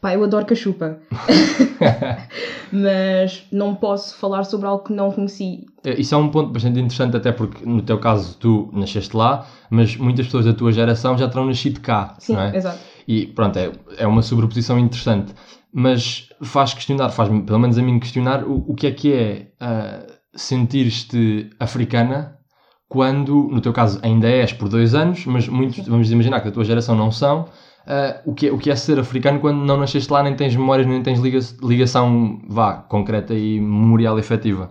Pá, 0.00 0.14
eu 0.14 0.22
adoro 0.22 0.46
cachupa. 0.46 0.98
Mas 2.72 3.46
não 3.50 3.74
posso 3.74 4.16
falar 4.16 4.44
sobre 4.44 4.66
algo 4.66 4.84
que 4.84 4.92
não 4.92 5.10
conheci. 5.10 5.66
Eh, 5.84 6.00
Isso 6.00 6.14
é 6.14 6.18
um 6.18 6.28
ponto 6.30 6.52
bastante 6.52 6.78
interessante, 6.78 7.16
até 7.16 7.32
porque 7.32 7.64
no 7.64 7.82
teu 7.82 7.98
caso 7.98 8.36
tu 8.38 8.70
nasceste 8.72 9.16
lá, 9.16 9.46
mas 9.70 9.96
muitas 9.96 10.26
pessoas 10.26 10.44
da 10.44 10.52
tua 10.52 10.72
geração 10.72 11.16
já 11.16 11.28
terão 11.28 11.46
nascido 11.46 11.80
cá, 11.80 12.14
Sim, 12.18 12.34
não 12.34 12.42
é? 12.42 12.56
exato. 12.56 12.78
E 13.06 13.26
pronto, 13.26 13.56
é, 13.58 13.72
é 13.96 14.06
uma 14.06 14.22
sobreposição 14.22 14.78
interessante. 14.78 15.34
Mas 15.72 16.28
faz 16.42 16.74
questionar, 16.74 17.10
faz 17.10 17.28
pelo 17.28 17.58
menos 17.58 17.78
a 17.78 17.82
mim 17.82 17.98
questionar 17.98 18.44
o, 18.44 18.64
o 18.68 18.74
que 18.74 18.86
é 18.86 18.90
que 18.90 19.12
é 19.12 19.48
ah, 19.60 20.06
sentir-te 20.34 21.50
africana 21.58 22.36
quando, 22.88 23.48
no 23.50 23.60
teu 23.60 23.72
caso, 23.72 23.98
ainda 24.02 24.28
és 24.28 24.52
por 24.52 24.68
dois 24.68 24.94
anos, 24.94 25.26
mas 25.26 25.46
muitos, 25.46 25.86
vamos 25.86 26.10
imaginar 26.10 26.40
que 26.40 26.46
da 26.46 26.52
tua 26.52 26.64
geração 26.64 26.96
não 26.96 27.10
são. 27.10 27.46
Ah, 27.88 28.20
o, 28.26 28.34
que 28.34 28.46
é, 28.48 28.52
o 28.52 28.58
que 28.58 28.70
é 28.70 28.76
ser 28.76 28.98
africano 28.98 29.40
quando 29.40 29.58
não 29.64 29.76
nasceste 29.78 30.12
lá, 30.12 30.22
nem 30.22 30.36
tens 30.36 30.54
memórias, 30.54 30.86
nem 30.86 31.02
tens 31.02 31.18
liga, 31.18 31.40
ligação, 31.62 32.40
vá, 32.48 32.74
concreta 32.74 33.34
e 33.34 33.58
memorial 33.60 34.18
efetiva. 34.18 34.70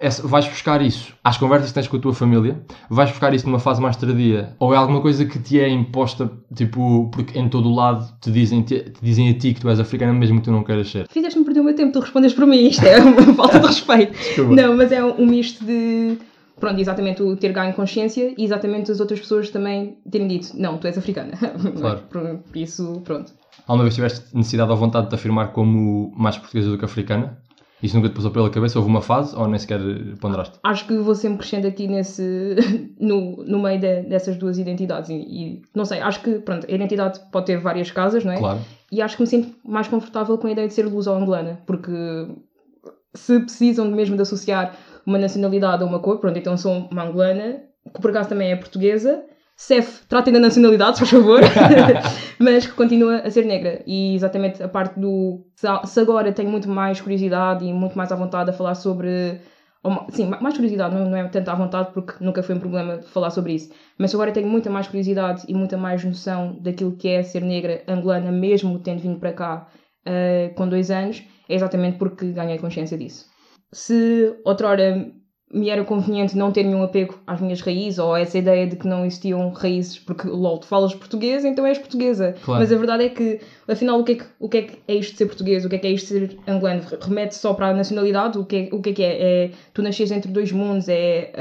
Essa- 0.00 0.26
vais 0.26 0.48
buscar 0.48 0.82
isso 0.82 1.14
às 1.22 1.36
conversas 1.38 1.68
que 1.68 1.74
tens 1.74 1.86
com 1.86 1.96
a 1.96 2.00
tua 2.00 2.12
família? 2.12 2.60
Vais 2.90 3.08
buscar 3.10 3.32
isso 3.32 3.46
numa 3.46 3.60
fase 3.60 3.80
mais 3.80 3.96
tardia? 3.96 4.56
Ou 4.58 4.74
é 4.74 4.76
alguma 4.76 5.00
coisa 5.00 5.24
que 5.24 5.38
te 5.38 5.60
é 5.60 5.68
imposta, 5.68 6.28
tipo, 6.52 7.08
porque 7.12 7.38
em 7.38 7.48
todo 7.48 7.68
o 7.68 7.74
lado 7.74 8.12
te 8.20 8.28
dizem, 8.32 8.62
te, 8.62 8.80
te 8.80 8.98
dizem 9.00 9.28
a 9.30 9.34
ti 9.34 9.54
que 9.54 9.60
tu 9.60 9.68
és 9.68 9.78
africana 9.78 10.12
mesmo 10.12 10.38
que 10.40 10.44
tu 10.46 10.50
não 10.50 10.64
queiras 10.64 10.90
ser? 10.90 11.06
Fizeste-me 11.08 11.44
perder 11.44 11.60
o 11.60 11.64
meu 11.64 11.76
tempo, 11.76 11.92
tu 11.92 12.00
respondes 12.00 12.32
por 12.32 12.46
mim. 12.48 12.66
Isto 12.66 12.84
é 12.84 12.98
uma 13.00 13.22
falta 13.34 13.60
de 13.60 13.66
respeito. 13.68 14.12
Desculpa. 14.18 14.54
Não, 14.56 14.76
mas 14.76 14.90
é 14.90 15.04
um 15.04 15.24
misto 15.24 15.64
de. 15.64 16.18
Pronto, 16.62 16.78
exatamente 16.80 17.20
o 17.24 17.34
ter 17.36 17.52
ganho 17.52 17.74
consciência 17.74 18.32
e 18.38 18.44
exatamente 18.44 18.88
as 18.92 19.00
outras 19.00 19.18
pessoas 19.18 19.50
também 19.50 19.98
terem 20.08 20.28
dito: 20.28 20.52
não, 20.56 20.78
tu 20.78 20.86
és 20.86 20.96
africana. 20.96 21.32
Claro. 21.76 22.02
por, 22.08 22.22
por 22.38 22.56
isso, 22.56 23.02
pronto. 23.04 23.32
Alguma 23.66 23.82
vez 23.82 23.96
tiveste 23.96 24.24
necessidade 24.32 24.70
ou 24.70 24.76
vontade 24.76 25.06
de 25.06 25.10
te 25.10 25.14
afirmar 25.16 25.48
como 25.52 26.12
mais 26.16 26.38
portuguesa 26.38 26.70
do 26.70 26.78
que 26.78 26.84
africana? 26.84 27.36
Isso 27.82 27.96
nunca 27.96 28.08
te 28.10 28.14
passou 28.14 28.30
pela 28.30 28.48
cabeça? 28.48 28.78
Houve 28.78 28.88
uma 28.88 29.02
fase 29.02 29.34
ou 29.34 29.48
nem 29.48 29.58
sequer 29.58 29.80
ponderaste? 30.20 30.56
Acho 30.62 30.86
que 30.86 30.96
vou 30.98 31.16
sempre 31.16 31.38
crescendo 31.38 31.66
aqui 31.66 31.88
nesse. 31.88 32.54
no, 33.00 33.42
no 33.44 33.60
meio 33.60 33.80
de- 33.80 34.02
dessas 34.02 34.36
duas 34.36 34.56
identidades. 34.56 35.10
E, 35.10 35.14
e 35.14 35.62
não 35.74 35.84
sei, 35.84 35.98
acho 36.00 36.22
que, 36.22 36.38
pronto, 36.38 36.64
a 36.70 36.72
identidade 36.72 37.18
pode 37.32 37.46
ter 37.46 37.58
várias 37.58 37.90
casas, 37.90 38.24
não 38.24 38.32
é? 38.34 38.38
Claro. 38.38 38.60
E 38.92 39.02
acho 39.02 39.16
que 39.16 39.22
me 39.22 39.26
sinto 39.26 39.56
mais 39.64 39.88
confortável 39.88 40.38
com 40.38 40.46
a 40.46 40.52
ideia 40.52 40.68
de 40.68 40.74
ser 40.74 40.86
luso-angolana, 40.86 41.58
porque 41.66 41.90
se 43.14 43.40
precisam 43.40 43.90
mesmo 43.90 44.16
de 44.16 44.22
associar 44.22 44.76
uma 45.06 45.18
nacionalidade 45.18 45.82
a 45.82 45.86
uma 45.86 45.98
cor, 45.98 46.18
pronto, 46.18 46.38
então 46.38 46.56
sou 46.56 46.88
uma 46.90 47.02
angolana, 47.04 47.62
que 47.92 48.00
por 48.00 48.10
acaso 48.10 48.28
também 48.28 48.50
é 48.52 48.56
portuguesa. 48.56 49.24
CEF, 49.56 50.06
tratem 50.08 50.32
da 50.32 50.40
nacionalidade, 50.40 50.98
faz 50.98 51.10
favor, 51.10 51.40
mas 52.38 52.66
que 52.66 52.72
continua 52.72 53.18
a 53.18 53.30
ser 53.30 53.44
negra. 53.44 53.82
E 53.86 54.14
exatamente 54.14 54.62
a 54.62 54.68
parte 54.68 54.98
do. 54.98 55.44
Se 55.84 56.00
agora 56.00 56.32
tenho 56.32 56.50
muito 56.50 56.68
mais 56.68 57.00
curiosidade 57.00 57.64
e 57.64 57.72
muito 57.72 57.96
mais 57.96 58.10
à 58.10 58.16
vontade 58.16 58.50
a 58.50 58.52
falar 58.52 58.74
sobre. 58.74 59.40
Sim, 60.10 60.26
ma- 60.28 60.40
mais 60.40 60.54
curiosidade, 60.54 60.94
não, 60.94 61.14
é 61.14 61.26
tanto 61.28 61.48
à 61.50 61.54
vontade 61.54 61.90
porque 61.92 62.14
nunca 62.24 62.42
foi 62.42 62.54
um 62.54 62.60
problema 62.60 63.02
falar 63.02 63.30
sobre 63.30 63.54
isso. 63.54 63.72
Mas 63.98 64.10
se 64.10 64.16
agora 64.16 64.30
tenho 64.32 64.48
muita 64.48 64.70
mais 64.70 64.86
curiosidade 64.86 65.44
e 65.48 65.54
muita 65.54 65.76
mais 65.76 66.04
noção 66.04 66.56
daquilo 66.60 66.96
que 66.96 67.08
é 67.08 67.22
ser 67.22 67.42
negra 67.42 67.82
angolana, 67.88 68.30
mesmo 68.30 68.78
tendo 68.78 69.00
vindo 69.00 69.18
para 69.18 69.32
cá 69.32 69.68
eh, 70.06 70.52
com 70.56 70.68
dois 70.68 70.90
anos, 70.90 71.22
é 71.48 71.54
exatamente 71.54 71.98
porque 71.98 72.32
ganhei 72.32 72.58
consciência 72.58 72.96
disso. 72.98 73.26
Se 73.72 74.34
outrora 74.44 75.12
me 75.54 75.68
era 75.68 75.84
conveniente 75.84 76.34
não 76.34 76.50
ter 76.50 76.62
nenhum 76.62 76.82
apego 76.82 77.14
às 77.26 77.38
minhas 77.38 77.60
raízes 77.60 77.98
ou 77.98 78.14
a 78.14 78.20
essa 78.20 78.38
ideia 78.38 78.66
de 78.66 78.74
que 78.74 78.88
não 78.88 79.04
existiam 79.04 79.50
raízes, 79.50 79.98
porque 79.98 80.26
lol, 80.26 80.58
tu 80.58 80.66
falas 80.66 80.94
português, 80.94 81.44
então 81.44 81.66
és 81.66 81.76
portuguesa. 81.78 82.34
Claro. 82.42 82.60
Mas 82.60 82.72
a 82.72 82.76
verdade 82.76 83.04
é 83.04 83.08
que, 83.10 83.38
afinal, 83.68 84.00
o 84.00 84.04
que 84.04 84.12
é 84.12 84.14
que, 84.14 84.24
o 84.40 84.48
que 84.48 84.56
é 84.56 84.62
que 84.62 84.78
é 84.88 84.94
isto 84.94 85.12
de 85.12 85.18
ser 85.18 85.26
português? 85.26 85.64
O 85.64 85.68
que 85.68 85.76
é 85.76 85.78
que 85.78 85.86
é 85.86 85.90
isto 85.90 86.06
de 86.06 86.28
ser 86.30 86.38
angolano? 86.46 86.82
Remete 87.02 87.34
só 87.34 87.52
para 87.52 87.68
a 87.68 87.74
nacionalidade? 87.74 88.38
O 88.38 88.46
que 88.46 88.56
é, 88.56 88.74
o 88.74 88.80
que, 88.80 88.90
é, 88.90 88.92
que 88.94 89.02
é? 89.02 89.44
é? 89.44 89.50
Tu 89.74 89.82
nasces 89.82 90.10
entre 90.10 90.32
dois 90.32 90.50
mundos, 90.52 90.88
é 90.88 91.32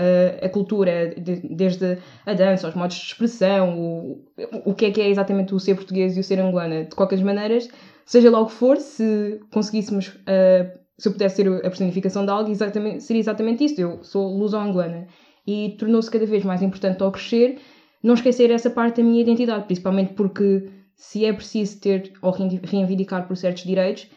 a, 0.42 0.46
a 0.46 0.50
cultura, 0.50 1.14
de- 1.18 1.48
desde 1.50 1.98
a 2.26 2.34
dança, 2.34 2.68
os 2.68 2.76
modos 2.76 2.98
de 2.98 3.06
expressão, 3.06 3.80
o, 3.80 4.26
o 4.66 4.74
que 4.74 4.88
é 4.88 4.92
que 4.92 5.00
é 5.00 5.10
exatamente 5.10 5.56
o 5.56 5.60
ser 5.60 5.76
português 5.76 6.18
e 6.18 6.20
o 6.20 6.24
ser 6.24 6.38
angolana. 6.40 6.84
De 6.84 6.96
qualquer 6.96 7.24
maneira, 7.24 7.60
seja 8.06 8.30
lá 8.30 8.40
o 8.40 8.46
que 8.48 8.54
for, 8.54 8.78
se 8.78 9.40
conseguíssemos, 9.52 10.18
ah, 10.28 10.72
se 10.98 11.08
eu 11.08 11.14
pudesse 11.14 11.38
ser 11.38 11.48
a 11.48 11.70
personificação 11.70 12.26
de 12.26 12.32
algo, 12.32 12.50
exatamente, 12.50 13.04
seria 13.04 13.20
exatamente 13.20 13.64
isso. 13.64 13.80
Eu 13.80 14.04
sou 14.04 14.38
luso-angolana 14.38 15.08
e 15.48 15.76
tornou-se 15.80 16.12
cada 16.12 16.26
vez 16.26 16.44
mais 16.44 16.62
importante 16.62 17.02
ao 17.02 17.12
crescer 17.12 17.60
não 18.04 18.16
esquecer 18.16 18.50
essa 18.52 18.70
parte 18.70 18.98
da 18.98 19.04
minha 19.04 19.22
identidade, 19.22 19.66
principalmente 19.66 20.14
porque 20.14 20.70
se 20.96 21.26
é 21.26 21.34
preciso 21.34 21.80
ter 21.80 22.14
ou 22.22 22.32
reivindicar 22.32 23.28
por 23.28 23.38
certos 23.38 23.64
direitos, 23.64 24.10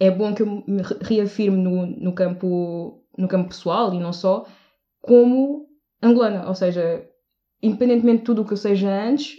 é 0.00 0.10
bom 0.10 0.34
que 0.34 0.42
eu 0.42 0.46
me 0.66 0.82
re- 0.82 0.98
reafirme 1.02 1.58
no, 1.58 1.86
no, 1.86 2.12
campo, 2.14 3.02
no 3.16 3.28
campo 3.28 3.48
pessoal 3.48 3.92
e 3.92 4.00
não 4.00 4.12
só, 4.12 4.46
como 5.00 5.66
angolana. 6.02 6.46
Ou 6.48 6.54
seja, 6.54 7.04
independentemente 7.62 8.18
de 8.18 8.24
tudo 8.24 8.42
o 8.42 8.44
que 8.44 8.52
eu 8.52 8.56
seja 8.56 8.88
antes, 8.88 9.36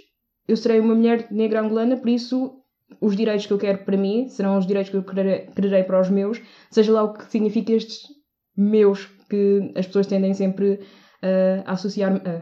eu 0.48 0.58
serei 0.58 0.80
uma 0.80 0.96
mulher 0.96 1.28
negra 1.32 1.62
angolana, 1.62 1.98
por 1.98 2.10
isso 2.10 2.59
os 3.02 3.16
direitos 3.16 3.46
que 3.46 3.54
eu 3.54 3.58
quero 3.58 3.80
para 3.80 3.98
mim 3.98 4.28
serão 4.28 4.58
os 4.58 4.66
direitos 4.68 4.90
que 4.92 4.98
eu 4.98 5.04
quererei, 5.04 5.48
quererei 5.56 5.84
para 5.84 6.02
os 6.02 6.10
meus, 6.10 6.42
seja 6.72 6.92
lá 6.92 7.04
o 7.04 7.14
que 7.14 7.26
significa 7.32 7.72
estes 7.74 8.00
meus 8.58 9.06
que 9.30 9.72
as 9.76 9.86
pessoas 9.88 10.08
tendem 10.08 10.34
sempre 10.34 10.80
ah, 11.22 11.64
a 11.66 11.72
associar-me 11.74 12.20
a. 12.20 12.42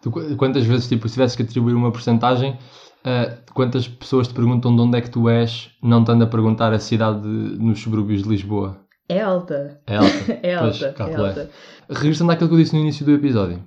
Tu, 0.00 0.10
qu- 0.10 0.36
quantas 0.36 0.64
vezes, 0.64 0.88
tipo, 0.88 1.08
se 1.08 1.14
tivesse 1.14 1.36
que 1.36 1.42
atribuir 1.42 1.74
uma 1.74 1.90
porcentagem, 1.90 2.56
ah, 3.04 3.36
quantas 3.54 3.86
pessoas 3.88 4.28
te 4.28 4.34
perguntam 4.34 4.74
de 4.74 4.80
onde 4.82 4.98
é 4.98 5.00
que 5.00 5.10
tu 5.10 5.28
és, 5.28 5.70
não 5.82 6.00
estando 6.00 6.22
a 6.22 6.26
perguntar 6.26 6.72
a 6.72 6.78
cidade 6.78 7.20
de- 7.22 7.58
nos 7.62 7.80
subúrbios 7.80 8.22
de 8.22 8.28
Lisboa? 8.28 8.80
É 9.08 9.20
alta. 9.20 9.80
É 9.86 9.96
alta. 9.96 10.08
É 10.42 10.58
Pois, 10.58 10.82
alta. 10.82 11.02
é 11.04 11.14
alta. 11.16 11.50
Regressando 11.90 12.32
àquilo 12.32 12.48
que 12.48 12.54
eu 12.54 12.58
disse 12.58 12.74
no 12.74 12.80
início 12.80 13.04
do 13.04 13.12
episódio, 13.12 13.62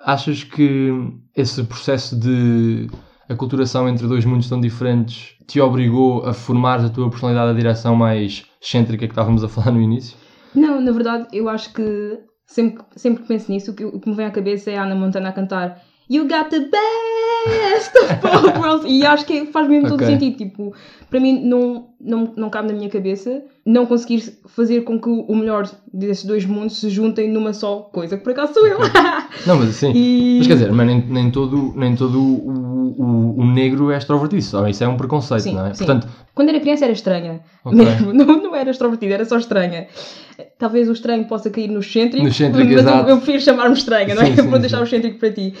achas 0.00 0.42
que 0.44 0.90
esse 1.36 1.62
processo 1.64 2.18
de 2.18 2.88
aculturação 3.28 3.88
entre 3.88 4.06
dois 4.06 4.24
mundos 4.24 4.48
tão 4.48 4.60
diferentes 4.60 5.34
te 5.46 5.60
obrigou 5.60 6.24
a 6.24 6.32
formar 6.32 6.80
a 6.80 6.88
tua 6.88 7.08
personalidade 7.10 7.50
a 7.50 7.54
direção 7.54 7.94
mais 7.94 8.44
excêntrica 8.60 9.06
que 9.06 9.12
estávamos 9.12 9.42
a 9.44 9.48
falar 9.48 9.72
no 9.72 9.80
início? 9.80 10.16
Não, 10.54 10.80
na 10.80 10.92
verdade, 10.92 11.26
eu 11.32 11.48
acho 11.48 11.72
que 11.72 12.18
sempre, 12.46 12.84
sempre 12.96 13.22
que 13.22 13.28
penso 13.28 13.50
nisso, 13.50 13.70
o 13.70 13.74
que, 13.74 13.84
o 13.84 13.98
que 13.98 14.08
me 14.08 14.14
vem 14.14 14.26
à 14.26 14.30
cabeça 14.30 14.70
é 14.70 14.76
a 14.76 14.84
Ana 14.84 14.94
Montana 14.94 15.30
a 15.30 15.32
cantar 15.32 15.80
You 16.10 16.28
got 16.28 16.50
the 16.50 16.60
best 16.60 17.96
of 17.96 18.20
both 18.20 18.56
worlds. 18.60 18.84
E 18.86 19.06
acho 19.06 19.24
que 19.24 19.46
faz 19.46 19.66
mesmo 19.66 19.88
todo 19.88 20.02
Ok. 20.02 20.06
sentido. 20.06 20.36
Tipo, 20.36 20.74
para 21.08 21.20
mim, 21.20 21.42
não, 21.42 21.86
não, 21.98 22.34
não 22.36 22.50
cabe 22.50 22.68
na 22.68 22.74
minha 22.74 22.90
cabeça 22.90 23.42
não 23.64 23.86
conseguir 23.86 24.20
fazer 24.48 24.82
com 24.82 25.00
que 25.00 25.08
o 25.08 25.34
melhor 25.34 25.70
desses 25.92 26.24
dois 26.24 26.44
mundos 26.44 26.78
se 26.78 26.90
juntem 26.90 27.30
numa 27.30 27.54
só 27.54 27.88
coisa, 27.92 28.18
que 28.18 28.24
por 28.24 28.32
acaso 28.32 28.52
sou 28.52 28.66
eu. 28.66 28.78
Não, 29.46 29.56
mas 29.58 29.70
assim. 29.70 29.92
e... 29.96 30.36
Mas 30.38 30.48
quer 30.48 30.54
dizer, 30.54 30.72
mas 30.72 30.86
nem, 30.86 31.00
nem 31.00 31.30
todo, 31.30 31.72
nem 31.76 31.96
todo 31.96 32.20
o, 32.20 32.48
o, 32.82 33.34
o 33.40 33.44
negro 33.46 33.90
é 33.90 33.98
extrovertido, 33.98 34.68
isso 34.68 34.84
é 34.84 34.88
um 34.88 34.96
preconceito, 34.96 35.42
Sim, 35.42 35.54
não 35.54 35.66
é? 35.66 35.74
sim. 35.74 35.84
Portanto, 35.84 36.08
Quando 36.34 36.48
era 36.50 36.60
criança 36.60 36.84
era 36.84 36.92
estranha. 36.92 37.40
Ok. 37.64 37.78
Mesmo. 37.84 38.12
Não, 38.14 38.42
não 38.42 38.54
era 38.56 38.70
extrovertida, 38.70 39.14
era 39.14 39.24
só 39.24 39.38
estranha. 39.38 39.86
Talvez 40.58 40.88
o 40.88 40.92
estranho 40.92 41.24
possa 41.26 41.50
cair 41.50 41.68
no 41.68 41.80
excêntrico. 41.80 42.24
No 42.24 42.30
mas 42.30 42.40
eu- 42.40 42.78
exato. 42.78 43.08
eu, 43.10 43.16
prefiro 43.16 43.40
chamar-me 43.40 43.74
estranha, 43.74 44.14
não 44.14 44.22
é? 44.22 44.34
Sim, 44.34 44.48
Para 44.50 44.58
deixar 44.58 44.80
o 44.80 44.84
excêntrico 44.84 45.18
para 45.18 45.30
ti. 45.32 45.54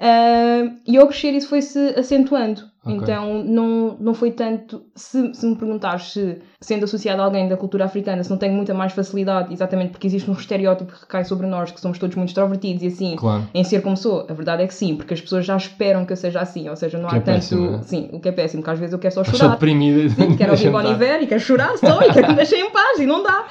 Ah, 0.00 0.70
e 0.86 0.96
ao 0.96 1.06
crescer 1.08 1.30
isso 1.32 1.48
foi-se 1.48 1.78
acentuando. 1.98 2.62
Ok. 2.86 2.96
Então 2.96 3.42
não, 3.44 3.96
não 3.98 4.14
foi 4.14 4.30
tanto. 4.30 4.82
Se, 4.94 5.34
se 5.34 5.46
me 5.46 5.56
perguntares 5.56 6.12
se, 6.12 6.38
sendo 6.60 6.84
associado 6.84 7.20
a 7.20 7.24
alguém 7.24 7.48
da 7.48 7.56
cultura 7.56 7.84
africana, 7.84 8.22
se 8.22 8.30
não 8.30 8.36
tenho 8.36 8.54
muita 8.54 8.72
mais 8.72 8.92
facilidade, 8.92 9.52
exatamente 9.52 9.90
porque 9.90 10.06
existe 10.06 10.30
um 10.30 10.34
estereótipo 10.34 10.92
que 10.92 11.00
recai 11.00 11.24
sobre 11.24 11.46
nós, 11.46 11.70
que 11.72 11.80
somos 11.80 11.98
todos 11.98 12.14
muito 12.16 12.28
extrovertidos 12.28 12.82
e 12.82 12.86
assim, 12.86 13.16
claro. 13.16 13.48
em 13.52 13.64
ser 13.64 13.82
como 13.82 13.96
sou, 13.96 14.26
a 14.28 14.32
verdade 14.32 14.62
é 14.62 14.66
que 14.66 14.74
sim, 14.74 14.94
porque 14.96 15.14
as 15.14 15.20
pessoas 15.20 15.44
já 15.44 15.56
esperam 15.56 16.04
que 16.06 16.12
eu 16.12 16.16
seja 16.16 16.40
assim, 16.40 16.68
ou 16.68 16.76
seja, 16.76 16.96
não 16.98 17.08
Que 17.08 17.14
há 17.16 17.18
é 17.18 17.20
tanto. 17.20 17.34
péssimo, 17.36 17.74
é? 17.76 17.82
Sim, 17.82 18.08
o 18.12 18.20
que 18.20 18.28
é 18.28 18.32
péssimo, 18.32 18.62
porque 18.62 18.72
às 18.72 18.78
vezes 18.78 18.92
eu 18.92 18.98
quero 18.98 19.14
só 19.14 19.24
chorar. 19.24 19.50
deprimida. 19.50 20.08
Sim, 20.08 20.36
quero 20.36 20.52
ouvir 20.52 20.70
Bon. 20.70 20.82
Iver 20.82 21.22
e 21.22 21.26
quero 21.26 21.40
chorar 21.40 21.76
só 21.78 22.00
e 22.02 22.12
quero 22.12 22.22
que 22.26 22.30
me 22.30 22.36
deixem 22.36 22.60
em 22.60 22.70
paz 22.70 22.98
e 23.00 23.06
não 23.06 23.22
dá. 23.22 23.46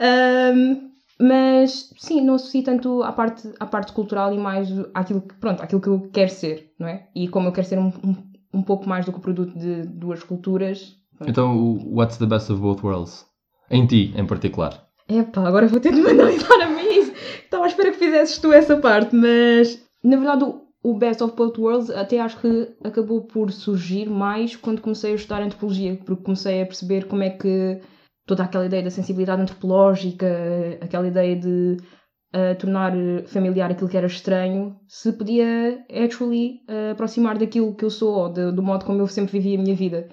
Ahm, 0.00 0.88
mas 1.20 1.90
sim, 1.98 2.20
não 2.20 2.34
associo 2.36 2.62
tanto 2.62 3.02
à 3.02 3.10
parte, 3.10 3.48
à 3.58 3.66
parte 3.66 3.92
cultural 3.92 4.32
e 4.32 4.38
mais 4.38 4.68
àquilo 4.94 5.20
que, 5.20 5.34
pronto, 5.34 5.60
àquilo 5.62 5.80
que 5.80 5.88
eu 5.88 6.08
quero 6.12 6.30
ser, 6.30 6.70
não 6.78 6.86
é? 6.86 7.08
E 7.14 7.26
como 7.26 7.48
eu 7.48 7.52
quero 7.52 7.66
ser 7.66 7.78
um, 7.78 7.88
um, 8.04 8.14
um 8.52 8.62
pouco 8.62 8.88
mais 8.88 9.04
do 9.04 9.12
que 9.12 9.18
o 9.18 9.22
produto 9.22 9.58
de 9.58 9.82
duas 9.82 10.22
culturas. 10.22 10.96
Então, 11.26 11.56
o 11.56 11.96
what's 11.96 12.16
the 12.16 12.26
best 12.26 12.50
of 12.52 12.60
both 12.60 12.82
worlds? 12.84 13.26
Em 13.70 13.86
ti, 13.86 14.12
em 14.16 14.26
particular. 14.26 14.86
Epá, 15.08 15.46
agora 15.46 15.66
vou 15.66 15.80
ter 15.80 15.92
de 15.92 16.00
me 16.00 16.10
analisar 16.10 16.60
a 16.60 16.68
mim. 16.68 17.12
Estava 17.44 17.64
à 17.64 17.66
espera 17.66 17.90
que 17.90 17.98
fizesses 17.98 18.38
tu 18.38 18.52
essa 18.52 18.76
parte, 18.76 19.14
mas 19.16 19.82
na 20.02 20.16
verdade 20.16 20.44
o 20.82 20.94
Best 20.94 21.22
of 21.22 21.34
Both 21.34 21.58
Worlds 21.58 21.90
até 21.90 22.20
acho 22.20 22.40
que 22.40 22.68
acabou 22.84 23.22
por 23.22 23.50
surgir 23.50 24.08
mais 24.08 24.54
quando 24.54 24.80
comecei 24.80 25.12
a 25.12 25.14
estudar 25.16 25.42
antropologia, 25.42 25.96
porque 26.04 26.22
comecei 26.22 26.62
a 26.62 26.66
perceber 26.66 27.06
como 27.06 27.22
é 27.22 27.30
que 27.30 27.80
toda 28.26 28.44
aquela 28.44 28.66
ideia 28.66 28.82
da 28.82 28.90
sensibilidade 28.90 29.42
antropológica, 29.42 30.26
aquela 30.80 31.08
ideia 31.08 31.34
de 31.34 31.78
uh, 32.34 32.58
tornar 32.58 32.92
familiar 33.26 33.70
aquilo 33.70 33.88
que 33.88 33.96
era 33.96 34.06
estranho, 34.06 34.76
se 34.86 35.12
podia 35.12 35.84
actually 36.04 36.60
uh, 36.68 36.92
aproximar 36.92 37.38
daquilo 37.38 37.74
que 37.74 37.84
eu 37.84 37.90
sou, 37.90 38.14
ou 38.14 38.52
do 38.52 38.62
modo 38.62 38.84
como 38.84 39.00
eu 39.00 39.06
sempre 39.06 39.38
vivi 39.38 39.56
a 39.56 39.62
minha 39.62 39.76
vida. 39.76 40.08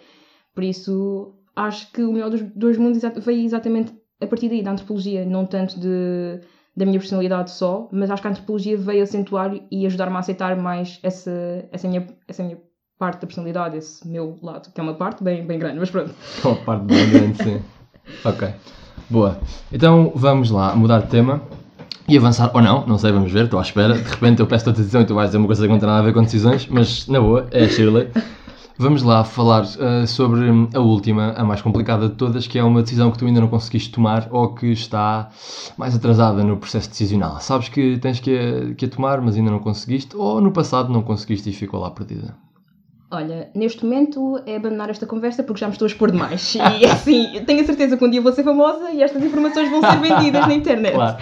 Por 0.53 0.63
isso, 0.63 1.35
acho 1.55 1.91
que 1.91 2.01
o 2.01 2.13
melhor 2.13 2.29
dos 2.29 2.41
dois 2.41 2.77
mundos 2.77 3.01
veio 3.23 3.45
exatamente 3.45 3.93
a 4.21 4.27
partir 4.27 4.49
daí, 4.49 4.63
da 4.63 4.71
antropologia, 4.71 5.25
não 5.25 5.45
tanto 5.45 5.79
de, 5.79 6.39
da 6.75 6.85
minha 6.85 6.99
personalidade 6.99 7.51
só, 7.51 7.89
mas 7.91 8.09
acho 8.09 8.21
que 8.21 8.27
a 8.27 8.31
antropologia 8.31 8.77
veio 8.77 9.03
acentuar 9.03 9.53
e 9.69 9.85
ajudar-me 9.85 10.15
a 10.15 10.19
aceitar 10.19 10.55
mais 10.55 10.99
essa, 11.03 11.67
essa, 11.71 11.87
minha, 11.87 12.07
essa 12.27 12.43
minha 12.43 12.57
parte 12.97 13.21
da 13.21 13.27
personalidade, 13.27 13.77
esse 13.77 14.07
meu 14.07 14.39
lado, 14.41 14.71
que 14.71 14.79
é 14.79 14.83
uma 14.83 14.93
parte 14.93 15.23
bem, 15.23 15.45
bem 15.45 15.59
grande, 15.59 15.79
mas 15.79 15.89
pronto. 15.89 16.13
Com 16.41 16.51
a 16.51 16.55
parte 16.55 16.85
bem 16.85 17.09
grande, 17.09 17.43
sim. 17.43 17.61
Ok. 18.23 18.53
Boa. 19.09 19.39
Então, 19.71 20.11
vamos 20.15 20.49
lá 20.49 20.75
mudar 20.75 20.99
de 20.99 21.09
tema. 21.09 21.41
E 22.07 22.17
avançar, 22.17 22.51
ou 22.53 22.61
não, 22.61 22.85
não 22.85 22.97
sei, 22.99 23.11
vamos 23.11 23.31
ver, 23.31 23.45
estou 23.45 23.59
à 23.59 23.63
espera. 23.63 23.95
De 23.95 24.09
repente 24.09 24.39
eu 24.39 24.45
peço 24.45 24.69
a 24.69 24.71
decisão 24.71 25.01
e 25.01 25.05
tu 25.05 25.15
vais 25.15 25.29
dizer 25.29 25.37
uma 25.37 25.47
coisa 25.47 25.63
que 25.63 25.71
não 25.71 25.79
tem 25.79 25.87
nada 25.87 25.99
a 25.99 26.03
ver 26.03 26.13
com 26.13 26.21
decisões, 26.21 26.67
mas 26.67 27.07
na 27.07 27.19
boa, 27.19 27.47
é 27.51 27.63
a 27.65 27.67
Shirley. 27.67 28.09
Vamos 28.77 29.03
lá 29.03 29.23
falar 29.23 29.63
uh, 29.63 30.05
sobre 30.05 30.41
a 30.73 30.79
última, 30.81 31.31
a 31.31 31.45
mais 31.45 31.61
complicada 31.61 32.09
de 32.09 32.15
todas, 32.15 32.45
que 32.45 32.59
é 32.59 32.63
uma 32.63 32.83
decisão 32.83 33.09
que 33.09 33.17
tu 33.17 33.25
ainda 33.25 33.39
não 33.39 33.47
conseguiste 33.47 33.89
tomar 33.89 34.27
ou 34.29 34.53
que 34.53 34.67
está 34.67 35.29
mais 35.77 35.95
atrasada 35.95 36.43
no 36.43 36.57
processo 36.57 36.89
decisional. 36.89 37.39
Sabes 37.39 37.69
que 37.69 37.97
tens 37.97 38.19
que 38.19 38.37
a, 38.37 38.75
que 38.75 38.85
a 38.85 38.89
tomar, 38.89 39.21
mas 39.21 39.37
ainda 39.37 39.49
não 39.49 39.59
conseguiste, 39.59 40.15
ou 40.15 40.41
no 40.41 40.51
passado 40.51 40.91
não 40.91 41.01
conseguiste 41.01 41.49
e 41.49 41.53
ficou 41.53 41.79
lá 41.79 41.89
perdida. 41.89 42.35
Olha, 43.09 43.49
neste 43.55 43.85
momento 43.85 44.41
é 44.45 44.57
abandonar 44.57 44.89
esta 44.89 45.05
conversa 45.05 45.41
porque 45.41 45.61
já 45.61 45.67
me 45.67 45.73
estou 45.73 45.85
a 45.85 45.89
expor 45.89 46.11
demais. 46.11 46.55
E 46.55 46.85
assim, 46.85 47.41
tenho 47.45 47.61
a 47.61 47.65
certeza 47.65 47.95
que 47.95 48.03
um 48.03 48.09
dia 48.09 48.21
vou 48.21 48.33
ser 48.33 48.43
famosa 48.43 48.91
e 48.91 49.01
estas 49.01 49.23
informações 49.23 49.71
vão 49.71 49.79
ser 49.79 49.99
vendidas 50.01 50.45
na 50.47 50.53
internet. 50.55 50.93
Claro. 50.93 51.17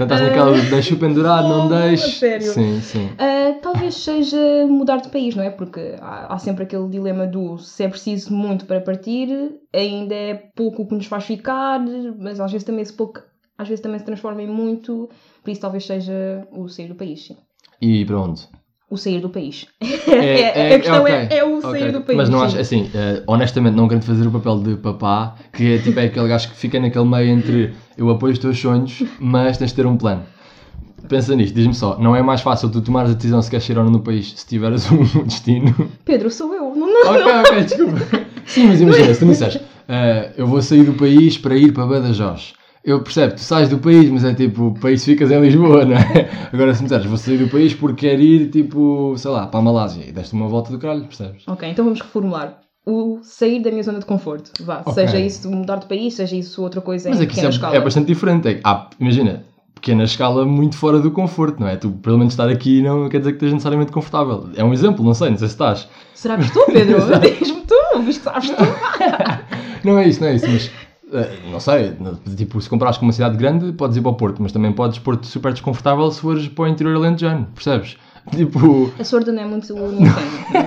Portanto, 0.00 0.18
estás 0.18 0.20
naquela 0.22 0.58
de 0.58 0.70
deixo 0.70 0.96
pendurado, 0.96 1.48
não 1.48 1.68
deixo. 1.68 2.06
a 2.06 2.08
sério? 2.08 2.52
Sim, 2.52 2.80
sim. 2.80 3.10
Ah, 3.18 3.58
talvez 3.60 3.94
seja 3.96 4.66
mudar 4.66 4.96
de 4.96 5.10
país, 5.10 5.34
não 5.34 5.44
é? 5.44 5.50
Porque 5.50 5.94
há, 6.00 6.32
há 6.32 6.38
sempre 6.38 6.64
aquele 6.64 6.88
dilema 6.88 7.26
do 7.26 7.58
se 7.58 7.84
é 7.84 7.88
preciso 7.88 8.32
muito 8.32 8.64
para 8.64 8.80
partir, 8.80 9.28
ainda 9.74 10.14
é 10.14 10.34
pouco 10.56 10.82
o 10.82 10.88
que 10.88 10.94
nos 10.94 11.04
faz 11.06 11.24
ficar, 11.24 11.80
mas 12.18 12.40
às 12.40 12.50
vezes 12.50 12.64
também 12.64 12.84
se 12.84 12.94
pouco, 12.94 13.20
às 13.58 13.68
vezes 13.68 13.82
também 13.82 13.98
se 13.98 14.06
transforma 14.06 14.42
em 14.42 14.46
muito, 14.46 15.10
por 15.44 15.50
isso 15.50 15.60
talvez 15.60 15.84
seja 15.84 16.48
o 16.50 16.66
sair 16.66 16.88
do 16.88 16.94
país, 16.94 17.26
sim. 17.26 17.36
E 17.82 18.02
para 18.06 18.20
onde? 18.20 18.48
O 18.90 18.96
sair 18.96 19.20
do 19.20 19.30
país. 19.30 19.66
É, 20.10 20.74
a 20.74 20.78
questão 20.80 21.06
é, 21.06 21.24
ok, 21.24 21.38
é 21.38 21.44
o 21.44 21.60
sair 21.60 21.92
do 21.92 22.00
país. 22.00 22.16
Mas 22.16 22.28
não 22.28 22.42
acho, 22.42 22.58
assim, 22.58 22.90
eh, 22.92 23.22
honestamente, 23.28 23.74
não 23.74 23.86
querendo 23.86 24.02
fazer 24.02 24.26
o 24.26 24.30
papel 24.30 24.60
de 24.60 24.74
papá, 24.76 25.36
que 25.52 25.74
é 25.74 25.78
tipo 25.78 26.00
é 26.00 26.06
aquele 26.06 26.26
gajo 26.26 26.48
que 26.48 26.56
fica 26.56 26.80
naquele 26.80 27.04
meio 27.04 27.28
entre 27.30 27.72
eu 27.96 28.10
apoio 28.10 28.32
os 28.32 28.38
teus 28.40 28.58
sonhos, 28.58 29.04
mas 29.20 29.56
tens 29.56 29.70
de 29.70 29.76
ter 29.76 29.86
um 29.86 29.96
plano. 29.96 30.24
Pensa 31.08 31.36
nisto, 31.36 31.54
diz-me 31.54 31.74
só, 31.74 31.96
não 31.98 32.16
é 32.16 32.22
mais 32.22 32.40
fácil 32.40 32.70
tu 32.70 32.80
tomares 32.80 33.12
a 33.12 33.14
decisão 33.14 33.40
se 33.40 33.48
queres 33.48 33.68
ir 33.68 33.78
ou 33.78 33.84
não 33.84 33.92
no 33.92 34.00
país 34.00 34.32
se 34.36 34.46
tiveres 34.46 34.90
um 34.90 35.22
destino? 35.24 35.72
Pedro, 36.04 36.28
sou 36.28 36.52
eu. 36.52 36.74
Não, 36.74 36.88
não, 36.92 37.12
ok, 37.12 37.32
ok, 37.46 37.62
desculpa. 37.62 37.98
Sim, 38.46 38.66
mas 38.66 38.80
imagina, 38.80 39.14
se 39.14 39.20
tu 39.20 39.26
me 39.26 39.32
disseres, 39.32 39.60
eh, 39.88 40.32
eu 40.36 40.46
vou 40.46 40.60
sair 40.60 40.82
do 40.82 40.94
país 40.94 41.38
para 41.38 41.54
ir 41.54 41.72
para 41.72 41.86
Badajoz. 41.86 42.54
Eu 42.82 43.02
percebo, 43.02 43.34
tu 43.34 43.40
sais 43.40 43.68
do 43.68 43.78
país, 43.78 44.08
mas 44.10 44.24
é 44.24 44.32
tipo, 44.32 44.68
o 44.68 44.74
país 44.74 45.04
ficas 45.04 45.30
em 45.30 45.38
Lisboa, 45.40 45.84
não 45.84 45.96
é? 45.96 46.30
Agora 46.52 46.72
se 46.74 46.80
me 46.82 46.88
disseres, 46.88 47.06
vou 47.06 47.16
sair 47.18 47.36
do 47.36 47.48
país 47.48 47.74
porque 47.74 48.08
quero 48.08 48.22
ir, 48.22 48.48
tipo, 48.50 49.14
sei 49.18 49.30
lá, 49.30 49.46
para 49.46 49.60
a 49.60 49.62
Malásia 49.62 50.04
e 50.08 50.12
deste 50.12 50.32
uma 50.32 50.48
volta 50.48 50.72
do 50.72 50.78
caralho, 50.78 51.04
percebes? 51.04 51.42
Ok, 51.46 51.68
então 51.68 51.84
vamos 51.84 52.00
reformular. 52.00 52.58
O 52.86 53.18
sair 53.22 53.60
da 53.60 53.70
minha 53.70 53.82
zona 53.82 53.98
de 53.98 54.06
conforto. 54.06 54.50
Vá, 54.64 54.80
Ok. 54.80 54.94
seja 54.94 55.18
isso 55.20 55.50
mudar 55.50 55.76
de 55.76 55.86
país, 55.86 56.14
seja 56.14 56.34
isso 56.34 56.62
outra 56.62 56.80
coisa 56.80 57.10
Mas 57.10 57.20
em 57.20 57.22
é 57.22 57.26
que 57.26 57.32
pequena 57.34 57.48
isso 57.50 57.58
escala. 57.58 57.74
é, 57.74 57.78
é 57.78 57.80
bastante 57.82 58.06
diferente. 58.06 58.48
É, 58.48 58.60
ah, 58.64 58.88
imagina, 58.98 59.44
pequena 59.74 60.04
escala 60.04 60.46
muito 60.46 60.76
fora 60.76 60.98
do 60.98 61.10
conforto, 61.10 61.60
não 61.60 61.68
é? 61.68 61.76
Tu, 61.76 61.90
pelo 61.90 62.16
menos, 62.16 62.32
estar 62.32 62.48
aqui 62.48 62.80
não 62.80 63.10
quer 63.10 63.18
dizer 63.18 63.32
que 63.32 63.36
estejas 63.36 63.52
necessariamente 63.52 63.92
confortável. 63.92 64.48
É 64.56 64.64
um 64.64 64.72
exemplo, 64.72 65.04
não 65.04 65.12
sei, 65.12 65.28
não 65.28 65.36
sei 65.36 65.48
se 65.48 65.54
estás. 65.54 65.86
Será 66.14 66.38
que 66.38 66.44
estou, 66.44 66.64
Pedro? 66.66 66.96
Diz-me 67.20 67.60
tu, 67.60 67.74
que 68.06 68.12
sabes 68.14 68.48
tu. 68.50 68.56
Não 69.84 69.98
é 69.98 70.08
isso, 70.08 70.20
não 70.20 70.28
é 70.28 70.34
isso, 70.34 70.46
mas 70.50 70.70
não 71.50 71.60
sei, 71.60 71.96
tipo, 72.36 72.60
se 72.60 72.68
comprares 72.68 72.98
com 72.98 73.06
uma 73.06 73.12
cidade 73.12 73.36
grande, 73.36 73.72
podes 73.72 73.96
ir 73.96 74.00
para 74.00 74.10
o 74.10 74.14
Porto, 74.14 74.42
mas 74.42 74.52
também 74.52 74.72
podes 74.72 74.98
pôr-te 74.98 75.26
super 75.26 75.52
desconfortável 75.52 76.10
se 76.10 76.20
fores 76.20 76.48
para 76.48 76.64
o 76.64 76.68
interior 76.68 76.96
alentejano, 76.96 77.46
percebes? 77.54 77.96
Tipo, 78.36 78.92
A 78.98 79.02
sorte 79.02 79.32
não 79.32 79.42
é 79.42 79.46
muito 79.46 79.74
minha 79.74 80.12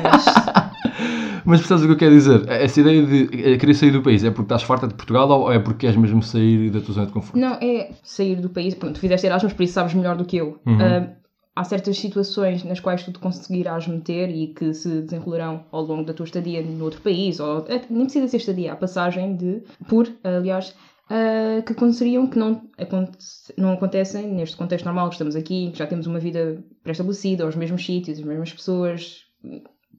mas... 0.04 0.26
mas 1.46 1.60
percebes 1.60 1.84
o 1.84 1.86
que 1.86 1.94
eu 1.94 1.98
quero 1.98 2.12
dizer? 2.12 2.50
Essa 2.50 2.82
ideia 2.82 3.06
de 3.06 3.54
eh, 3.54 3.58
querer 3.58 3.74
sair 3.76 3.92
do 3.92 4.02
país 4.02 4.24
é 4.24 4.32
porque 4.32 4.44
estás 4.44 4.64
farta 4.64 4.88
de 4.88 4.96
Portugal 4.96 5.30
ou 5.30 5.52
é 5.52 5.60
porque 5.60 5.86
queres 5.86 5.96
mesmo 5.96 6.22
sair 6.24 6.72
da 6.72 6.82
tua 6.82 6.96
zona 6.96 7.06
de 7.08 7.14
conforto? 7.14 7.38
Não, 7.38 7.54
é 7.62 7.92
sair 8.04 8.38
do 8.38 8.50
país. 8.50 8.74
Pronto, 8.74 8.96
tu 8.96 9.00
fizeste 9.00 9.28
Erasmus, 9.28 9.54
por 9.54 9.64
isso 9.64 9.74
sabes 9.74 9.94
melhor 9.94 10.18
do 10.18 10.26
que 10.26 10.38
eu. 10.38 10.58
Uhum. 10.66 10.78
Ah, 10.82 11.08
há 11.56 11.64
certas 11.64 11.98
situações 11.98 12.64
nas 12.64 12.80
quais 12.80 13.04
tu 13.04 13.12
te 13.12 13.20
conseguirás 13.20 13.88
meter 13.88 14.30
e 14.30 14.48
que 14.48 14.74
se 14.74 15.02
desenrolarão 15.02 15.66
ao 15.72 15.84
longo 15.84 16.04
da 16.06 16.14
tua 16.14 16.24
estadia 16.26 16.62
no 16.64 16.84
outro 16.84 17.02
país, 17.02 17.40
ou 17.40 17.66
nem 17.90 18.06
precisa 18.06 18.28
ser 18.28 18.38
estadia, 18.38 18.74
a 18.74 18.76
passagem 18.76 19.36
de, 19.36 19.62
por, 19.88 20.08
aliás, 20.24 20.74
ah, 21.10 21.62
que 21.66 21.74
aconteceriam 21.74 22.26
que 22.28 22.40
não, 22.40 22.62
aconte- 22.78 23.18
não 23.58 23.74
acontecem 23.74 24.28
neste 24.34 24.56
contexto 24.58 24.86
normal 24.86 25.10
que 25.10 25.16
estamos 25.16 25.36
aqui, 25.36 25.70
que 25.72 25.78
já 25.78 25.86
temos 25.86 26.08
uma 26.08 26.20
vida 26.20 26.64
pré-estabelecida, 26.82 27.44
aos 27.44 27.56
mesmos 27.56 27.86
sítios, 27.86 28.18
as 28.20 28.26
mesmas 28.26 28.52
pessoas. 28.52 29.18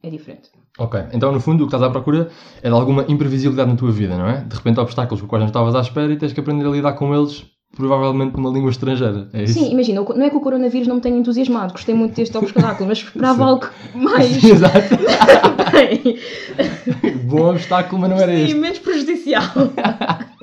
É 0.02 0.10
diferente. 0.10 0.50
Ok, 0.78 1.00
então 1.14 1.32
no 1.32 1.40
fundo 1.40 1.64
o 1.64 1.66
que 1.66 1.74
estás 1.74 1.82
à 1.82 1.88
procura 1.90 2.28
é 2.62 2.68
de 2.68 2.74
alguma 2.74 3.06
imprevisibilidade 3.08 3.70
na 3.70 3.76
tua 3.76 3.90
vida, 3.90 4.18
não 4.18 4.26
é? 4.28 4.42
De 4.44 4.54
repente 4.54 4.78
obstáculos 4.78 5.20
com 5.20 5.26
os 5.26 5.30
quais 5.30 5.40
não 5.40 5.46
estavas 5.46 5.74
à 5.74 5.80
espera 5.80 6.12
e 6.12 6.18
tens 6.18 6.32
que 6.34 6.40
aprender 6.40 6.66
a 6.66 6.70
lidar 6.70 6.92
com 6.92 7.14
eles, 7.14 7.46
provavelmente 7.74 8.37
numa 8.37 8.50
língua 8.50 8.70
estrangeira. 8.70 9.28
É 9.32 9.44
isso? 9.44 9.54
Sim, 9.54 9.72
imagina, 9.72 10.00
não 10.02 10.22
é 10.24 10.30
que 10.30 10.37
o 10.37 10.40
coronavírus 10.40 10.87
não 10.88 10.96
me 10.96 11.00
tenha 11.00 11.16
entusiasmado, 11.18 11.72
gostei 11.72 11.94
muito 11.94 12.14
deste 12.14 12.37
obstáculo, 12.37 12.88
mas 12.88 12.98
esperava 12.98 13.44
algo 13.44 13.66
mais. 13.94 14.37
Exato. 14.42 14.74
Bom 17.24 17.50
obstáculo, 17.50 18.00
mas 18.00 18.10
não 18.10 18.18
era 18.18 18.32
sim, 18.32 18.42
este. 18.44 18.54
menos 18.54 18.78
prejudicial. 18.78 19.42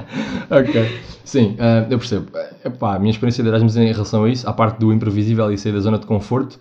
Ok. 0.50 1.00
Sim, 1.24 1.56
ah, 1.60 1.86
eu 1.90 1.98
percebo. 1.98 2.26
Epá, 2.66 2.96
a 2.96 3.00
minha 3.00 3.12
experiência 3.12 3.42
de 3.42 3.48
Erasmus 3.50 3.78
em 3.78 3.90
relação 3.94 4.26
a 4.26 4.30
isso, 4.30 4.50
à 4.50 4.52
parte 4.52 4.78
do 4.78 4.92
imprevisível 4.92 5.50
e 5.50 5.58
sair 5.58 5.72
da 5.72 5.80
zona 5.80 5.98
de 5.98 6.06
conforto, 6.06 6.60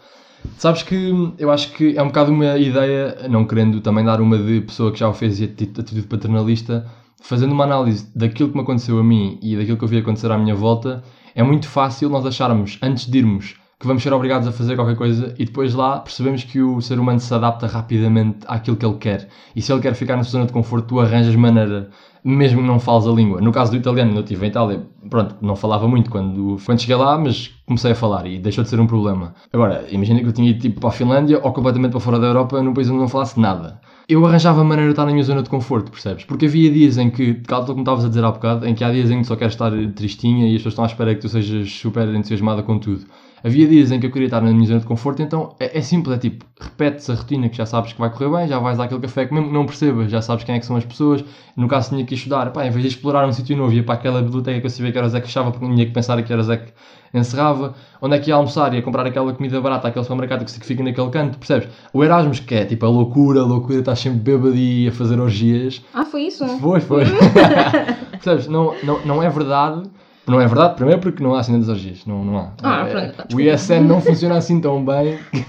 sabes 0.57 0.85
que 0.85 1.13
eu 1.37 1.51
acho 1.51 1.73
que 1.73 1.99
é 1.99 2.03
um 2.03 2.07
bocado 2.07 2.31
uma 2.31 2.57
ideia, 2.57 3.17
não 3.29 3.45
querendo 3.45 3.81
também 3.81 4.05
dar 4.05 4.21
uma 4.21 4.39
de 4.39 4.61
pessoa 4.61 4.93
que 4.93 5.01
já 5.01 5.09
o 5.09 5.13
fez 5.13 5.41
e 5.41 5.45
ati- 5.45 5.65
atitude 5.77 6.03
paternalista, 6.03 6.87
fazendo 7.21 7.53
uma 7.53 7.65
análise 7.65 8.11
daquilo 8.15 8.51
que 8.51 8.57
me 8.57 8.63
aconteceu 8.63 8.99
a 8.99 9.05
mim 9.05 9.39
e 9.43 9.57
daquilo 9.57 9.77
que 9.77 9.85
eu 9.85 9.89
vi 9.89 9.99
acontecer 9.99 10.31
à 10.31 10.39
minha 10.39 10.55
volta, 10.55 11.03
é 11.35 11.43
muito 11.43 11.69
fácil 11.69 12.09
nós 12.11 12.27
acharmos, 12.27 12.79
antes 12.83 13.07
de 13.07 13.19
irmos, 13.19 13.57
que 13.81 13.87
vamos 13.87 14.03
ser 14.03 14.13
obrigados 14.13 14.47
a 14.47 14.53
fazer 14.53 14.77
qualquer 14.77 14.95
coisa 14.95 15.35
e 15.39 15.45
depois 15.47 15.73
lá 15.75 16.01
percebemos 16.01 16.45
que 16.45 16.61
o 16.61 16.83
ser 16.83 16.99
humano 16.99 17.19
se 17.19 17.33
adapta 17.33 17.67
rapidamente 17.67 18.41
àquilo 18.47 18.77
que 18.77 18.85
ele 18.85 18.99
quer. 18.99 19.29
E 19.57 19.63
se 19.63 19.73
ele 19.73 19.81
quer 19.81 19.95
ficar 19.95 20.17
na 20.17 20.23
sua 20.23 20.33
zona 20.33 20.47
de 20.47 20.53
conforto, 20.53 20.87
tu 20.87 21.01
arranjas 21.01 21.35
maneira, 21.35 21.89
mesmo 22.23 22.61
que 22.61 22.67
não 22.67 22.79
fales 22.79 23.07
a 23.07 23.11
língua. 23.11 23.41
No 23.41 23.51
caso 23.51 23.71
do 23.71 23.79
italiano, 23.79 24.15
eu 24.15 24.21
estive 24.21 24.45
em 24.45 24.51
Itália, 24.51 24.87
pronto, 25.09 25.37
não 25.41 25.57
falava 25.57 25.89
muito 25.89 26.11
quando, 26.11 26.59
quando 26.63 26.79
cheguei 26.79 26.97
lá, 26.97 27.17
mas 27.17 27.49
comecei 27.67 27.93
a 27.93 27.95
falar 27.95 28.27
e 28.27 28.39
deixou 28.39 28.63
de 28.63 28.69
ser 28.69 28.79
um 28.79 28.87
problema. 28.87 29.35
Agora, 29.51 29.87
imagina 29.91 30.21
que 30.21 30.27
eu 30.27 30.33
tinha 30.33 30.51
ido 30.51 30.61
tipo 30.61 30.79
para 30.79 30.91
a 30.91 30.93
Finlândia 30.93 31.41
ou 31.43 31.51
completamente 31.51 31.93
para 31.93 32.01
fora 32.01 32.19
da 32.19 32.27
Europa, 32.27 32.63
num 32.63 32.75
país 32.75 32.91
onde 32.91 32.99
não 32.99 33.09
falasse 33.09 33.41
nada. 33.41 33.81
Eu 34.11 34.27
arranjava 34.27 34.65
maneira 34.65 34.89
de 34.89 34.93
estar 34.95 35.07
na 35.07 35.13
minha 35.13 35.23
zona 35.23 35.41
de 35.41 35.49
conforto, 35.49 35.93
percebes? 35.93 36.25
Porque 36.25 36.47
havia 36.47 36.69
dias 36.69 36.99
em 36.99 37.09
que, 37.11 37.35
tal 37.35 37.65
como 37.65 37.79
estavas 37.79 38.05
a 38.05 38.09
dizer 38.09 38.25
há 38.25 38.33
bocado, 38.33 38.67
em 38.67 38.75
que 38.75 38.83
há 38.83 38.91
dias 38.91 39.09
em 39.09 39.21
que 39.21 39.25
só 39.25 39.37
queres 39.37 39.55
estar 39.55 39.71
tristinha 39.95 40.49
e 40.49 40.57
as 40.57 40.63
pessoas 40.63 40.73
estão 40.73 40.85
à 40.85 40.89
espera 40.89 41.15
que 41.15 41.21
tu 41.21 41.29
sejas 41.29 41.71
super 41.71 42.09
entusiasmada 42.13 42.61
com 42.61 42.77
tudo. 42.77 43.07
Havia 43.43 43.67
dias 43.67 43.91
em 43.91 43.99
que 43.99 44.07
eu 44.07 44.11
queria 44.11 44.27
estar 44.27 44.41
na 44.41 44.53
minha 44.53 44.67
zona 44.67 44.81
de 44.81 44.87
conforto, 44.87 45.23
então 45.23 45.55
é, 45.59 45.79
é 45.79 45.81
simples, 45.83 46.17
é 46.17 46.19
tipo, 46.19 46.45
repetes 46.61 47.09
a 47.09 47.15
rotina 47.15 47.49
que 47.49 47.57
já 47.57 47.65
sabes 47.65 47.93
que 47.93 47.99
vai 47.99 48.11
correr 48.11 48.31
bem, 48.31 48.49
já 48.49 48.59
vais 48.59 48.79
àquele 48.79 49.01
café 49.01 49.27
que 49.27 49.33
mesmo 49.33 49.49
que 49.49 49.55
não 49.55 49.65
percebas, 49.65 50.11
já 50.11 50.21
sabes 50.21 50.45
quem 50.45 50.55
é 50.55 50.59
que 50.59 50.67
são 50.67 50.77
as 50.77 50.85
pessoas. 50.85 51.25
No 51.57 51.67
caso 51.69 51.91
tinha 51.91 52.05
que 52.05 52.15
estudar, 52.15 52.53
pá, 52.53 52.67
em 52.67 52.71
vez 52.71 52.83
de 52.83 52.89
explorar 52.89 53.27
um 53.27 53.33
sítio 53.33 53.57
novo, 53.57 53.73
ia 53.73 53.83
para 53.83 53.95
aquela 53.95 54.23
biblioteca 54.23 54.61
que 54.61 54.67
eu 54.67 54.71
sabia 54.71 54.93
que 54.93 54.99
horas 54.99 55.15
é 55.15 55.21
que 55.21 55.27
fechava, 55.27 55.51
porque 55.51 55.67
não 55.67 55.75
tinha 55.75 55.87
que 55.87 55.93
pensar 55.93 56.19
a 56.19 56.23
que 56.23 56.33
horas 56.33 56.49
é 56.49 56.57
que 56.59 56.73
encerrava. 57.13 57.75
Onde 58.01 58.17
é 58.17 58.19
que 58.19 58.31
ia 58.31 58.35
almoçar, 58.35 58.73
ia 58.75 58.83
comprar 58.83 59.07
aquela 59.07 59.33
comida 59.33 59.61
barata, 59.61 59.89
aquele 59.89 60.05
supermercado 60.05 60.45
que 60.45 60.65
fica 60.65 60.83
naquele 60.83 61.11
canto, 61.11 61.39
percebes? 61.39 61.69
O 61.93 62.05
Erasmus, 62.05 62.41
que 62.41 62.55
é 62.55 62.65
tipo 62.65 62.87
a 62.87 62.89
loucura, 62.89 63.41
a 63.41 63.45
loucura, 63.45 63.81
estás 63.81 63.99
sempre 63.99 64.21
bêbado 64.21 64.55
e 64.55 64.89
a 64.89 64.93
fazer 64.93 65.21
orgias. 65.21 65.83
Ah, 65.93 66.05
foi 66.05 66.23
isso? 66.23 66.47
Foi, 66.59 66.81
foi. 66.81 67.05
Percebes? 68.13 68.47
Não, 68.47 68.75
não, 68.83 69.05
não 69.05 69.23
é 69.23 69.29
verdade. 69.29 69.83
Não 70.31 70.41
é 70.41 70.47
verdade, 70.47 70.75
primeiro 70.77 71.01
porque 71.01 71.23
não 71.23 71.35
há 71.35 71.41
assim 71.41 71.59
das 71.59 71.69
orgias. 71.69 72.05
Não, 72.07 72.25
não 72.25 72.39
há. 72.39 72.49
Ah, 72.63 72.87
É, 72.89 73.09
pronto. 73.09 73.37
o 73.37 73.41
ISN 73.41 73.81
não 73.87 74.01
funciona 74.01 74.37
assim 74.37 74.61
tão 74.61 74.85
bem. 74.85 75.19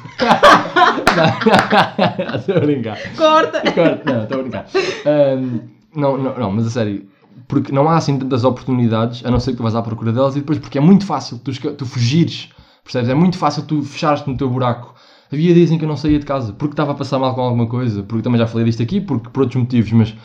Estou 2.35 2.57
a 2.57 2.59
brincar. 2.59 2.97
Corta! 3.15 3.61
Corta. 3.71 4.13
Não, 4.13 4.23
estou 4.23 4.39
a 4.39 4.41
brincar. 4.41 4.65
Ahm, 5.05 5.59
não, 5.95 6.17
não, 6.17 6.37
não, 6.37 6.51
mas 6.51 6.67
a 6.67 6.69
sério. 6.69 7.05
Porque 7.47 7.71
não 7.71 7.87
há 7.89 7.97
assim 7.97 8.17
tantas 8.17 8.43
oportunidades, 8.43 9.25
a 9.25 9.31
não 9.31 9.39
ser 9.39 9.51
que 9.51 9.57
tu 9.57 9.63
vais 9.63 9.75
à 9.75 9.81
procura 9.81 10.11
delas, 10.11 10.35
e 10.35 10.39
depois 10.39 10.57
porque 10.57 10.77
é 10.77 10.81
muito 10.81 11.05
fácil 11.05 11.39
tu, 11.43 11.51
tu 11.73 11.85
fugires, 11.85 12.49
percebes? 12.83 13.09
É 13.09 13.13
muito 13.13 13.37
fácil 13.37 13.63
tu 13.63 13.81
fechares-te 13.83 14.29
no 14.29 14.37
teu 14.37 14.49
buraco. 14.49 14.93
Havia 15.31 15.53
dias 15.53 15.71
em 15.71 15.77
que 15.77 15.83
eu 15.83 15.89
não 15.89 15.97
saía 15.97 16.19
de 16.19 16.25
casa, 16.25 16.53
porque 16.53 16.73
estava 16.73 16.91
a 16.91 16.95
passar 16.95 17.19
mal 17.19 17.33
com 17.35 17.41
alguma 17.41 17.67
coisa, 17.67 18.03
porque 18.03 18.23
também 18.23 18.39
já 18.39 18.47
falei 18.47 18.65
disto 18.65 18.81
aqui, 18.81 19.01
porque 19.01 19.29
por 19.29 19.41
outros 19.43 19.61
motivos, 19.61 19.91
mas 19.91 20.15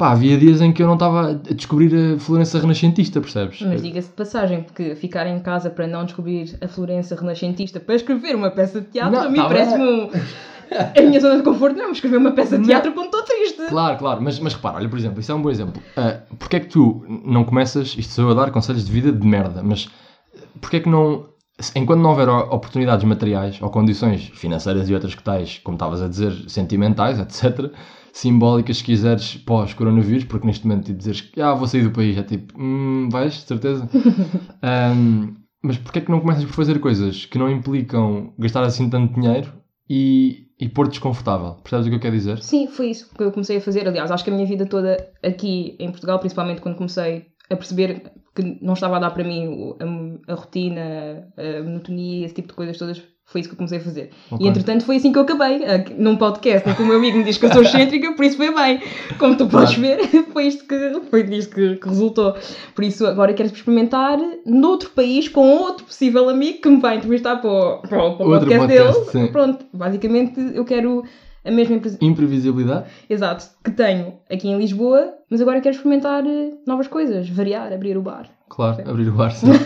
pá, 0.00 0.12
havia 0.12 0.38
dias 0.38 0.62
em 0.62 0.72
que 0.72 0.82
eu 0.82 0.86
não 0.86 0.94
estava 0.94 1.32
a 1.32 1.34
descobrir 1.34 2.14
a 2.14 2.18
Florença 2.18 2.58
renascentista, 2.58 3.20
percebes? 3.20 3.60
Mas 3.60 3.82
diga-se 3.82 4.08
de 4.08 4.14
passagem, 4.14 4.62
porque 4.62 4.94
ficar 4.94 5.26
em 5.26 5.38
casa 5.40 5.68
para 5.68 5.86
não 5.86 6.06
descobrir 6.06 6.56
a 6.62 6.66
Florença 6.66 7.14
renascentista 7.14 7.78
para 7.78 7.96
escrever 7.96 8.34
uma 8.34 8.50
peça 8.50 8.80
de 8.80 8.86
teatro, 8.86 9.12
Não, 9.12 9.26
a 9.26 9.28
mim 9.28 9.36
tá 9.36 9.48
parece-me 9.48 9.84
um... 9.84 10.10
A 10.96 11.02
minha 11.02 11.20
zona 11.20 11.36
de 11.36 11.42
conforto 11.42 11.76
não, 11.76 11.90
escrever 11.90 12.16
uma 12.16 12.30
peça 12.30 12.56
de 12.56 12.64
teatro 12.64 12.92
quando 12.92 13.06
estou 13.06 13.22
triste. 13.24 13.60
Claro, 13.68 13.98
claro, 13.98 14.22
mas, 14.22 14.38
mas 14.38 14.54
repara, 14.54 14.76
olha, 14.76 14.88
por 14.88 14.98
exemplo, 14.98 15.20
isso 15.20 15.32
é 15.32 15.34
um 15.34 15.42
bom 15.42 15.50
exemplo. 15.50 15.82
Uh, 15.98 16.36
Porquê 16.36 16.56
é 16.56 16.60
que 16.60 16.68
tu 16.68 17.04
não 17.24 17.44
começas, 17.44 17.94
isto 17.98 18.14
sou 18.14 18.24
eu 18.24 18.30
a 18.30 18.34
dar 18.34 18.50
conselhos 18.50 18.86
de 18.86 18.92
vida 18.92 19.12
de 19.12 19.26
merda, 19.26 19.62
mas 19.62 19.90
porquê 20.60 20.76
é 20.78 20.80
que 20.80 20.88
não, 20.88 21.26
enquanto 21.74 22.00
não 22.00 22.10
houver 22.10 22.28
oportunidades 22.28 23.04
materiais 23.04 23.60
ou 23.60 23.68
condições 23.68 24.30
financeiras 24.32 24.88
e 24.88 24.94
outras 24.94 25.14
que 25.14 25.22
tais, 25.22 25.58
como 25.58 25.74
estavas 25.74 26.00
a 26.00 26.08
dizer, 26.08 26.32
sentimentais, 26.48 27.18
etc., 27.18 27.70
simbólicas, 28.12 28.78
se 28.78 28.84
quiseres, 28.84 29.36
pós-coronavírus, 29.36 30.24
porque 30.24 30.46
neste 30.46 30.66
momento 30.66 30.86
te 30.86 30.92
dizeres 30.92 31.20
que 31.20 31.40
ah, 31.40 31.54
vou 31.54 31.66
sair 31.66 31.82
do 31.82 31.90
país, 31.90 32.16
é 32.16 32.22
tipo, 32.22 32.60
hum, 32.60 33.08
vais, 33.10 33.34
de 33.34 33.40
certeza? 33.40 33.88
Um, 34.62 35.36
mas 35.62 35.78
porquê 35.78 35.98
é 35.98 36.02
que 36.02 36.10
não 36.10 36.20
começas 36.20 36.44
por 36.44 36.52
fazer 36.52 36.78
coisas 36.80 37.26
que 37.26 37.38
não 37.38 37.50
implicam 37.50 38.32
gastar 38.38 38.62
assim 38.62 38.88
tanto 38.88 39.18
dinheiro 39.18 39.52
e, 39.88 40.48
e 40.58 40.68
pôr 40.68 40.88
desconfortável? 40.88 41.54
Percebes 41.62 41.86
o 41.86 41.90
que 41.90 41.96
eu 41.96 42.00
quero 42.00 42.16
dizer? 42.16 42.42
Sim, 42.42 42.66
foi 42.66 42.90
isso 42.90 43.12
que 43.14 43.22
eu 43.22 43.32
comecei 43.32 43.58
a 43.58 43.60
fazer. 43.60 43.86
Aliás, 43.86 44.10
acho 44.10 44.24
que 44.24 44.30
a 44.30 44.32
minha 44.32 44.46
vida 44.46 44.66
toda 44.66 44.96
aqui 45.22 45.76
em 45.78 45.90
Portugal, 45.90 46.18
principalmente 46.18 46.60
quando 46.60 46.76
comecei 46.76 47.26
a 47.50 47.56
perceber 47.56 48.12
que 48.34 48.58
não 48.62 48.74
estava 48.74 48.96
a 48.96 49.00
dar 49.00 49.10
para 49.10 49.24
mim 49.24 49.74
a, 50.28 50.32
a 50.32 50.34
rotina, 50.34 51.28
a 51.36 51.62
monotonia, 51.62 52.24
esse 52.24 52.34
tipo 52.34 52.48
de 52.48 52.54
coisas 52.54 52.78
todas, 52.78 53.02
foi 53.30 53.42
isso 53.42 53.48
que 53.48 53.54
eu 53.54 53.56
comecei 53.56 53.78
a 53.78 53.80
fazer. 53.80 54.10
Ok. 54.28 54.44
E 54.44 54.48
entretanto 54.48 54.84
foi 54.84 54.96
assim 54.96 55.12
que 55.12 55.18
eu 55.18 55.22
acabei, 55.22 55.60
num 55.96 56.16
podcast 56.16 56.68
em 56.68 56.74
que 56.74 56.82
o 56.82 56.86
meu 56.86 56.96
amigo 56.96 57.18
me 57.18 57.22
diz 57.24 57.38
que 57.38 57.46
eu 57.46 57.52
sou 57.52 57.62
excêntrica, 57.62 58.12
por 58.12 58.24
isso 58.24 58.36
foi 58.36 58.52
bem. 58.52 58.80
Como 59.18 59.36
tu 59.36 59.46
podes 59.46 59.74
ver, 59.74 60.00
foi 60.32 60.48
isto 60.48 60.64
que, 60.66 61.00
foi 61.08 61.22
disto 61.22 61.54
que, 61.54 61.76
que 61.76 61.88
resultou. 61.88 62.34
Por 62.74 62.82
isso 62.82 63.06
agora 63.06 63.32
quero 63.32 63.48
experimentar 63.48 64.18
noutro 64.44 64.90
país 64.90 65.28
com 65.28 65.46
outro 65.48 65.84
possível 65.84 66.28
amigo 66.28 66.60
que 66.60 66.68
me 66.68 66.80
vai 66.80 66.96
entrevistar 66.96 67.36
para 67.36 67.50
o, 67.50 67.78
para 67.82 68.04
o, 68.04 68.16
podcast, 68.16 68.58
podcast, 68.58 68.98
dele. 68.98 69.10
sim. 69.26 69.32
Pronto, 69.32 69.64
basicamente 69.72 70.40
eu 70.52 70.64
quero 70.64 71.04
a 71.44 71.50
mesma 71.52 71.76
empresa. 71.76 71.98
Imprevisibilidade? 72.00 72.86
Exato, 73.08 73.48
que 73.62 73.70
tenho 73.70 74.14
aqui 74.28 74.48
em 74.48 74.58
Lisboa, 74.58 75.14
mas 75.30 75.40
agora 75.40 75.60
quero 75.60 75.76
experimentar 75.76 76.26
eh, 76.26 76.50
novas 76.66 76.88
coisas, 76.88 77.28
variar, 77.28 77.72
abrir 77.72 77.96
o 77.96 78.02
bar. 78.02 78.28
Claro, 78.48 78.90
abrir 78.90 79.08
o 79.08 79.12
bar, 79.12 79.30
sim. 79.30 79.46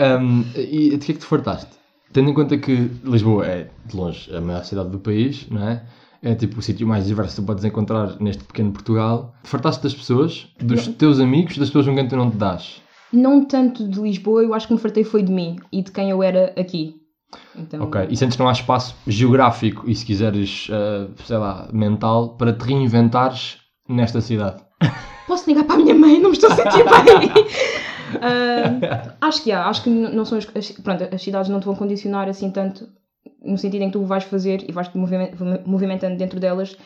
Um, 0.00 0.44
e 0.56 0.96
de 0.96 1.04
que 1.04 1.12
é 1.12 1.14
que 1.14 1.20
te 1.20 1.26
fartaste? 1.26 1.79
Tendo 2.12 2.30
em 2.30 2.34
conta 2.34 2.58
que 2.58 2.90
Lisboa 3.04 3.46
é, 3.46 3.70
de 3.86 3.96
longe, 3.96 4.34
a 4.34 4.40
maior 4.40 4.64
cidade 4.64 4.90
do 4.90 4.98
país, 4.98 5.46
não 5.48 5.68
é? 5.68 5.84
É 6.22 6.34
tipo 6.34 6.58
o 6.58 6.62
sítio 6.62 6.86
mais 6.86 7.06
diverso 7.06 7.36
que 7.36 7.42
tu 7.42 7.46
podes 7.46 7.64
encontrar 7.64 8.20
neste 8.20 8.44
pequeno 8.44 8.72
Portugal. 8.72 9.34
Fartaste 9.44 9.82
das 9.82 9.94
pessoas, 9.94 10.48
dos 10.60 10.86
teus 10.88 11.18
amigos, 11.18 11.56
das 11.56 11.68
pessoas 11.68 11.86
com 11.86 11.94
quem 11.94 12.08
tu 12.08 12.16
não 12.16 12.30
te 12.30 12.36
dás. 12.36 12.82
Não 13.12 13.44
tanto 13.44 13.88
de 13.88 14.00
Lisboa, 14.00 14.42
eu 14.42 14.52
acho 14.52 14.66
que 14.66 14.74
me 14.74 14.78
fartei 14.78 15.02
foi 15.02 15.22
de 15.22 15.32
mim 15.32 15.56
e 15.72 15.82
de 15.82 15.90
quem 15.90 16.10
eu 16.10 16.22
era 16.22 16.52
aqui. 16.58 16.96
Então, 17.56 17.82
Ok. 17.82 18.08
E 18.10 18.16
sentes 18.16 18.36
que 18.36 18.42
não 18.42 18.48
há 18.48 18.52
espaço 18.52 18.94
geográfico 19.06 19.88
e, 19.88 19.94
se 19.94 20.04
quiseres, 20.04 20.68
uh, 20.68 21.10
sei 21.24 21.38
lá, 21.38 21.68
mental, 21.72 22.36
para 22.36 22.52
te 22.52 22.64
reinventares 22.64 23.58
nesta 23.88 24.20
cidade. 24.20 24.62
Posso 25.26 25.48
ligar 25.48 25.64
para 25.64 25.76
a 25.76 25.78
minha 25.78 25.94
mãe? 25.94 26.20
Não 26.20 26.30
me 26.30 26.36
estou 26.36 26.50
a 26.50 26.56
sentir 26.56 26.84
bem. 26.84 27.44
Ah, 28.20 29.16
acho 29.20 29.42
que 29.42 29.52
há, 29.52 29.66
acho 29.66 29.82
que 29.84 29.90
não 29.90 30.24
são 30.24 30.38
as, 30.38 30.46
pronto, 30.82 31.08
as 31.12 31.22
cidades 31.22 31.50
não 31.50 31.60
te 31.60 31.66
vão 31.66 31.76
condicionar 31.76 32.28
assim 32.28 32.50
tanto 32.50 32.88
no 33.42 33.56
sentido 33.58 33.82
em 33.82 33.86
que 33.86 33.92
tu 33.92 34.04
vais 34.04 34.24
fazer 34.24 34.68
e 34.68 34.72
vais-te 34.72 34.96
movimen- 34.96 35.32
movimentando 35.64 36.16
dentro 36.16 36.38
delas. 36.40 36.76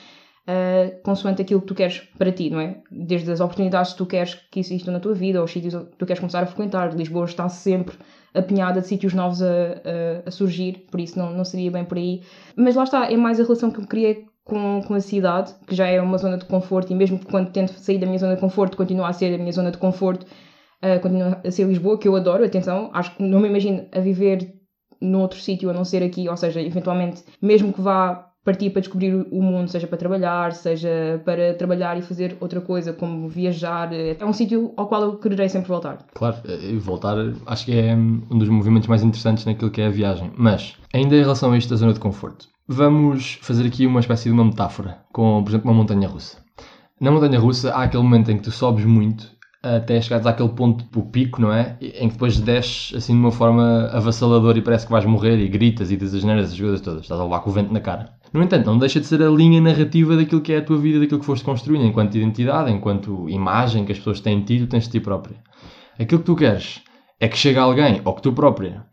uh, 0.49 1.03
consoante 1.03 1.43
aquilo 1.43 1.61
que 1.61 1.67
tu 1.67 1.75
queres 1.75 2.01
para 2.19 2.31
ti, 2.33 2.51
não 2.51 2.61
é? 2.61 2.83
Desde 2.91 3.31
as 3.31 3.41
oportunidades 3.41 3.93
que 3.93 3.99
tu 3.99 4.07
queres 4.07 4.35
que 4.35 4.61
existam 4.61 4.93
na 4.93 5.01
tua 5.01 5.15
vida, 5.15 5.39
ou 5.39 5.45
os 5.45 5.53
sítios 5.53 5.75
que 5.75 5.97
tu 5.97 6.07
queres 6.07 6.21
começar 6.21 6.43
a 6.43 6.47
frequentar. 6.47 6.95
Lisboa 6.95 7.25
está 7.25 7.49
sempre 7.49 7.97
apinhada 8.35 8.81
de 8.81 8.87
sítios 8.87 9.15
novos 9.15 9.43
a, 9.43 9.47
a, 9.47 10.29
a, 10.29 10.31
surgir, 10.31 10.87
por 10.91 11.01
isso 11.01 11.19
não, 11.19 11.33
não 11.33 11.45
seria 11.45 11.71
bem 11.71 11.85
por 11.85 11.99
aí. 11.99 12.23
Mas 12.57 12.75
lá 12.75 12.85
está, 12.85 13.11
é 13.11 13.17
mais 13.17 13.41
a 13.41 13.45
relação 13.45 13.71
que 13.71 13.81
eu 13.81 13.87
criei 13.87 14.27
com, 14.45 14.83
com 14.87 14.95
a 14.95 15.01
cidade, 15.01 15.55
que 15.67 15.75
já 15.75 15.87
é 15.87 16.01
uma 16.01 16.19
zona 16.19 16.37
de 16.37 16.45
conforto, 16.45 16.93
e 16.93 16.95
mesmo 16.95 17.19
que 17.19 17.27
quando 17.27 17.51
tento 17.51 17.73
sair 17.79 17.99
da 17.99 18.07
minha 18.07 18.19
zona 18.19 18.35
de 18.35 18.41
conforto, 18.41 18.77
continua 18.77 19.09
a 19.09 19.13
ser 19.13 19.35
a 19.35 19.39
minha 19.39 19.53
zona 19.53 19.71
de 19.71 19.79
conforto, 19.79 20.27
uh, 20.85 21.01
continua 21.01 21.41
a 21.45 21.51
ser 21.51 21.67
Lisboa, 21.67 21.99
que 21.99 22.07
eu 22.07 22.15
adoro, 22.15 22.45
atenção, 22.45 22.91
acho 22.93 23.17
que 23.17 23.23
não 23.23 23.41
me 23.41 23.49
imagino 23.49 23.87
a 23.93 24.01
viver 24.01 24.55
noutro 25.01 25.39
sítio 25.39 25.71
a 25.71 25.73
não 25.73 25.85
ser 25.85 26.03
aqui, 26.03 26.29
ou 26.29 26.37
seja, 26.37 26.61
eventualmente, 26.61 27.23
mesmo 27.41 27.73
que 27.73 27.81
vá 27.81 28.31
partir 28.45 28.71
para 28.71 28.81
descobrir 28.81 29.27
o 29.31 29.43
mundo, 29.43 29.69
seja 29.69 29.87
para 29.87 29.97
trabalhar, 29.97 30.53
seja 30.53 31.21
para 31.25 31.55
trabalhar 31.55 31.99
e 31.99 32.03
fazer 32.03 32.37
outra 32.41 32.61
coisa, 32.61 32.93
como 32.93 33.29
viajar. 33.29 33.91
É 33.93 34.23
um 34.25 34.35
sítio 34.35 34.75
ao 34.77 34.87
qual 34.87 35.03
eu 35.03 35.17
quererei 35.17 35.49
sempre 35.49 35.69
voltar. 35.69 36.05
Claro, 36.15 36.37
e 36.47 36.77
voltar 36.77 37.17
acho 37.47 37.65
que 37.65 37.73
é 37.73 37.95
um 37.95 38.39
dos 38.39 38.49
movimentos 38.49 38.87
mais 38.87 39.03
interessantes 39.03 39.47
naquilo 39.47 39.71
que 39.71 39.81
é 39.81 39.87
a 39.87 39.91
viagem. 39.91 40.31
Mas, 40.37 40.77
ainda 40.93 41.17
em 41.17 41.21
relação 41.21 41.53
a 41.53 41.59
isto 41.59 41.71
da 41.71 41.77
zona 41.77 41.95
de 41.95 42.01
conforto, 42.01 42.47
vamos 42.69 43.39
fazer 43.41 43.67
aqui 43.67 43.87
uma 43.87 44.01
espécie 44.01 44.25
de 44.25 44.33
uma 44.33 44.45
metáfora 44.45 44.99
com, 45.11 45.43
por 45.43 45.51
exemplo, 45.51 45.71
uma 45.71 45.77
montanha 45.77 46.07
russa. 46.07 46.45
Na 47.01 47.11
montanha 47.11 47.39
russa 47.39 47.73
há 47.73 47.83
aquele 47.83 48.03
momento 48.03 48.31
em 48.31 48.37
que 48.37 48.45
tu 48.45 48.51
sobes 48.51 48.85
muito 48.85 49.34
até 49.65 50.01
chegares 50.01 50.27
àquele 50.27 50.51
ponto, 50.51 50.85
o 50.95 51.03
pico, 51.03 51.41
não 51.41 51.53
é? 51.53 51.77
Em 51.81 52.09
que 52.09 52.15
depois 52.15 52.39
desces 52.39 52.95
assim 52.95 53.15
de 53.15 53.19
uma 53.19 53.33
forma 53.33 53.89
avassaladora 53.93 54.59
e 54.59 54.63
parece 54.63 54.85
que 54.85 54.93
vais 54.93 55.05
morrer 55.07 55.39
e 55.39 55.49
gritas 55.49 55.91
e 55.91 55.97
dizes 55.97 56.25
as 56.25 56.59
coisas 56.59 56.81
todas. 56.81 57.03
Estás 57.03 57.19
a 57.19 57.25
levar 57.25 57.41
com 57.41 57.51
o 57.51 57.53
vento 57.53 57.73
na 57.73 57.81
cara. 57.81 58.13
No 58.33 58.43
entanto, 58.43 58.67
não 58.67 58.79
deixa 58.79 59.01
de 59.01 59.07
ser 59.07 59.23
a 59.23 59.31
linha 59.31 59.61
narrativa 59.61 60.17
daquilo 60.17 60.41
que 60.41 60.53
é 60.53 60.59
a 60.59 60.63
tua 60.63 60.77
vida, 60.77 61.01
daquilo 61.01 61.21
que 61.21 61.27
foste 61.27 61.45
construindo 61.45 61.85
enquanto 61.85 62.17
identidade, 62.17 62.71
enquanto 62.71 63.29
imagem 63.31 63.85
que 63.85 63.93
as 63.93 63.99
pessoas 63.99 64.21
têm 64.21 64.41
de 64.41 64.45
ti, 64.45 64.59
tu 64.59 64.67
tens 64.67 64.85
de 64.85 64.91
ti 64.91 65.01
própria. 65.01 65.37
Aquilo 65.99 66.21
que 66.21 66.27
tu 66.27 66.37
queres 66.37 66.83
é 67.21 67.29
que 67.29 67.39
chegue 67.39 67.59
alguém, 67.59 68.03
ou 68.05 68.13
que 68.15 68.23
tu 68.23 68.33
própria, 68.33 68.85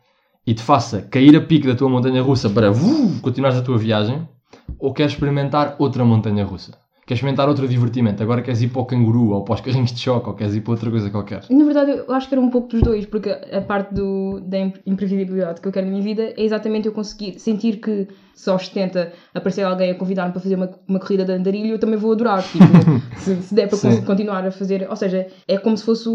e 0.45 0.53
te 0.53 0.61
faça 0.61 1.01
cair 1.01 1.35
a 1.35 1.41
pico 1.41 1.67
da 1.67 1.75
tua 1.75 1.89
montanha 1.89 2.21
russa 2.21 2.49
para 2.49 2.71
uh, 2.71 3.19
continuares 3.21 3.57
a 3.57 3.63
tua 3.63 3.77
viagem, 3.77 4.27
ou 4.79 4.93
queres 4.93 5.13
experimentar 5.13 5.75
outra 5.79 6.05
montanha 6.05 6.45
russa? 6.45 6.77
Queres 7.11 7.19
experimentar 7.19 7.49
outro 7.49 7.67
divertimento? 7.67 8.23
Agora 8.23 8.41
queres 8.41 8.61
ir 8.61 8.69
para 8.69 8.81
o 8.81 8.85
canguru 8.85 9.31
ou 9.31 9.43
para 9.43 9.55
os 9.55 9.59
carrinhos 9.59 9.91
de 9.91 9.99
choque 9.99 10.29
ou 10.29 10.33
queres 10.33 10.55
ir 10.55 10.61
para 10.61 10.71
outra 10.71 10.89
coisa 10.89 11.09
qualquer? 11.09 11.43
Na 11.49 11.65
verdade, 11.65 11.91
eu 11.91 12.15
acho 12.15 12.29
que 12.29 12.33
era 12.33 12.41
um 12.41 12.49
pouco 12.49 12.69
dos 12.69 12.81
dois, 12.81 13.05
porque 13.05 13.29
a 13.29 13.59
parte 13.59 13.93
do, 13.93 14.39
da 14.39 14.57
imprevisibilidade 14.85 15.59
que 15.59 15.67
eu 15.67 15.73
quero 15.73 15.87
na 15.87 15.91
minha 15.91 16.01
vida 16.01 16.33
é 16.37 16.41
exatamente 16.41 16.87
eu 16.87 16.93
conseguir 16.93 17.37
sentir 17.37 17.81
que 17.81 18.07
se 18.33 18.49
aos 18.49 18.65
70 18.65 19.11
aparecer 19.33 19.63
alguém 19.63 19.91
a 19.91 19.95
convidar-me 19.95 20.31
para 20.31 20.39
fazer 20.39 20.55
uma, 20.55 20.71
uma 20.87 20.99
corrida 20.99 21.25
de 21.25 21.33
andarilho, 21.33 21.73
eu 21.73 21.79
também 21.79 21.97
vou 21.97 22.13
adorar. 22.13 22.43
Tipo, 22.43 22.63
se, 23.19 23.41
se 23.41 23.53
der 23.53 23.67
para 23.67 23.77
Sim. 23.77 24.01
continuar 24.03 24.47
a 24.47 24.51
fazer. 24.51 24.87
Ou 24.89 24.95
seja, 24.95 25.27
é 25.49 25.57
como 25.57 25.75
se 25.75 25.83
fosse 25.83 26.07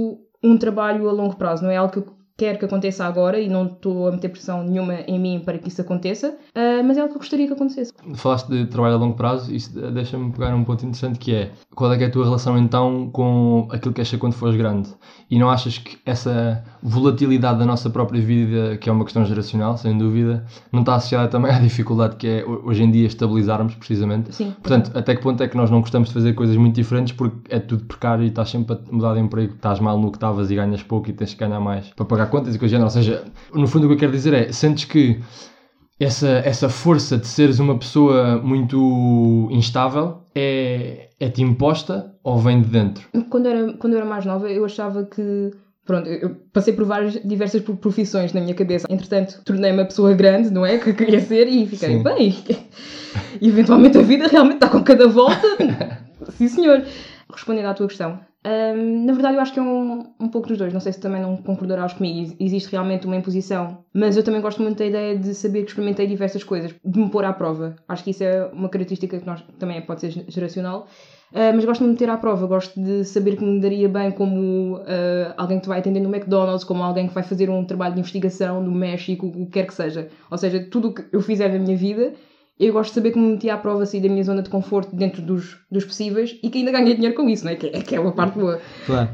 um 0.43 0.57
trabalho 0.57 1.11
a 1.11 1.13
longo 1.13 1.37
prazo, 1.37 1.63
não 1.63 1.71
é 1.71 1.77
algo 1.77 1.93
que 1.93 1.99
eu 1.99 2.07
quero 2.37 2.59
que 2.59 2.65
aconteça 2.65 3.05
agora 3.05 3.41
e 3.41 3.49
não 3.49 3.67
estou 3.67 4.09
a 4.09 4.13
meter 4.13 4.29
pressão 4.29 4.63
nenhuma 4.63 4.95
em 5.07 5.19
mim 5.19 5.41
para 5.45 5.59
que 5.59 5.69
isso 5.69 5.81
aconteça, 5.81 6.31
uh, 6.31 6.85
mas 6.85 6.99
é 6.99 7.01
algo 7.01 7.13
que 7.13 7.17
eu 7.17 7.21
gostaria 7.21 7.47
que 7.47 7.53
acontecesse. 7.55 7.93
Falaste 8.15 8.49
de 8.49 8.67
trabalho 8.67 8.95
a 8.95 8.99
longo 8.99 9.17
prazo, 9.17 9.55
isso 9.55 9.73
deixa-me 9.91 10.33
pegar 10.33 10.55
um 10.55 10.63
ponto 10.63 10.85
interessante 10.85 11.19
que 11.19 11.35
é 11.35 11.51
qual 11.75 11.93
é 11.93 11.97
que 11.97 12.05
é 12.05 12.07
a 12.07 12.11
tua 12.11 12.25
relação 12.25 12.59
então 12.59 13.09
com 13.11 13.69
aquilo 13.71 13.95
que 13.95 14.01
achas 14.01 14.19
quando 14.19 14.35
fores 14.35 14.57
grande? 14.57 14.91
E 15.31 15.39
não 15.39 15.49
achas 15.51 15.79
que 15.79 15.99
essa 16.05 16.63
volatilidade 16.83 17.59
da 17.59 17.65
nossa 17.65 17.89
própria 17.91 18.21
vida, 18.21 18.77
que 18.77 18.89
é 18.89 18.93
uma 18.93 19.05
questão 19.05 19.25
geracional, 19.25 19.77
sem 19.77 19.97
dúvida, 19.97 20.45
não 20.71 20.81
está 20.81 20.95
associada 20.95 21.29
também 21.29 21.51
à 21.53 21.59
dificuldade 21.59 22.17
que 22.17 22.27
é 22.27 22.45
hoje 22.45 22.83
em 22.83 22.91
dia 22.91 23.07
estabilizarmos, 23.07 23.75
precisamente? 23.75 24.35
Sim. 24.35 24.55
Portanto, 24.63 24.91
até 24.95 25.15
que 25.17 25.23
ponto 25.23 25.43
é 25.43 25.49
que 25.49 25.57
nós 25.57 25.71
não 25.71 25.81
gostamos 25.81 26.09
de 26.09 26.15
fazer 26.15 26.35
coisas 26.35 26.57
muito 26.57 26.75
diferentes 26.75 27.13
porque 27.13 27.37
é 27.49 27.59
tudo 27.59 27.85
precário 27.85 28.25
e 28.25 28.29
estás 28.29 28.51
sempre 28.51 28.75
a 28.77 28.93
mudar 28.93 29.15
de 29.15 29.21
emprego, 29.21 29.55
estás 29.55 29.81
mal 29.81 29.99
no 29.99 30.11
que 30.11 30.17
estavas 30.19 30.51
e 30.51 30.55
ganhas 30.55 30.83
pouco 30.83 31.09
e 31.09 31.13
tens 31.13 31.33
que 31.33 31.41
ganhar 31.41 31.61
mais 31.61 31.89
para 31.91 32.05
pagar 32.05 32.26
contas 32.29 32.55
e 32.55 32.59
coisas 32.59 32.71
do 32.71 32.77
género. 32.77 32.87
Ou 32.87 32.91
seja, 32.91 33.25
no 33.55 33.67
fundo 33.67 33.85
o 33.85 33.89
que 33.89 33.95
eu 33.95 33.99
quero 33.99 34.13
dizer 34.13 34.35
é, 34.35 34.53
sentes 34.53 34.85
que 34.85 35.21
essa, 35.99 36.29
essa 36.45 36.69
força 36.69 37.17
de 37.17 37.27
seres 37.27 37.59
uma 37.59 37.79
pessoa 37.79 38.39
muito 38.39 39.49
instável 39.51 40.19
é, 40.35 41.09
é-te 41.19 41.43
imposta 41.43 42.15
ou 42.23 42.39
vem 42.39 42.61
de 42.61 42.69
dentro? 42.69 43.09
Quando, 43.31 43.47
era, 43.47 43.73
quando 43.75 43.95
eu 43.95 44.01
era 44.01 44.09
mais 44.09 44.25
nova, 44.25 44.51
eu 44.51 44.65
achava 44.65 45.05
que. 45.05 45.51
Pronto, 45.87 46.09
eu 46.09 46.35
passei 46.53 46.75
por 46.75 46.85
várias 46.85 47.15
diversas 47.25 47.63
profissões 47.63 48.33
na 48.33 48.41
minha 48.41 48.55
cabeça. 48.55 48.89
Entretanto, 48.91 49.41
tornei-me 49.45 49.83
a 49.83 49.85
pessoa 49.85 50.13
grande, 50.15 50.51
não 50.51 50.67
é? 50.67 50.79
Que 50.79 50.93
queria 50.93 51.21
ser 51.21 51.47
e 51.47 51.65
fiquei, 51.65 51.97
Sim. 51.97 52.03
bem. 52.03 52.35
E 53.41 53.49
eventualmente 53.49 53.97
a 53.97 54.03
vida 54.03 54.27
realmente 54.27 54.57
está 54.57 54.69
com 54.69 54.83
cada 54.83 55.09
volta. 55.09 55.41
Sim, 56.37 56.49
senhor. 56.49 56.83
Respondendo 57.33 57.67
à 57.67 57.73
tua 57.75 57.87
questão, 57.87 58.21
um, 58.47 59.05
na 59.07 59.13
verdade, 59.13 59.35
eu 59.35 59.41
acho 59.41 59.53
que 59.53 59.59
é 59.59 59.63
um, 59.63 60.05
um 60.21 60.29
pouco 60.29 60.47
dos 60.47 60.57
dois. 60.57 60.73
Não 60.73 60.81
sei 60.81 60.93
se 60.93 61.01
também 61.01 61.21
não 61.21 61.37
concordarás 61.37 61.95
comigo. 61.95 62.37
Existe 62.39 62.71
realmente 62.71 63.05
uma 63.05 63.17
imposição. 63.17 63.79
Mas 63.93 64.17
eu 64.17 64.23
também 64.23 64.41
gosto 64.41 64.63
muito 64.63 64.79
da 64.79 64.87
ideia 64.87 65.19
de 65.19 65.35
saber 65.35 65.63
que 65.63 65.71
experimentei 65.71 66.07
diversas 66.07 66.45
coisas, 66.45 66.73
de 66.85 66.99
me 66.99 67.11
pôr 67.11 67.25
à 67.25 67.33
prova. 67.33 67.75
Acho 67.89 68.05
que 68.05 68.11
isso 68.11 68.23
é 68.23 68.47
uma 68.53 68.69
característica 68.69 69.19
que 69.19 69.27
nós 69.27 69.43
também 69.59 69.83
pode 69.83 70.01
ser 70.01 70.25
geracional. 70.29 70.87
Uh, 71.33 71.51
mas 71.55 71.65
gosto 71.65 71.81
de 71.81 71.87
me 71.87 71.93
meter 71.95 72.09
à 72.09 72.17
prova, 72.17 72.47
gosto 72.47 72.81
de 72.81 73.05
saber 73.05 73.37
que 73.37 73.45
me 73.45 73.61
daria 73.61 73.89
bem 73.89 74.13
como 74.13 74.77
uh, 74.77 75.35
alguém 75.37 75.59
que 75.59 75.67
vai 75.67 75.81
atender 75.81 75.99
no 75.99 76.15
McDonald's, 76.15 76.63
como 76.63 76.85
alguém 76.85 77.09
que 77.09 77.15
vai 77.15 77.25
fazer 77.25 77.51
um 77.51 77.65
trabalho 77.65 77.95
de 77.95 78.01
investigação 78.01 78.63
no 78.63 78.71
México, 78.71 79.27
o 79.27 79.33
que 79.47 79.47
quer 79.47 79.67
que 79.67 79.75
seja. 79.75 80.09
Ou 80.31 80.39
seja, 80.39 80.65
tudo 80.71 80.89
o 80.89 80.95
que 80.95 81.05
eu 81.13 81.21
fizer 81.21 81.53
na 81.53 81.59
minha 81.59 81.77
vida 81.77 82.13
eu 82.59 82.73
gosto 82.73 82.91
de 82.91 82.95
saber 82.95 83.11
que 83.11 83.19
me 83.19 83.33
meti 83.33 83.51
à 83.51 83.57
prova 83.57 83.83
assim, 83.83 84.01
da 84.01 84.09
minha 84.09 84.25
zona 84.25 84.43
de 84.43 84.49
conforto 84.49 84.97
dentro 84.97 85.21
dos, 85.21 85.59
dos 85.71 85.85
possíveis 85.85 86.39
e 86.43 86.49
que 86.49 86.59
ainda 86.59 86.73
ganhei 86.73 86.95
dinheiro 86.95 87.15
com 87.15 87.29
isso, 87.29 87.45
não 87.45 87.53
é? 87.53 87.57
Que, 87.57 87.67
é, 87.67 87.81
que 87.83 87.95
é 87.95 88.01
uma 88.01 88.13
parte 88.13 88.39
boa. 88.39 88.61
Claro. 88.87 89.11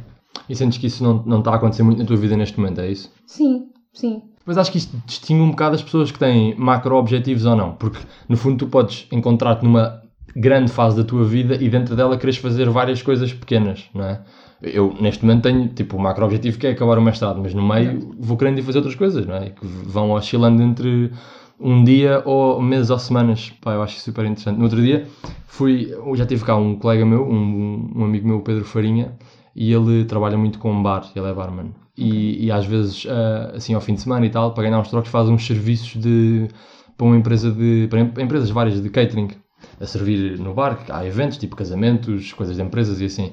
E 0.49 0.55
sentes 0.55 0.79
que 0.79 0.87
isso 0.87 1.03
não, 1.03 1.23
não 1.25 1.39
está 1.41 1.53
a 1.53 1.57
acontecer 1.57 1.83
muito 1.83 1.99
na 1.99 2.05
tua 2.05 2.17
vida 2.17 2.37
neste 2.37 2.59
momento, 2.59 2.81
é 2.81 2.91
isso? 2.91 3.13
Sim, 3.27 3.69
sim. 3.93 4.23
Mas 4.45 4.59
acho 4.59 4.73
que 4.73 4.79
isto 4.79 4.97
distingue 5.07 5.41
um 5.41 5.51
bocado 5.51 5.75
as 5.75 5.83
pessoas 5.83 6.11
que 6.11 6.19
têm 6.19 6.55
macro-objetivos 6.57 7.45
ou 7.45 7.57
não, 7.57 7.73
porque 7.73 7.99
no 8.29 8.37
fundo 8.37 8.59
tu 8.59 8.67
podes 8.67 9.07
encontrar-te 9.13 9.65
numa 9.65 10.03
grande 10.35 10.71
fase 10.71 10.97
da 10.97 11.05
tua 11.05 11.25
vida 11.25 11.57
e 11.57 11.69
dentro 11.69 11.95
dela 11.95 12.17
queres 12.17 12.37
fazer 12.37 12.69
várias 12.69 13.03
coisas 13.03 13.33
pequenas, 13.33 13.85
não 13.95 14.05
é? 14.05 14.21
Eu 14.63 14.95
neste 15.01 15.25
momento 15.25 15.43
tenho 15.43 15.69
tipo 15.69 15.97
o 15.97 16.01
macro-objetivo 16.01 16.59
que 16.59 16.67
é 16.67 16.71
acabar 16.71 16.97
o 16.99 17.03
mestrado, 17.03 17.41
mas 17.41 17.53
no 17.53 17.67
meio 17.67 18.15
vou 18.19 18.37
querendo 18.37 18.59
ir 18.59 18.63
fazer 18.63 18.79
outras 18.79 18.95
coisas, 18.95 19.27
não 19.27 19.35
é? 19.35 19.51
Que 19.51 19.67
vão 19.67 20.13
oscilando 20.13 20.63
entre 20.63 21.11
um 21.63 21.85
dia 21.85 22.23
ou 22.25 22.61
meses 22.61 22.91
ou 22.91 22.99
semanas. 22.99 23.51
Pá, 23.61 23.75
eu 23.75 23.83
acho 23.83 24.01
super 24.01 24.25
interessante. 24.25 24.57
No 24.57 24.65
outro 24.65 24.83
dia 24.83 25.07
fui, 25.47 25.95
já 26.15 26.27
tive 26.27 26.45
cá 26.45 26.57
um 26.57 26.77
colega 26.77 27.05
meu, 27.07 27.29
um, 27.29 27.93
um 27.95 28.05
amigo 28.05 28.27
meu, 28.27 28.41
Pedro 28.41 28.65
Farinha, 28.65 29.17
e 29.55 29.73
ele 29.73 30.05
trabalha 30.05 30.37
muito 30.37 30.59
com 30.59 30.83
bar, 30.83 31.11
ele 31.15 31.27
é 31.27 31.33
barman. 31.33 31.75
E, 31.97 32.47
e 32.47 32.51
às 32.51 32.65
vezes, 32.65 33.05
uh, 33.05 33.55
assim, 33.55 33.75
ao 33.75 33.81
fim 33.81 33.95
de 33.95 34.01
semana 34.01 34.25
e 34.25 34.31
tal, 34.31 34.55
para 34.55 34.65
ganhar 34.65 34.81
uns 34.81 34.89
trocos, 34.89 35.11
faz 35.11 35.29
uns 35.29 35.47
serviços 35.47 36.01
de, 36.01 36.49
para 36.97 37.07
uma 37.07 37.17
empresa 37.17 37.51
de, 37.51 37.87
para 37.89 38.01
empresas 38.01 38.51
várias 38.51 38.83
de 38.83 38.89
catering, 38.89 39.29
a 39.79 39.87
servir 39.87 40.39
no 40.39 40.55
bar, 40.55 40.85
há 40.89 41.07
eventos, 41.07 41.37
tipo 41.37 41.55
casamentos, 41.55 42.33
coisas 42.33 42.57
de 42.57 42.63
empresas 42.63 43.01
e 43.01 43.05
assim. 43.05 43.31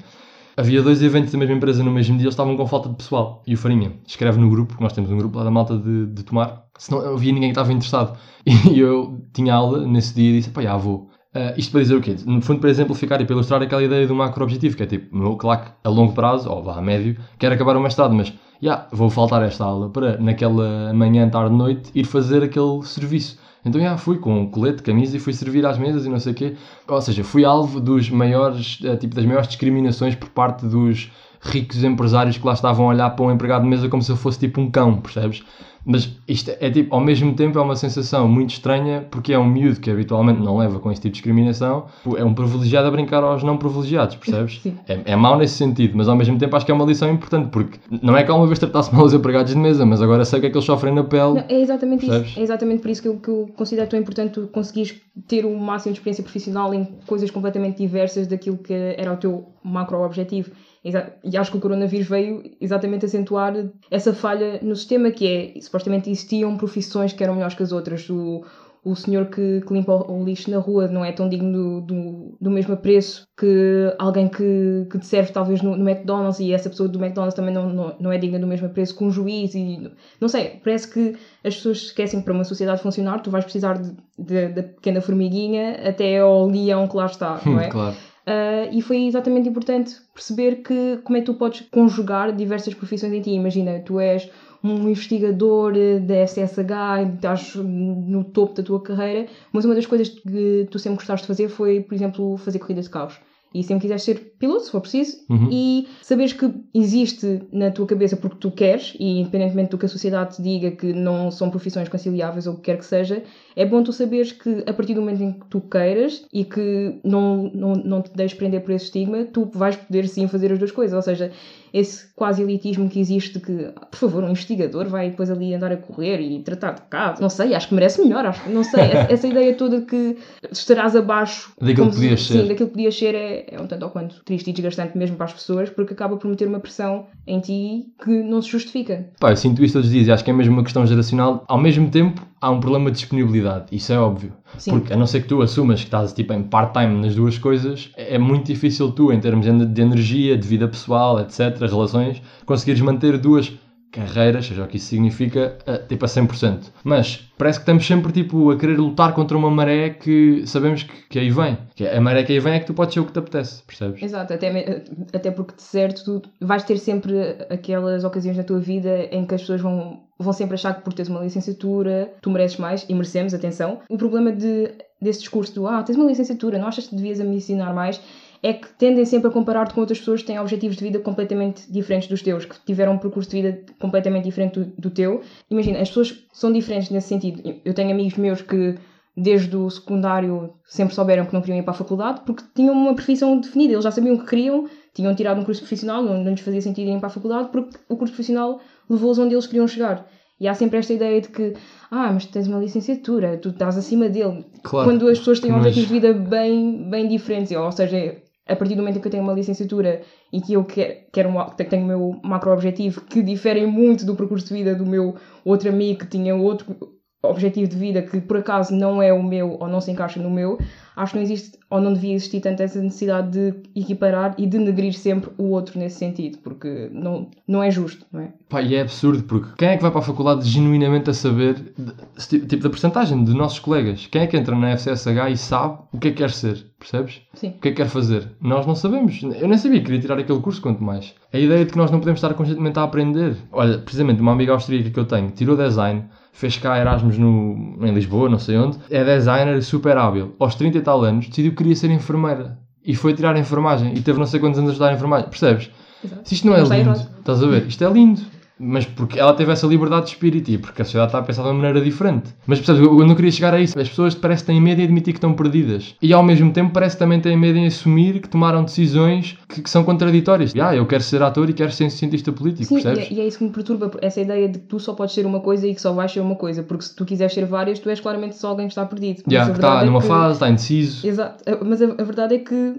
Havia 0.60 0.84
dois 0.84 1.02
eventos 1.02 1.32
da 1.32 1.38
mesma 1.38 1.56
empresa 1.56 1.82
no 1.82 1.90
mesmo 1.90 2.18
dia, 2.18 2.26
eles 2.26 2.34
estavam 2.34 2.58
com 2.58 2.68
falta 2.68 2.90
de 2.90 2.96
pessoal. 2.96 3.42
E 3.48 3.54
o 3.54 3.58
Farinha 3.58 3.94
escreve 4.06 4.38
no 4.38 4.50
grupo, 4.50 4.76
nós 4.82 4.92
temos 4.92 5.10
um 5.10 5.18
grupo 5.18 5.38
lá 5.38 5.46
da 5.46 5.50
malta 5.50 5.78
de, 5.78 6.08
de 6.08 6.22
tomar, 6.22 6.66
se 6.78 6.92
não 6.92 7.00
havia 7.14 7.32
ninguém 7.32 7.48
que 7.48 7.54
estava 7.54 7.72
interessado. 7.72 8.18
E 8.70 8.78
eu 8.78 9.26
tinha 9.34 9.54
aula 9.54 9.88
nesse 9.88 10.14
dia 10.14 10.32
e 10.32 10.34
disse, 10.40 10.50
pá, 10.50 10.62
já 10.62 10.76
vou. 10.76 11.08
Uh, 11.34 11.56
isto 11.56 11.72
para 11.72 11.80
dizer 11.80 11.96
o 11.96 12.02
quê? 12.02 12.14
No 12.26 12.42
fundo, 12.42 12.60
para 12.60 12.70
exemplificar 12.70 13.22
e 13.22 13.26
para 13.26 13.36
ilustrar 13.36 13.62
aquela 13.62 13.82
ideia 13.82 14.06
do 14.06 14.14
macro-objetivo, 14.14 14.76
que 14.76 14.84
é 14.84 14.86
tipo, 14.86 15.16
meu, 15.16 15.38
claro 15.38 15.62
que 15.62 15.72
a 15.82 15.90
longo 15.90 16.12
prazo, 16.12 16.50
ou 16.50 16.62
vá 16.62 16.76
a 16.76 16.82
médio, 16.82 17.16
quero 17.38 17.56
acabar 17.56 17.78
o 17.78 17.82
mestrado, 17.82 18.14
mas 18.14 18.34
já, 18.62 18.86
vou 18.92 19.10
faltar 19.10 19.42
esta 19.44 19.64
aula 19.64 19.90
para, 19.90 20.18
naquela 20.18 20.94
manhã, 20.94 21.30
tarde, 21.30 21.56
noite, 21.56 21.90
ir 21.96 22.04
fazer 22.04 22.44
aquele 22.44 22.84
serviço. 22.84 23.40
Então, 23.66 23.80
já, 23.80 23.98
fui 23.98 24.18
com 24.18 24.50
colete, 24.50 24.82
camisa 24.82 25.18
e 25.18 25.20
fui 25.20 25.34
servir 25.34 25.66
às 25.66 25.78
mesas 25.78 26.06
e 26.06 26.10
não 26.10 26.20
sei 26.20 26.32
o 26.32 26.36
quê. 26.36 26.56
Ou 26.88 27.02
seja, 27.02 27.24
fui 27.24 27.44
alvo 27.44 27.80
dos 27.80 28.10
maiores, 28.10 28.80
eh, 28.84 28.96
tipo, 28.96 29.16
das 29.16 29.26
maiores 29.26 29.48
discriminações 29.48 30.16
por 30.16 30.30
parte 30.30 30.66
dos 30.66 31.12
ricos 31.42 31.84
empresários 31.84 32.38
que 32.38 32.46
lá 32.46 32.54
estavam 32.54 32.88
a 32.88 32.90
olhar 32.90 33.10
para 33.12 33.26
um 33.26 33.32
empregado 33.32 33.64
de 33.64 33.70
mesa 33.70 33.90
como 33.90 34.04
se 34.04 34.12
eu 34.12 34.18
fosse 34.18 34.40
tipo 34.40 34.60
um 34.60 34.70
cão, 34.70 34.98
percebes? 34.98 35.44
Mas 35.86 36.10
isto 36.28 36.52
é 36.60 36.70
tipo, 36.70 36.94
ao 36.94 37.02
mesmo 37.02 37.34
tempo 37.34 37.58
é 37.58 37.62
uma 37.62 37.76
sensação 37.76 38.28
muito 38.28 38.52
estranha 38.52 39.08
porque 39.10 39.34
é 39.34 39.40
um 39.40 39.48
miúdo 39.48 39.80
que 39.80 39.90
habitualmente 39.90 40.40
não 40.42 40.58
leva 40.58 40.78
com 40.80 40.92
esse 40.92 41.02
tipo 41.02 41.14
de 41.14 41.16
discriminação, 41.16 41.86
é 42.18 42.24
um 42.24 42.34
privilegiado 42.34 42.88
a 42.88 42.92
brincar 42.92 43.24
aos 43.24 43.44
não 43.44 43.58
privilegiados, 43.58 44.16
percebes? 44.16 44.62
É, 44.88 45.00
é 45.06 45.16
mau 45.16 45.38
nesse 45.38 45.56
sentido, 45.56 45.98
mas 45.98 46.08
ao 46.08 46.16
mesmo 46.16 46.38
tempo 46.38 46.56
acho 46.56 46.66
que 46.66 46.72
é 46.72 46.76
uma 46.76 46.86
lição 46.86 47.10
importante 47.10 47.50
porque 47.50 47.80
não 47.90 48.16
é 48.16 48.24
que 48.24 48.30
alguma 48.30 48.48
vez 48.48 48.60
tratasse 48.60 48.94
mal 48.94 49.06
os 49.06 49.14
empregados 49.14 49.54
de 49.54 49.58
mesa, 49.58 49.86
mas 49.86 50.02
agora 50.02 50.26
sei 50.26 50.40
que 50.40 50.48
é 50.48 50.50
que 50.50 50.58
eles 50.58 50.66
sofrem 50.66 50.94
na 50.94 51.04
pele. 51.04 51.36
Não, 51.36 51.46
é 51.48 51.62
exatamente 51.62 52.06
percebes? 52.06 52.30
isso, 52.32 52.40
é 52.40 52.44
exatamente 52.44 52.82
por 52.82 52.92
isso 52.92 53.02
que 53.02 53.08
eu, 53.08 53.18
que 53.18 53.30
eu 53.30 53.50
considero 53.56 53.90
tão 53.90 54.00
importante 54.00 54.34
tu 54.34 54.48
conseguires 54.48 55.02
ter 55.28 55.46
o 55.46 55.58
máximo 55.58 55.94
de 55.94 56.00
experiência 56.00 56.24
profissional 56.24 56.74
em 56.74 56.86
coisas 57.08 57.32
completamente 57.32 57.78
diversas 57.78 58.28
daquilo 58.28 58.58
que 58.58 58.74
era 58.74 59.14
o 59.14 59.18
teu 59.18 59.48
macro-objetivo. 59.64 60.52
E 60.84 61.38
acho 61.38 61.52
que 61.52 61.58
o 61.58 61.62
coronavírus 61.62 62.08
veio 62.08 62.44
exatamente 62.62 63.06
acentuar 63.06 63.54
essa 63.92 64.14
falha 64.14 64.60
no 64.62 64.76
sistema, 64.76 65.12
que 65.12 65.54
é, 65.58 65.62
supostamente 65.62 66.10
existiam 66.10 66.56
profissões 66.58 67.12
que 67.12 67.24
eram 67.24 67.34
melhores 67.34 67.56
que 67.56 67.64
as 67.64 67.72
outras. 67.72 68.10
O, 68.10 68.46
o 68.84 68.96
senhor 68.96 69.26
que, 69.26 69.62
que 69.62 69.74
limpa 69.74 69.94
o, 69.94 70.24
lixo 70.24 70.50
na 70.50 70.58
rua 70.58 70.88
não 70.88 71.04
é 71.04 71.12
tão 71.12 71.28
digno 71.28 71.52
do, 71.52 71.82
do, 71.82 72.38
do 72.40 72.50
mesmo 72.50 72.74
apreço 72.74 73.28
que 73.38 73.94
alguém 73.98 74.28
que, 74.30 74.88
que 74.90 75.00
te 75.00 75.06
serve 75.06 75.32
talvez 75.32 75.62
no, 75.62 75.76
no 75.76 75.90
McDonald's 75.90 76.40
e 76.40 76.54
essa 76.54 76.70
pessoa 76.70 76.88
do 76.88 76.98
McDonald's 76.98 77.36
também 77.36 77.54
não, 77.54 77.70
não, 77.70 77.96
não 78.00 78.12
é 78.12 78.18
digna 78.18 78.40
do 78.40 78.48
mesmo 78.48 78.68
apreço 78.68 78.98
que 78.98 79.04
um 79.04 79.12
juiz 79.12 79.54
e 79.54 79.92
não 80.20 80.28
sei, 80.30 80.60
parece 80.64 80.92
que 80.92 81.18
as 81.44 81.56
pessoas 81.56 81.78
esquecem 81.78 82.20
que 82.20 82.26
para 82.26 82.34
uma 82.34 82.44
sociedade 82.44 82.82
funcionar 82.82 83.20
tu 83.20 83.30
vais 83.30 83.44
precisar 83.44 83.78
da 83.78 84.64
pequena 84.64 85.02
formiguinha 85.02 85.88
até 85.88 86.20
ao 86.20 86.48
leão 86.48 86.88
que 86.88 86.96
lá 86.96 87.06
está, 87.06 87.42
não 87.46 87.60
é? 87.60 87.68
Claro. 87.68 87.96
Uh, 88.30 88.70
e 88.72 88.80
foi 88.84 89.08
exatamente 89.08 89.50
importante 89.50 89.96
perceber 90.14 90.58
que 90.58 91.00
como 91.04 91.18
é 91.18 91.22
que 91.22 91.26
tu 91.26 91.34
podes 91.34 91.62
conjugar 91.72 92.32
diversas 92.32 92.76
profissões 92.76 93.12
em 93.12 93.22
ti. 93.22 93.32
Imagina, 93.32 93.80
tu 93.80 94.00
és 94.00 94.30
um 94.64 94.88
investigador 94.88 95.76
eh, 95.76 96.00
da 96.00 96.28
SSH, 96.28 97.16
estás 97.16 97.56
no 97.56 98.24
topo 98.24 98.54
da 98.54 98.62
tua 98.62 98.84
carreira, 98.84 99.28
mas 99.52 99.66
uma 99.66 99.74
das 99.74 99.88
coisas 99.88 100.10
que 100.10 100.68
tu 100.70 100.78
sempre 100.78 100.98
gostaste 100.98 101.24
de 101.24 101.28
fazer 101.28 101.50
foi, 101.50 101.82
por 101.82 101.96
exemplo, 101.96 102.38
fazer 102.38 102.60
corrida 102.60 102.82
de 102.82 102.90
carros. 102.90 103.20
E 103.54 103.64
sempre 103.64 103.82
quiseste 103.84 104.06
ser 104.14 104.34
piloto, 104.38 104.66
se 104.66 104.72
for 104.72 104.82
preciso, 104.82 105.18
Uhum. 105.30 105.48
e 105.52 105.88
saberes 106.04 106.34
que 106.34 106.52
existe 106.74 107.42
na 107.52 107.72
tua 107.72 107.88
cabeça 107.88 108.16
porque 108.16 108.38
tu 108.40 108.52
queres, 108.52 108.96
e 109.00 109.20
independentemente 109.22 109.72
do 109.72 109.78
que 109.78 109.86
a 109.86 109.90
sociedade 109.90 110.36
te 110.36 110.42
diga 110.42 110.72
que 110.72 110.94
não 110.94 111.32
são 111.32 111.50
profissões 111.50 111.90
conciliáveis 111.90 112.46
ou 112.46 112.54
o 112.54 112.58
que 112.58 112.64
quer 112.64 112.78
que 112.78 112.86
seja, 112.86 113.24
é 113.56 113.66
bom 113.66 113.82
tu 113.84 113.92
saberes 113.92 114.32
que 114.32 114.64
a 114.68 114.74
partir 114.74 114.94
do 114.94 115.02
momento 115.02 115.24
em 115.24 115.34
que 115.34 115.46
tu 115.50 115.62
queiras 115.62 116.24
e 116.32 116.46
que 116.46 117.00
não, 117.04 117.50
não, 117.54 117.74
não 117.74 118.02
te 118.04 118.12
deixes 118.16 118.38
prender 118.38 118.62
por 118.62 118.72
esse 118.72 118.86
estigma, 118.86 119.26
tu 119.26 119.50
vais 119.54 119.76
poder 119.76 120.08
sim 120.08 120.28
fazer 120.28 120.52
as 120.52 120.60
duas 120.60 120.72
coisas. 120.72 120.96
Ou 120.96 121.02
seja, 121.02 121.32
esse 121.74 122.08
quase 122.16 122.42
elitismo 122.42 122.90
que 122.90 123.00
existe 123.00 123.34
de 123.34 123.40
que, 123.46 123.72
por 123.92 123.98
favor, 123.98 124.24
um 124.24 124.30
investigador 124.30 124.88
vai 124.88 125.10
depois 125.10 125.30
ali 125.30 125.54
andar 125.54 125.72
a 125.72 125.78
correr 125.78 126.20
e 126.20 126.40
tratar 126.44 126.72
de 126.74 126.82
casos. 126.90 127.20
Não 127.20 127.30
sei, 127.30 127.54
acho 127.56 127.68
que 127.70 127.76
merece 127.76 128.02
melhor. 128.02 128.26
Acho, 128.26 128.44
que- 128.44 128.50
não 128.50 128.64
sei, 128.64 128.82
essa, 128.84 129.08
essa 129.14 129.28
ideia 129.28 129.54
toda 129.56 129.80
de 129.80 129.86
que 129.86 130.18
estarás 130.52 130.96
abaixo 130.96 131.52
Daquilo 131.60 131.90
que 131.90 131.96
podias 131.96 132.22
se- 132.22 132.34
ser. 132.34 132.42
Sim, 132.42 132.48
daquilo 132.48 132.70
que 132.70 132.74
podias 132.76 132.98
ser 132.98 133.16
é, 133.16 133.46
é 133.52 133.60
um 133.62 133.68
tanto 133.68 133.84
ou 133.86 133.92
quanto 133.92 134.24
triste 134.24 134.50
e 134.50 134.54
desgastante 134.54 134.98
mesmo 134.98 135.16
para 135.16 135.26
as 135.26 135.34
pessoas, 135.34 135.70
porque 135.70 135.94
acaba 135.94 136.18
por 136.18 136.28
meter 136.28 136.48
uma 136.48 136.60
pressão 136.60 137.08
em 137.28 137.40
ti 137.40 137.86
que 138.04 138.12
não 138.24 138.42
se 138.42 138.50
justifica. 138.50 139.10
Pá, 139.20 139.32
eu 139.32 139.38
sinto 139.38 139.64
isso 139.64 139.74
todos 139.74 139.88
os 139.88 139.94
dias 139.94 140.08
e 140.08 140.12
acho 140.12 140.24
que 140.24 140.32
é 140.32 140.34
mesmo 140.34 140.54
uma 140.54 140.64
questão 140.64 140.86
geracional. 140.86 141.44
Ao 141.48 141.58
mesmo 141.60 141.90
tempo, 141.90 142.26
há 142.42 142.50
um 142.50 142.60
problema 142.60 142.92
de 142.92 142.98
disponibilidade. 142.98 143.66
Isso 143.72 143.92
é 143.92 144.00
óbvio. 144.00 144.34
Sim. 144.58 144.72
Porque 144.72 144.94
a 144.94 144.98
não 144.98 145.06
ser 145.06 145.22
que 145.22 145.28
tu 145.28 145.42
assumas 145.42 145.80
que 145.80 145.88
estás 145.88 146.14
tipo, 146.14 146.34
em 146.34 146.44
part-time 146.44 147.02
nas 147.02 147.16
duas 147.16 147.38
coisas, 147.38 147.92
é 147.96 148.16
é 148.16 148.18
muito 148.18 148.48
difícil 148.48 148.92
tu, 148.92 149.12
em 149.12 149.20
termos 149.20 149.46
de 149.46 149.66
de 149.66 149.82
energia, 149.82 150.38
de 150.38 150.48
vida 150.48 150.68
pessoal, 150.68 151.20
etc., 151.20 151.60
relações, 151.60 152.22
conseguires 152.46 152.82
manter 152.82 153.18
duas 153.18 153.52
carreiras, 153.92 154.46
seja 154.46 154.64
o 154.64 154.68
que 154.68 154.78
isso 154.78 154.88
significa, 154.88 155.58
a, 155.66 155.78
tipo 155.78 156.06
a 156.06 156.08
100%. 156.08 156.72
Mas 156.84 157.28
parece 157.38 157.60
que 157.60 157.64
estamos 157.64 157.86
sempre 157.86 158.12
tipo, 158.12 158.52
a 158.52 158.58
querer 158.58 158.78
lutar 158.78 159.14
contra 159.14 159.38
uma 159.38 159.50
maré 159.50 159.90
que 159.92 160.44
sabemos 160.46 160.84
que, 160.84 160.94
que 161.10 161.20
aí 161.20 161.30
vem. 161.30 161.58
Que 161.76 161.88
a 161.88 162.00
maré 162.02 162.24
que 162.24 162.34
aí 162.34 162.40
vem 162.40 162.54
é 162.54 162.60
que 162.60 162.66
tu 162.68 162.74
podes 162.74 162.94
ser 162.94 163.00
o 163.00 163.06
que 163.06 163.14
te 163.14 163.20
apetece, 163.20 163.64
percebes? 163.64 164.02
Exato, 164.02 164.34
até, 164.34 164.52
me- 164.52 164.84
até 165.14 165.32
porque 165.32 165.56
de 165.56 165.62
certo 165.64 166.20
tu 166.22 166.30
vais 166.46 166.64
ter 166.64 166.78
sempre 166.78 167.14
aquelas 167.50 168.04
ocasiões 168.04 168.38
na 168.38 168.44
tua 168.44 168.60
vida 168.60 169.08
em 169.12 169.26
que 169.26 169.34
as 169.36 169.42
pessoas 169.42 169.62
vão, 169.62 170.02
vão 170.20 170.34
sempre 170.34 170.56
achar 170.56 170.74
que 170.76 170.82
por 170.84 170.94
teres 170.94 171.10
uma 171.10 171.22
licenciatura 171.22 172.12
tu 172.22 172.30
mereces 172.30 172.58
mais 172.58 172.86
e 172.88 172.94
merecemos, 172.94 173.34
atenção. 173.34 173.80
O 173.90 173.98
problema 173.98 174.32
de, 174.32 174.72
desse 175.02 175.22
discurso 175.22 175.56
do 175.56 175.68
ah, 175.68 175.82
tens 175.84 175.96
uma 175.96 176.06
licenciatura, 176.06 176.58
não 176.60 176.68
achas 176.68 176.88
que 176.88 176.96
devias 176.96 177.20
ambicionar 177.20 177.74
mais? 177.74 178.00
É 178.42 178.54
que 178.54 178.70
tendem 178.78 179.04
sempre 179.06 179.28
a 179.28 179.32
comparar-te 179.32 179.74
com 179.74 179.82
outras 179.82 180.00
pessoas 180.00 180.22
que 180.22 180.28
têm 180.28 180.40
objetivos 180.40 180.78
de 180.78 180.84
vida 180.84 181.00
completamente 181.00 181.70
diferentes 181.72 182.08
dos 182.08 182.22
teus, 182.22 182.46
que 182.46 182.56
tiveram 182.66 182.94
um 182.94 182.98
percurso 182.98 183.30
de 183.30 183.42
vida 183.42 183.62
completamente 183.80 184.24
diferente 184.24 184.60
do, 184.60 184.66
do 184.78 184.90
teu. 184.90 185.22
Imagina, 185.50 185.80
as 185.80 185.90
pessoas 185.90 186.24
são 186.32 186.52
diferentes 186.52 186.90
nesse 186.90 187.10
sentido. 187.10 187.42
Eu 187.66 187.74
tenho 187.74 187.92
amigos 187.92 188.18
meus 188.18 188.42
que 188.42 188.76
desde 189.16 189.56
o 189.58 189.70
secundário 189.70 190.54
sempre 190.66 190.96
souberam 190.96 191.26
que 191.26 191.34
não 191.34 191.42
queriam 191.42 191.60
ir 191.60 191.64
para 191.64 191.72
a 191.72 191.78
faculdade 191.78 192.22
porque 192.26 192.44
tinham 192.56 192.74
uma 192.74 192.94
profissão 192.94 193.38
definida, 193.38 193.74
eles 193.74 193.84
já 193.84 193.92
sabiam 193.92 194.16
o 194.16 194.20
que 194.20 194.28
queriam, 194.28 194.70
tinham 194.94 195.14
tirado 195.14 195.42
um 195.42 195.44
curso 195.44 195.62
profissional, 195.62 196.02
não, 196.02 196.24
não 196.24 196.32
lhes 196.32 196.40
fazia 196.40 196.62
sentido 196.62 196.88
irem 196.88 197.00
para 197.00 197.08
a 197.08 197.12
faculdade 197.12 197.50
porque 197.52 197.78
o 197.90 197.98
curso 197.98 198.14
profissional 198.14 198.62
levou-os 198.90 199.20
onde 199.20 199.36
eles 199.36 199.46
queriam 199.48 199.68
chegar. 199.68 200.08
E 200.40 200.48
há 200.48 200.54
sempre 200.54 200.78
esta 200.80 200.94
ideia 200.94 201.20
de 201.20 201.28
que, 201.28 201.54
ah, 201.92 202.14
mas 202.14 202.26
tens 202.26 202.48
uma 202.48 202.60
licenciatura, 202.60 203.38
tu 203.38 203.50
estás 203.50 203.78
acima 203.78 204.08
dele. 204.08 204.46
Claro. 204.64 204.90
Quando 204.90 205.10
as 205.10 205.20
pessoas 205.20 205.42
têm 205.42 205.52
Mas- 205.52 205.60
objetivos 205.66 205.90
de 205.90 205.94
vida 205.94 206.14
bem, 206.14 206.90
bem 206.90 207.10
diferentes, 207.10 207.52
ou 207.52 207.72
seja, 207.74 208.16
a 208.50 208.56
partir 208.56 208.76
do 208.76 208.82
momento 208.82 208.98
em 208.98 209.02
que 209.02 209.08
eu 209.08 209.12
tenho 209.12 209.24
uma 209.24 209.34
licenciatura 209.34 210.02
e 210.34 210.42
que 210.42 210.54
eu 210.54 210.66
quero, 210.66 210.96
quero 211.12 211.30
um, 211.30 211.46
tenho 211.52 211.84
o 211.84 211.88
meu 211.88 212.20
macro-objetivo, 212.24 213.02
que 213.02 213.22
diferem 213.22 213.68
muito 213.68 214.06
do 214.06 214.16
percurso 214.16 214.48
de 214.48 214.54
vida 214.54 214.76
do 214.76 214.86
meu 214.86 215.16
outro 215.46 215.70
amigo 215.70 216.00
que 216.00 216.08
tinha 216.08 216.36
outro 216.36 216.99
objetivo 217.22 217.70
de 217.70 217.76
vida 217.76 218.02
que 218.02 218.22
por 218.22 218.38
acaso 218.38 218.74
não 218.74 219.02
é 219.02 219.12
o 219.12 219.22
meu 219.22 219.58
ou 219.60 219.68
não 219.68 219.82
se 219.82 219.92
encaixa 219.92 220.22
no 220.22 220.30
meu, 220.30 220.58
acho 220.96 221.12
que 221.14 221.18
não 221.18 221.24
existe 221.24 221.60
ou 221.70 221.80
não 221.82 221.94
devia 221.94 222.14
existir 222.16 222.40
tanto 222.40 222.64
essa 222.64 222.82
necessidade 222.82 223.30
de 223.32 223.54
equiparar 223.80 224.34
e 224.38 224.48
denegrir 224.48 224.94
sempre 224.94 225.30
o 225.38 225.50
outro 225.52 225.78
nesse 225.78 225.98
sentido, 226.00 226.38
porque 226.40 226.90
não, 226.92 227.30
não 227.48 227.62
é 227.62 227.70
justo, 227.70 228.06
não 228.12 228.22
é? 228.22 228.32
Pá, 228.48 228.62
e 228.62 228.74
é 228.74 228.82
absurdo 228.82 229.24
porque 229.24 229.50
quem 229.58 229.68
é 229.70 229.76
que 229.76 229.82
vai 229.84 229.92
para 229.92 230.00
a 230.00 230.04
faculdade 230.04 230.48
genuinamente 230.50 231.10
a 231.10 231.14
saber, 231.14 231.56
de- 231.78 232.40
tipo 232.40 232.64
da 232.64 232.70
porcentagem 232.70 233.24
de 233.24 233.34
nossos 233.34 233.60
colegas, 233.60 234.08
quem 234.08 234.22
é 234.22 234.28
que 234.28 234.36
entra 234.38 234.56
na 234.56 234.72
FCSH 234.72 235.30
e 235.32 235.38
sabe 235.38 235.78
o 235.94 236.00
que 236.00 236.08
é 236.08 236.12
que 236.12 236.18
quer 236.18 236.32
ser, 236.32 236.66
percebes? 236.80 237.22
Sim. 237.36 237.50
O 237.50 237.62
que 237.62 237.68
é 237.68 237.72
que 237.72 237.78
quer 237.78 237.88
fazer? 237.90 238.28
Nós 238.42 238.66
não 238.66 238.76
sabemos. 238.76 239.22
Eu 239.22 239.48
nem 239.48 239.58
sabia 239.58 239.80
que 239.80 239.86
queria 239.86 240.02
tirar 240.02 240.18
aquele 240.18 240.40
curso, 240.40 240.62
quanto 240.62 240.82
mais. 240.84 241.14
A 241.32 241.38
ideia 241.38 241.66
de 241.66 241.72
que 241.72 241.78
nós 241.78 241.92
não 241.92 242.00
podemos 242.00 242.18
estar 242.24 242.34
constantemente 242.34 242.80
a 242.80 242.84
aprender. 242.84 243.36
Olha, 243.52 243.78
precisamente 243.78 244.22
uma 244.22 244.32
amiga 244.32 244.54
austríaca 244.54 244.90
que 244.90 245.00
eu 245.00 245.06
tenho 245.06 245.30
tirou 245.32 245.56
design, 245.56 246.06
fez 246.32 246.58
cá 246.58 246.78
Erasmus 246.78 247.18
no, 247.18 247.78
em 247.82 247.94
Lisboa, 247.94 248.30
não 248.30 248.40
sei 248.40 248.58
onde, 248.58 248.78
é 248.90 249.04
designer 249.04 249.62
super 249.62 249.98
hábil. 249.98 250.36
Aos 250.40 250.56
30 250.56 250.78
e 250.78 250.82
tal 250.82 251.04
anos 251.04 251.28
decidiu 251.28 251.52
que 251.52 251.58
queria 251.58 251.76
ser 251.76 251.92
enfermeira 251.92 252.58
e 252.86 252.96
foi 252.96 253.14
tirar 253.14 253.38
enfermagem 253.38 253.94
e 253.96 254.02
teve 254.02 254.20
não 254.20 254.26
sei 254.26 254.40
quantos 254.40 254.58
anos 254.58 254.72
a 254.72 254.74
estudar 254.74 254.94
enfermagem, 254.94 255.30
percebes? 255.30 255.70
Exato. 256.04 256.22
Se 256.28 256.34
isto 256.34 256.48
não 256.48 256.56
é 256.56 256.62
lindo, 256.62 256.92
estás 256.92 257.44
a 257.44 257.48
ver? 257.48 257.68
Isto 257.68 257.84
é 257.84 257.92
lindo. 257.92 258.22
Mas 258.60 258.86
porque 258.86 259.18
ela 259.20 259.34
teve 259.34 259.52
essa 259.52 259.66
liberdade 259.66 260.08
de 260.08 260.12
espírito 260.12 260.52
e 260.52 260.58
porque 260.58 260.82
a 260.82 260.86
sociedade 260.86 261.10
está 261.10 261.20
a 261.20 261.22
pensar 261.22 261.44
de 261.44 261.48
uma 261.48 261.54
maneira 261.54 261.80
diferente. 261.82 262.34
Mas 262.46 262.60
percebes, 262.60 262.82
eu 262.82 263.08
não 263.08 263.16
queria 263.16 263.32
chegar 263.32 263.54
a 263.54 263.60
isso. 263.60 263.80
As 263.80 263.88
pessoas 263.88 264.14
parece 264.16 264.44
que 264.44 264.48
têm 264.48 264.60
medo 264.62 264.82
em 264.82 264.84
admitir 264.84 265.14
que 265.14 265.18
estão 265.18 265.34
perdidas. 265.34 265.96
E 266.02 266.12
ao 266.12 266.22
mesmo 266.22 266.52
tempo 266.52 266.72
parece 266.74 266.96
que 266.96 267.00
também 267.00 267.22
têm 267.22 267.38
medo 267.38 267.58
em 267.58 267.68
assumir 267.68 268.20
que 268.20 268.28
tomaram 268.28 268.64
decisões 268.64 269.38
que, 269.48 269.62
que 269.62 269.70
são 269.70 269.84
contraditórias. 269.84 270.54
Ah, 270.60 270.76
eu 270.76 270.86
quero 270.86 271.04
ser 271.04 271.22
ator 271.24 271.50
e 271.50 271.54
quero 271.54 271.72
ser 271.72 271.90
cientista 271.90 272.32
político, 272.32 272.66
Sim, 272.66 272.80
e 272.80 272.84
percebes? 272.84 273.12
é, 273.12 273.14
e 273.14 273.22
é 273.22 273.28
isso 273.28 273.38
que 273.38 273.44
me 273.46 273.50
perturba, 273.52 273.92
essa 274.02 274.20
ideia 274.20 274.50
de 274.50 274.60
que 274.60 274.66
tu 274.66 274.80
só 274.80 274.94
podes 274.94 275.16
ser 275.16 275.26
uma 275.26 275.40
coisa 275.40 275.66
e 275.68 275.74
que 275.74 275.82
só 275.82 275.94
vais 275.94 276.12
ser 276.12 276.20
uma 276.20 276.36
coisa, 276.36 276.62
porque 276.62 276.84
se 276.84 276.96
tu 276.96 277.06
quiseres 277.06 277.34
ser 277.34 277.46
várias, 277.46 277.80
tu 277.80 277.90
és 277.90 278.00
claramente 278.00 278.36
só 278.38 278.50
alguém 278.50 278.68
que 278.68 278.72
está 278.74 278.86
perdido. 278.86 279.24
Mas 279.26 279.34
Já, 279.34 279.44
a 279.44 279.46
que 279.46 279.52
está 279.54 279.82
é 279.82 279.86
numa 279.86 280.02
que- 280.02 280.08
fase, 280.08 280.34
está 280.34 280.50
indeciso. 280.50 281.08
Exato, 281.08 281.44
mas 281.66 281.82
a, 281.82 281.86
a 281.86 282.04
verdade 282.04 282.36
é 282.36 282.40
que 282.40 282.76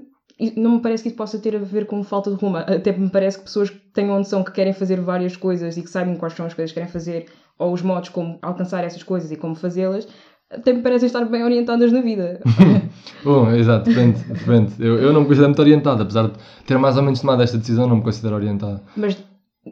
não 0.57 0.73
me 0.73 0.81
parece 0.81 1.03
que 1.03 1.09
isso 1.09 1.17
possa 1.17 1.39
ter 1.39 1.55
a 1.57 1.59
ver 1.59 1.87
com 1.87 2.03
falta 2.03 2.31
de 2.31 2.37
rumo. 2.37 2.57
Até 2.57 2.93
me 2.93 3.11
parece 3.11 3.39
que 3.39 3.45
pessoas 3.45 3.71
que 3.71 3.79
tenham 3.93 4.17
noção 4.17 4.43
que 4.43 4.53
querem 4.53 4.73
fazer 4.73 5.01
várias 5.01 5.37
coisas 5.37 5.77
e 5.77 5.83
que 5.83 5.91
sabem 5.91 6.17
quais 6.17 6.35
são 6.35 6.47
as 6.47 6.55
coisas 6.55 6.71
que 6.71 6.75
querem 6.75 6.91
fazer, 6.91 7.27
ou 7.59 7.73
os 7.73 7.83
modos 7.83 8.09
como 8.09 8.39
alcançar 8.41 8.85
essas 8.85 9.03
coisas 9.03 9.31
e 9.31 9.37
como 9.37 9.55
fazê-las, 9.55 10.07
até 10.51 10.73
me 10.73 10.83
parecem 10.83 11.07
estar 11.07 11.25
bem 11.27 11.45
orientadas 11.45 11.93
na 11.93 12.01
vida. 12.01 12.41
Bom, 13.23 13.51
exato, 13.53 13.89
depende. 13.89 14.19
depende. 14.25 14.73
Eu, 14.79 14.99
eu 14.99 15.13
não 15.13 15.21
me 15.21 15.27
considero 15.27 15.49
muito 15.49 15.61
orientado, 15.61 16.03
apesar 16.03 16.29
de 16.29 16.33
ter 16.67 16.77
mais 16.79 16.97
ou 16.97 17.03
menos 17.03 17.21
tomado 17.21 17.43
esta 17.43 17.59
decisão, 17.59 17.87
não 17.87 17.97
me 17.97 18.03
considero 18.03 18.35
orientado. 18.35 18.81
mas 18.97 19.17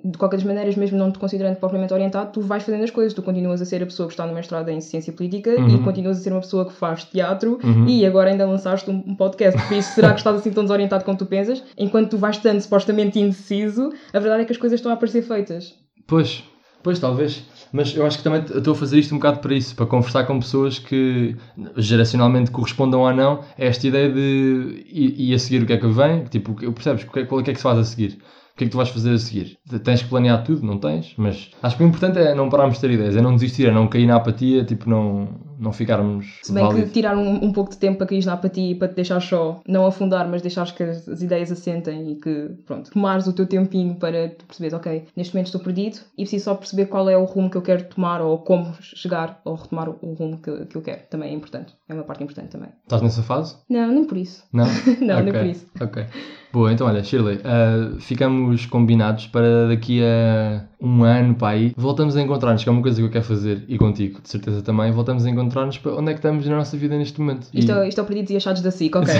de 0.04 0.18
qualquer 0.18 0.36
das 0.36 0.44
maneiras, 0.44 0.76
mesmo 0.76 0.98
não 0.98 1.10
te 1.10 1.18
considerando 1.18 1.56
propriamente 1.56 1.94
orientado, 1.94 2.30
tu 2.32 2.42
vais 2.42 2.62
fazendo 2.62 2.84
as 2.84 2.90
coisas. 2.90 3.14
Tu 3.14 3.22
continuas 3.22 3.62
a 3.62 3.64
ser 3.64 3.82
a 3.82 3.86
pessoa 3.86 4.06
que 4.06 4.12
está 4.12 4.26
no 4.26 4.34
mestrado 4.34 4.68
em 4.68 4.80
ciência 4.82 5.12
política 5.14 5.54
e 5.54 5.58
Uhum. 5.60 5.82
continuas 5.82 6.18
a 6.18 6.20
ser 6.20 6.30
uma 6.30 6.40
pessoa 6.40 6.66
que 6.66 6.74
faz 6.74 7.04
teatro 7.04 7.58
Uhum. 7.64 7.86
e 7.88 8.04
agora 8.04 8.30
ainda 8.30 8.44
lançaste 8.46 8.90
um, 8.90 9.14
podcast. 9.16 9.58
Por 9.66 9.76
isso, 9.76 9.94
será 9.94 10.10
que 10.12 10.18
estás 10.20 10.36
assim 10.36 10.50
tão 10.50 10.62
desorientado 10.62 11.04
como 11.04 11.16
tu 11.16 11.24
pensas? 11.24 11.62
Enquanto 11.76 12.10
tu 12.10 12.18
vais 12.18 12.36
estando 12.36 12.60
supostamente 12.60 13.18
indeciso, 13.18 13.90
a 14.12 14.18
verdade 14.18 14.42
é 14.42 14.44
que 14.44 14.52
as 14.52 14.58
coisas 14.58 14.78
estão 14.78 14.92
a 14.92 14.94
aparecer 14.94 15.22
feitas. 15.22 15.74
Pois, 16.06 16.44
pois 16.82 16.98
talvez. 16.98 17.42
Mas 17.72 17.94
eu 17.96 18.04
acho 18.06 18.18
que 18.18 18.24
também 18.24 18.42
estou 18.42 18.72
a 18.72 18.76
fazer 18.76 18.98
isto 18.98 19.14
um 19.14 19.18
bocado 19.18 19.38
para 19.40 19.54
isso, 19.54 19.74
para 19.74 19.86
conversar 19.86 20.24
com 20.24 20.38
pessoas 20.38 20.78
que 20.78 21.34
geracionalmente 21.76 22.50
correspondam 22.50 23.00
ou 23.00 23.12
não 23.12 23.40
a 23.58 23.64
esta 23.64 23.86
ideia 23.86 24.10
de 24.10 24.84
e, 24.90 25.30
e 25.30 25.34
a 25.34 25.38
seguir 25.38 25.62
o 25.62 25.66
que 25.66 25.72
é 25.72 25.76
que 25.76 25.86
vem, 25.86 26.24
tipo, 26.24 26.54
percebes? 26.72 27.04
O 27.04 27.10
que, 27.12 27.20
é, 27.20 27.24
qual 27.24 27.40
é 27.40 27.44
que 27.44 27.50
é 27.50 27.52
que 27.54 27.58
se 27.58 27.62
faz 27.62 27.78
a 27.78 27.84
seguir? 27.84 28.18
Que 28.58 28.64
é 28.64 28.66
que 28.66 28.72
tu 28.72 28.76
vais 28.76 28.88
fazer 28.88 29.14
a 29.14 29.18
seguir? 29.18 29.56
Tens 29.84 30.02
que 30.02 30.08
planear 30.08 30.42
tudo, 30.42 30.66
não 30.66 30.78
tens? 30.78 31.14
Mas 31.16 31.48
acho 31.62 31.76
que 31.76 31.84
o 31.84 31.86
importante 31.86 32.18
é 32.18 32.34
não 32.34 32.48
pararmos 32.50 32.74
de 32.74 32.80
ter 32.80 32.90
ideias, 32.90 33.14
é 33.14 33.22
não 33.22 33.34
desistir, 33.34 33.68
é 33.68 33.70
não 33.70 33.86
cair 33.86 34.04
na 34.04 34.16
apatia, 34.16 34.64
tipo, 34.64 34.90
não, 34.90 35.28
não 35.58 35.72
ficarmos 35.72 36.38
Se 36.42 36.52
bem 36.52 36.62
que 36.64 36.68
válidos. 36.70 36.92
tirar 36.92 37.16
um, 37.16 37.44
um 37.44 37.52
pouco 37.52 37.70
de 37.70 37.78
tempo 37.78 37.98
para 37.98 38.06
cair 38.06 38.24
na 38.24 38.34
apatia 38.34 38.70
e 38.70 38.74
para 38.74 38.88
te 38.88 38.94
deixar 38.94 39.20
só, 39.20 39.60
não 39.66 39.86
afundar, 39.86 40.28
mas 40.28 40.42
deixares 40.42 40.70
que 40.72 40.82
as, 40.82 41.08
as 41.08 41.22
ideias 41.22 41.50
assentem 41.50 42.12
e 42.12 42.16
que, 42.16 42.50
pronto, 42.66 42.90
tomares 42.90 43.26
o 43.26 43.32
teu 43.32 43.46
tempinho 43.46 43.94
para 43.96 44.28
tu 44.30 44.44
perceberes, 44.46 44.74
ok, 44.74 45.06
neste 45.16 45.34
momento 45.34 45.46
estou 45.46 45.60
perdido 45.60 45.98
e 46.16 46.22
preciso 46.22 46.44
só 46.44 46.54
perceber 46.54 46.86
qual 46.86 47.08
é 47.08 47.16
o 47.16 47.24
rumo 47.24 47.50
que 47.50 47.56
eu 47.56 47.62
quero 47.62 47.84
tomar 47.84 48.20
ou 48.20 48.38
como 48.38 48.72
chegar 48.80 49.40
ou 49.44 49.54
retomar 49.54 49.88
o, 49.88 50.12
rumo 50.14 50.38
que, 50.38 50.66
que 50.66 50.76
eu 50.76 50.82
quero. 50.82 51.02
Também 51.10 51.30
é 51.30 51.34
importante. 51.34 51.74
É 51.88 51.94
uma 51.94 52.04
parte 52.04 52.22
importante 52.22 52.50
também. 52.50 52.70
Estás 52.82 53.02
nessa 53.02 53.22
fase? 53.22 53.56
Não, 53.68 53.88
nem 53.88 54.04
por 54.04 54.16
isso. 54.16 54.44
Não? 54.52 54.66
Não, 55.00 55.22
nem 55.22 55.28
Ok, 55.28 55.32
por 55.32 55.46
isso. 55.46 55.66
Ok. 55.80 56.06
Boa, 56.52 56.72
então 56.72 56.86
olha, 56.86 57.02
Shirley, 57.04 57.40
ah, 57.44 57.96
ficamos 58.00 58.64
combinados 58.66 59.26
para 59.26 59.68
daqui 59.68 60.02
a 60.02 60.66
um 60.80 61.02
ano 61.02 61.34
para 61.34 61.48
aí. 61.48 61.74
Voltamos 61.76 62.16
a 62.16 62.22
encontrar-nos, 62.22 62.62
que 62.62 62.68
é 62.68 62.72
uma 62.72 62.82
coisa 62.82 62.96
que 62.98 63.06
eu 63.06 63.10
quero 63.10 63.24
fazer, 63.24 63.64
e 63.68 63.76
contigo, 63.76 64.20
de 64.22 64.28
certeza 64.28 64.62
também. 64.62 64.90
Voltamos 64.92 65.26
a 65.26 65.30
encontrar-nos 65.48 65.78
para 65.78 65.92
onde 65.94 66.10
é 66.10 66.14
que 66.14 66.18
estamos 66.18 66.46
na 66.46 66.56
nossa 66.56 66.76
vida 66.76 66.96
neste 66.96 67.20
momento. 67.20 67.46
E- 67.52 67.58
Isto, 67.60 67.72
é, 67.72 67.88
isto 67.88 67.98
é 67.98 68.02
o 68.02 68.06
perdidos 68.06 68.30
e 68.30 68.36
achados 68.36 68.60
da 68.62 68.70
SIC, 68.70 68.94
ok. 68.98 69.12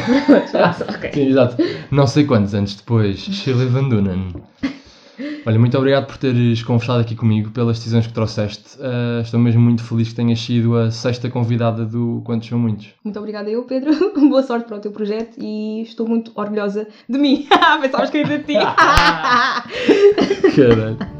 Sim, 1.12 1.26
exato. 1.29 1.57
Não 1.91 2.07
sei 2.07 2.24
quantos 2.24 2.55
anos 2.55 2.74
depois, 2.74 3.18
Shirley 3.18 3.66
Van 3.68 3.89
Dunen. 3.89 4.35
Olha, 5.45 5.59
muito 5.59 5.76
obrigado 5.76 6.07
por 6.07 6.16
teres 6.18 6.62
conversado 6.62 7.01
aqui 7.01 7.16
comigo, 7.16 7.51
pelas 7.51 7.79
decisões 7.79 8.07
que 8.07 8.12
trouxeste. 8.12 8.79
Ah, 8.81 9.20
estou 9.22 9.41
mesmo 9.41 9.61
muito 9.61 9.83
feliz 9.83 10.11
que 10.11 10.14
tenhas 10.14 10.39
sido 10.41 10.76
a 10.76 10.91
sexta 10.91 11.29
convidada 11.31 11.85
do 11.87 12.20
Quantos 12.24 12.49
São 12.49 12.59
Muitos. 12.59 12.89
Muito 13.03 13.18
obrigada 13.18 13.49
eu, 13.51 13.62
Pedro. 13.64 13.91
Boa 14.29 14.43
sorte 14.43 14.66
para 14.68 14.76
o 14.76 14.81
teu 14.81 14.93
projeto 14.93 15.37
e 15.43 15.83
estou 15.83 16.07
muito 16.07 16.31
orgulhosa 16.35 16.87
de 17.09 17.18
mim. 17.18 17.47
Pensavas 17.81 18.11
que 18.11 18.18
ia 18.18 18.24
dizer 18.24 18.39
de 18.41 18.45
ti. 18.45 18.59
Caralho. 20.55 21.18